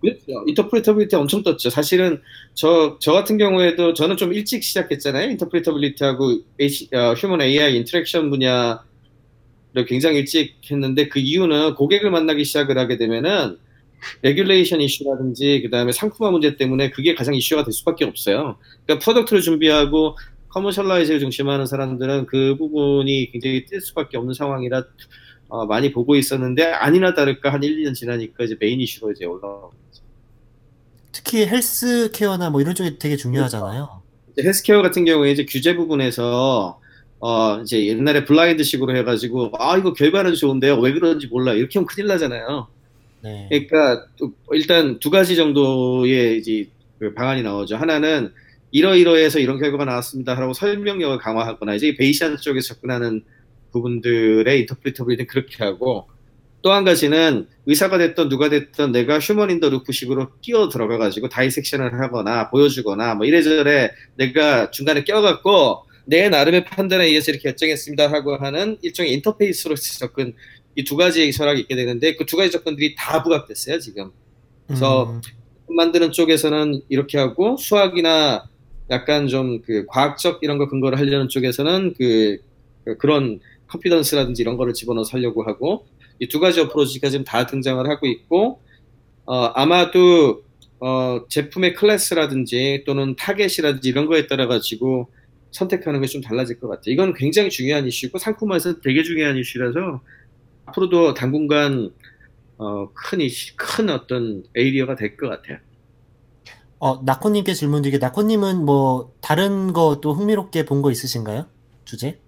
그렇죠. 0.01 0.45
interpretability 0.47 1.17
엄청 1.17 1.43
떴죠. 1.43 1.71
사실은 1.71 2.21
저, 2.55 2.99
저 3.01 3.13
같은 3.13 3.39
경우에도 3.39 3.95
저는 3.95 4.17
좀 4.17 4.33
일찍 4.33 4.63
시작했잖아요. 4.63 5.31
interpretability하고 5.33 6.41
H- 6.61 6.91
어, 6.95 7.15
human 7.15 7.41
AI 7.43 7.77
interaction 7.79 8.31
분야를 8.31 8.79
굉장히 9.89 10.19
일찍 10.19 10.57
했는데 10.71 11.09
그 11.09 11.19
이유는 11.19 11.75
고객을 11.75 12.11
만나기 12.11 12.45
시작을 12.45 12.79
하게 12.79 12.97
되면은 12.99 13.59
regulation 14.23 14.81
이슈라든지 14.81 15.63
그 15.63 15.71
다음에 15.71 15.93
상품화 15.93 16.31
문제 16.31 16.57
때문에 16.57 16.91
그게 16.91 17.15
가장 17.15 17.35
이슈가 17.35 17.65
될 17.65 17.73
수밖에 17.73 18.05
없어요. 18.05 18.57
그러니까 18.85 19.05
product를 19.05 19.43
준비하고 19.43 20.17
commercialize를 20.49 21.21
중심하는 21.21 21.67
사람들은 21.67 22.27
그 22.27 22.57
부분이 22.57 23.31
굉장히 23.33 23.67
뜰 23.67 23.81
수밖에 23.81 24.17
없는 24.17 24.35
상황이라 24.35 24.85
어, 25.49 25.67
많이 25.67 25.93
보고 25.93 26.17
있었는데 26.17 26.65
아니나 26.65 27.15
다를까 27.15 27.53
한 27.53 27.63
1, 27.63 27.85
2년 27.85 27.95
지나니까 27.95 28.45
이제 28.45 28.57
메인 28.59 28.81
이슈로 28.81 29.13
이제 29.13 29.25
올라오고 29.27 29.73
특히 31.13 31.47
헬스케어나 31.47 32.51
뭐 32.51 32.61
이런 32.61 32.75
쪽이 32.75 32.99
되게 32.99 33.17
중요하잖아요. 33.17 34.03
이제 34.33 34.43
헬스케어 34.43 34.83
같은 34.83 35.05
경우에 35.05 35.31
이제 35.31 35.45
규제 35.47 35.75
부분에서 35.75 36.81
어 37.21 37.61
이제 37.61 37.87
옛날에 37.87 38.25
블라인드식으로 38.25 38.95
해가지고 38.97 39.53
아 39.59 39.77
이거 39.79 39.95
결과는 39.95 40.35
좋은데요 40.35 40.79
왜 40.79 40.93
그런지 40.93 41.27
몰라 41.29 41.55
이렇게 41.55 41.79
하면 41.79 41.87
큰일 41.87 42.07
나잖아요. 42.09 42.69
네. 43.23 43.47
그러니까 43.51 44.07
또 44.17 44.33
일단 44.53 44.99
두 44.99 45.11
가지 45.11 45.37
정도의 45.37 46.39
이제 46.39 46.69
그 46.99 47.15
방안이 47.15 47.43
나오죠. 47.43 47.77
하나는 47.77 48.33
이러이러해서 48.71 49.39
이런 49.39 49.59
결과가 49.59 49.85
나왔습니다 49.85 50.37
하고 50.37 50.53
설명력을 50.53 51.19
강화하거나 51.19 51.75
이제 51.75 51.97
Bayesian 51.97 52.37
쪽에서 52.39 52.75
접근하는 52.75 53.23
부분들의 53.73 54.61
interpretability는 54.61 55.27
그렇게 55.27 55.65
하고 55.65 56.09
또 56.67 56.73
한 56.73 56.85
가지는 56.85 57.47
의사가 57.67 57.97
됐던 57.97 58.29
누가 58.29 58.49
됐던 58.49 58.91
내가 58.91 59.21
human 59.21 59.51
in 59.51 59.58
the 59.58 59.69
loop식으로 59.69 60.33
끼어 60.41 60.69
들어가 60.69 60.99
가지고 60.99 61.29
dissection을 61.29 62.01
하거나 62.01 62.51
보여주거나 62.51 63.15
뭐 63.15 63.25
이래저래 63.25 63.93
내가 64.17 64.73
중간에 64.73 65.05
껴갖고 65.05 65.85
내 66.07 66.29
나름의 66.29 66.65
판단에 66.65 67.07
의해서 67.07 67.31
이렇게 67.31 67.51
결정했습니다 67.51 68.11
하고 68.11 68.37
하는 68.37 68.79
일종의 68.83 69.13
인터페이스로 69.13 69.77
접근 69.77 70.35
이 70.77 70.85
두 70.85 70.97
가지의 70.97 71.33
철학이 71.33 71.61
있게 71.63 71.75
되는데 71.77 72.17
그 72.17 72.27
두 72.27 72.37
가지 72.37 72.51
접근들이 72.51 72.95
다 72.97 73.23
부각됐어요 73.23 73.79
지금 73.81 74.11
그래서 74.67 75.11
음, 75.11 75.21
만드는 75.69 76.13
쪽에서는 76.13 76.83
이렇게 76.89 77.19
하고 77.19 77.57
수학이나 77.57 78.49
약간 78.91 79.27
좀 79.29 79.63
그 79.65 79.85
과학적 79.89 80.41
이런 80.43 80.59
거 80.59 80.69
근거를 80.69 80.99
하려는 80.99 81.29
쪽에서는 81.29 81.95
그, 81.99 82.39
그 82.85 82.97
그런 82.99 83.41
confidence라든지 83.69 84.43
이런 84.43 84.57
거를 84.57 84.75
집어넣어서 84.75 85.17
하려고 85.17 85.43
하고 85.45 85.87
이 86.21 86.29
두 86.29 86.41
가지 86.41 86.61
approach가 86.61 87.11
지금 87.11 87.25
다 87.25 87.47
등장을 87.47 87.85
하고 87.89 88.07
있고 88.07 88.61
어, 89.27 89.45
아마도 89.55 90.45
어, 90.81 91.23
제품의 91.29 91.75
클래스라든지 91.75 92.85
또는 92.87 93.17
타겟이라든지 93.17 93.89
이런 93.89 94.07
거에 94.07 94.27
따라 94.27 94.47
가지고 94.47 95.11
선택하는 95.51 96.01
게 96.03 96.07
좀 96.07 96.21
달라질 96.21 96.61
것 96.61 96.69
같아요. 96.69 96.93
이건 96.93 97.15
굉장히 97.15 97.51
중요한 97.51 97.87
이슈고 97.87 98.19
상품화에서 98.19 98.81
되게 98.81 99.03
중요한 99.03 99.37
이슈라서 99.39 100.03
앞으로도 100.67 101.15
당분간 101.15 101.91
어, 102.59 102.89
큰 102.95 103.21
이슈, 103.21 103.55
큰 103.57 103.91
어떤 103.91 104.45
에이리어가 104.57 104.95
될 104.97 105.17
것 105.17 105.29
같아요. 105.29 105.59
어, 106.79 107.03
나코님께 107.03 107.55
질문 107.55 107.83
드리게 107.83 107.99
나코님은 107.99 108.65
뭐 108.65 109.13
다른 109.21 109.73
거 109.73 110.01
또 110.03 110.13
흥미롭게 110.15 110.65
본 110.65 110.83
거 110.83 110.91
있으신가요? 110.91 111.47
주제? 111.85 112.21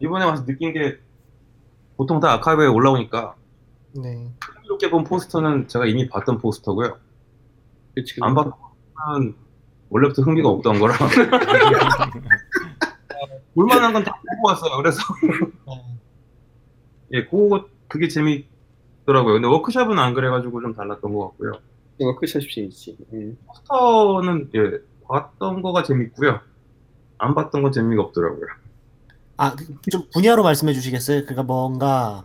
이번에 0.00 0.24
와서 0.24 0.44
느낀 0.44 0.72
게 0.72 0.98
보통 1.96 2.20
다 2.20 2.32
아카이브에 2.34 2.66
올라오니까 2.66 3.34
네. 3.92 4.30
흥미롭게 4.54 4.90
본 4.90 5.04
포스터는 5.04 5.68
제가 5.68 5.86
이미 5.86 6.08
봤던 6.08 6.38
포스터고요. 6.38 6.98
그치, 7.94 8.14
안 8.22 8.34
봤던 8.34 8.52
포스터는 8.52 9.34
원래부터 9.90 10.22
흥미가 10.22 10.48
없던 10.48 10.78
거라 10.78 10.94
볼만한 13.54 13.92
건 13.92 14.04
다 14.04 14.12
보고 14.36 14.48
왔어요. 14.48 14.76
그래서 14.76 15.02
예, 17.12 17.24
그거 17.24 17.66
그게 17.88 18.08
재밌더라고요. 18.08 19.34
근데 19.34 19.48
워크샵은 19.48 19.98
안 19.98 20.14
그래가지고 20.14 20.60
좀 20.60 20.74
달랐던 20.74 21.12
것 21.12 21.28
같고요. 21.28 21.52
워크숍이지. 21.98 22.96
예. 23.12 23.32
포스터는 23.46 24.50
예 24.54 24.78
봤던 25.08 25.62
거가 25.62 25.82
재밌고요. 25.82 26.40
안 27.18 27.34
봤던 27.34 27.62
건 27.62 27.72
재미가 27.72 28.02
없더라고요. 28.02 28.46
아, 29.36 29.56
좀 29.90 30.02
분야로 30.12 30.42
말씀해 30.42 30.72
주시겠어요? 30.72 31.22
그러니까 31.22 31.42
뭔가 31.42 32.24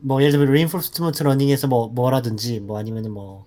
뭐 0.00 0.20
예를 0.20 0.32
들면 0.32 0.48
reinforcement 0.48 1.22
learning에서 1.22 1.68
뭐 1.68 1.88
뭐라든지 1.88 2.60
뭐 2.60 2.78
아니면은 2.78 3.12
뭐 3.12 3.46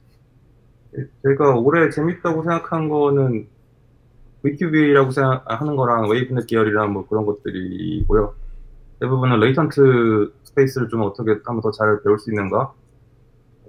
제가 1.23 1.55
올해 1.59 1.89
재밌다고 1.89 2.43
생각한 2.43 2.89
거는 2.89 3.47
VQ-VAE라고 4.43 5.11
생각하는 5.11 5.75
거랑 5.75 6.09
WaveNet 6.09 6.47
계열이랑 6.47 6.93
뭐 6.93 7.07
그런 7.07 7.25
것들이고요. 7.25 8.33
대부분은 9.01 9.39
latent 9.39 10.31
space를 10.43 10.87
좀 10.89 11.01
어떻게 11.01 11.31
하면 11.43 11.61
더 11.61 11.71
잘 11.71 12.01
배울 12.03 12.19
수 12.19 12.29
있는가 12.29 12.71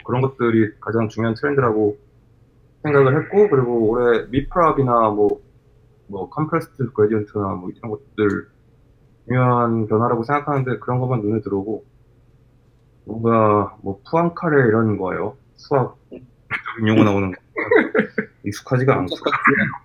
그런 0.04 0.20
것들이 0.20 0.72
가장 0.78 1.08
중요한 1.08 1.34
트렌드라고 1.34 1.96
생각을 2.82 3.18
했고 3.22 3.48
그리고 3.48 3.88
올해 3.88 4.26
meProp이나 4.28 5.08
뭐, 5.10 5.40
뭐 6.08 6.28
compressed 6.28 6.92
gradient나 6.92 7.54
뭐 7.54 7.70
이런 7.70 7.90
것들 7.92 8.48
중요한 9.26 9.86
변화라고 9.86 10.24
생각하는데 10.24 10.78
그런 10.80 11.00
것만 11.00 11.22
눈에 11.22 11.40
들어오고 11.40 11.84
뭔가 13.04 13.76
뭐 13.82 14.00
푸앵카레 14.10 14.68
이런 14.68 14.98
거예요. 14.98 15.36
수학적인 15.54 16.26
용어 16.88 17.04
나오는 17.04 17.30
거 17.30 17.40
익숙하지가 18.44 18.94
않고 18.98 19.16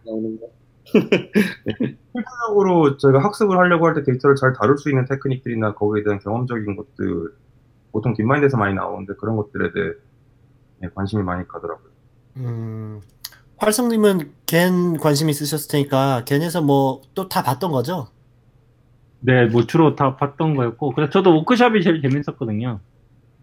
나오는 0.05 0.39
거. 0.39 0.47
실질적으로 0.91 2.97
저희가 2.97 3.23
학습을 3.23 3.57
하려고 3.57 3.87
할 3.87 3.93
때 3.95 4.03
데이터를 4.03 4.35
잘 4.35 4.53
다룰 4.53 4.77
수 4.77 4.89
있는 4.89 5.05
테크닉들이나 5.05 5.73
거기에 5.75 6.03
대한 6.03 6.19
경험적인 6.19 6.75
것들 6.75 7.33
보통 7.91 8.13
DeepMind에서 8.13 8.57
많이 8.57 8.73
나오는데 8.75 9.13
그런 9.19 9.37
것들에 9.37 9.71
대해 9.73 9.91
네, 10.81 10.89
관심이 10.95 11.23
많이 11.23 11.47
가더라고요. 11.47 11.91
음, 12.37 13.01
활석님은 13.57 14.33
GAN 14.45 14.97
관심 14.97 15.29
있으셨을 15.29 15.69
테니까 15.71 16.23
GAN에서 16.25 16.61
뭐 16.61 17.01
또 17.15 17.27
다 17.29 17.41
봤던 17.43 17.71
거죠? 17.71 18.09
네, 19.19 19.45
뭐 19.47 19.65
주로 19.65 19.95
다 19.95 20.15
봤던 20.15 20.55
거였고, 20.55 20.93
그래서 20.93 21.09
저도 21.11 21.35
워크샵이 21.37 21.81
제일 21.83 22.01
재밌었거든요. 22.01 22.79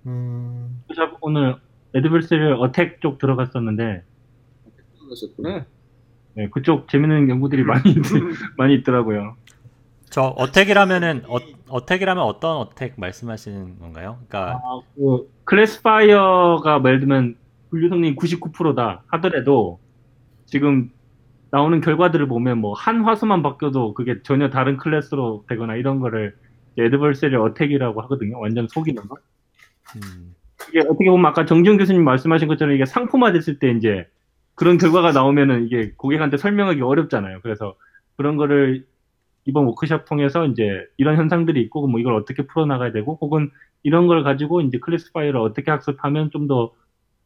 음, 0.06 0.82
워크샵 0.88 1.18
오늘 1.20 1.56
adversarial 1.94 2.54
attack 2.54 3.00
쪽 3.00 3.18
들어갔었는데, 3.18 4.04
그러셨구나. 5.00 5.66
네, 6.34 6.48
그쪽 6.50 6.88
재밌는 6.88 7.28
연구들이 7.28 7.62
많이 7.64 7.90
있, 7.90 7.96
많이 8.56 8.74
있더라고요. 8.74 9.36
저 10.10 10.22
attack이라면은 10.22 11.22
어, 11.28 11.38
attack이라면 11.68 12.22
어떤 12.22 12.56
attack 12.58 12.94
말씀하시는 12.98 13.78
건가요? 13.80 14.18
그러니까 14.28 14.60
아, 14.62 14.80
그 14.94 15.28
classifier가 15.44 16.78
뭐 16.78 16.88
예를 16.90 17.00
들면 17.00 17.36
분류 17.70 17.88
성능이 17.88 18.14
99%다 18.16 19.02
하더라도 19.08 19.80
지금 20.46 20.90
나오는 21.50 21.80
결과들을 21.80 22.28
보면 22.28 22.58
뭐 22.58 22.74
한 22.74 23.02
화소만 23.02 23.42
바뀌어도 23.42 23.94
그게 23.94 24.22
전혀 24.22 24.50
다른 24.50 24.76
클래스로 24.76 25.44
되거나 25.48 25.74
이런 25.76 25.98
거를 26.00 26.36
adversarial 26.78 27.36
attack이라고 27.36 28.00
하거든요. 28.02 28.38
완전 28.40 28.66
속이는 28.68 29.02
거. 29.08 29.16
음, 29.96 30.34
이게 30.68 30.80
어떻게 30.80 31.08
보면 31.10 31.26
아까 31.26 31.44
정지훈 31.46 31.76
교수님 31.78 32.04
말씀하신 32.04 32.48
것처럼 32.48 32.74
이게 32.74 32.84
상품화 32.84 33.32
됐을 33.32 33.58
때 33.58 33.70
이제 33.70 34.06
그런 34.54 34.78
결과가 34.78 35.12
나오면은 35.12 35.66
이게 35.66 35.92
고객한테 35.96 36.36
설명하기 36.36 36.80
어렵잖아요. 36.80 37.40
그래서 37.42 37.74
그런 38.16 38.36
거를 38.36 38.86
이번 39.46 39.64
워크샵 39.66 40.06
통해서 40.06 40.46
이제 40.46 40.86
이런 40.96 41.16
현상들이 41.16 41.60
있고 41.62 41.86
뭐 41.86 42.00
이걸 42.00 42.14
어떻게 42.14 42.46
풀어나가야 42.46 42.92
되고 42.92 43.18
혹은 43.20 43.50
이런 43.82 44.06
걸 44.06 44.22
가지고 44.22 44.60
이제 44.62 44.78
classifier를 44.78 45.38
어떻게 45.40 45.70
학습하면 45.70 46.30
좀 46.30 46.46
더 46.46 46.72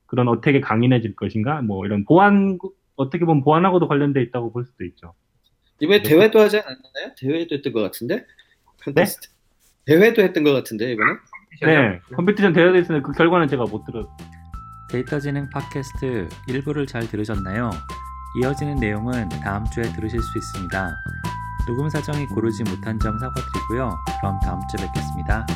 그런 0.07 0.27
attack에 0.29 0.61
강인해질 0.61 1.15
것인가 1.17 1.61
뭐 1.61 1.85
이런 1.85 2.05
보안 2.05 2.59
어떻게 2.97 3.25
보면 3.27 3.45
보안하고도 3.45 3.89
관련돼 3.89 4.23
있다고 4.23 4.53
볼 4.53 4.65
수도 4.65 4.85
있죠. 4.85 5.13
이번에 5.81 6.03
대회도 6.03 6.41
하지 6.41 6.57
않았나요? 6.59 7.15
대회도 7.19 7.55
했던 7.57 7.73
것 7.75 7.83
같은데? 7.83 8.25
컨테스트. 8.83 9.29
대회도 9.85 10.23
했던 10.23 10.45
것 10.45 10.53
같은데 10.53 10.93
이번에? 10.93 11.13
네, 11.63 12.01
competition 12.15 12.53
대회도 12.55 12.79
있는데 12.79 13.03
그 13.03 13.13
결과는 13.13 13.49
제가 13.49 13.65
못 13.65 13.85
들었. 13.85 14.09
데이터지능 14.89 15.49
팟캐스트 15.51 16.29
일부를 16.47 16.87
잘 16.87 17.07
들으셨나요? 17.09 17.71
이어지는 18.37 18.77
내용은 18.77 19.29
다음 19.29 19.65
주에 19.67 19.83
들으실 19.83 20.23
수 20.23 20.39
있습니다. 20.39 21.03
녹음 21.67 21.91
사정이 21.91 22.27
고르지 22.27 22.65
못한 22.65 22.99
점 22.99 23.19
사과드리고요. 23.19 23.99
그럼 24.21 24.41
다음 24.41 24.61
주에 24.69 24.87
뵙겠습니다. 24.87 25.47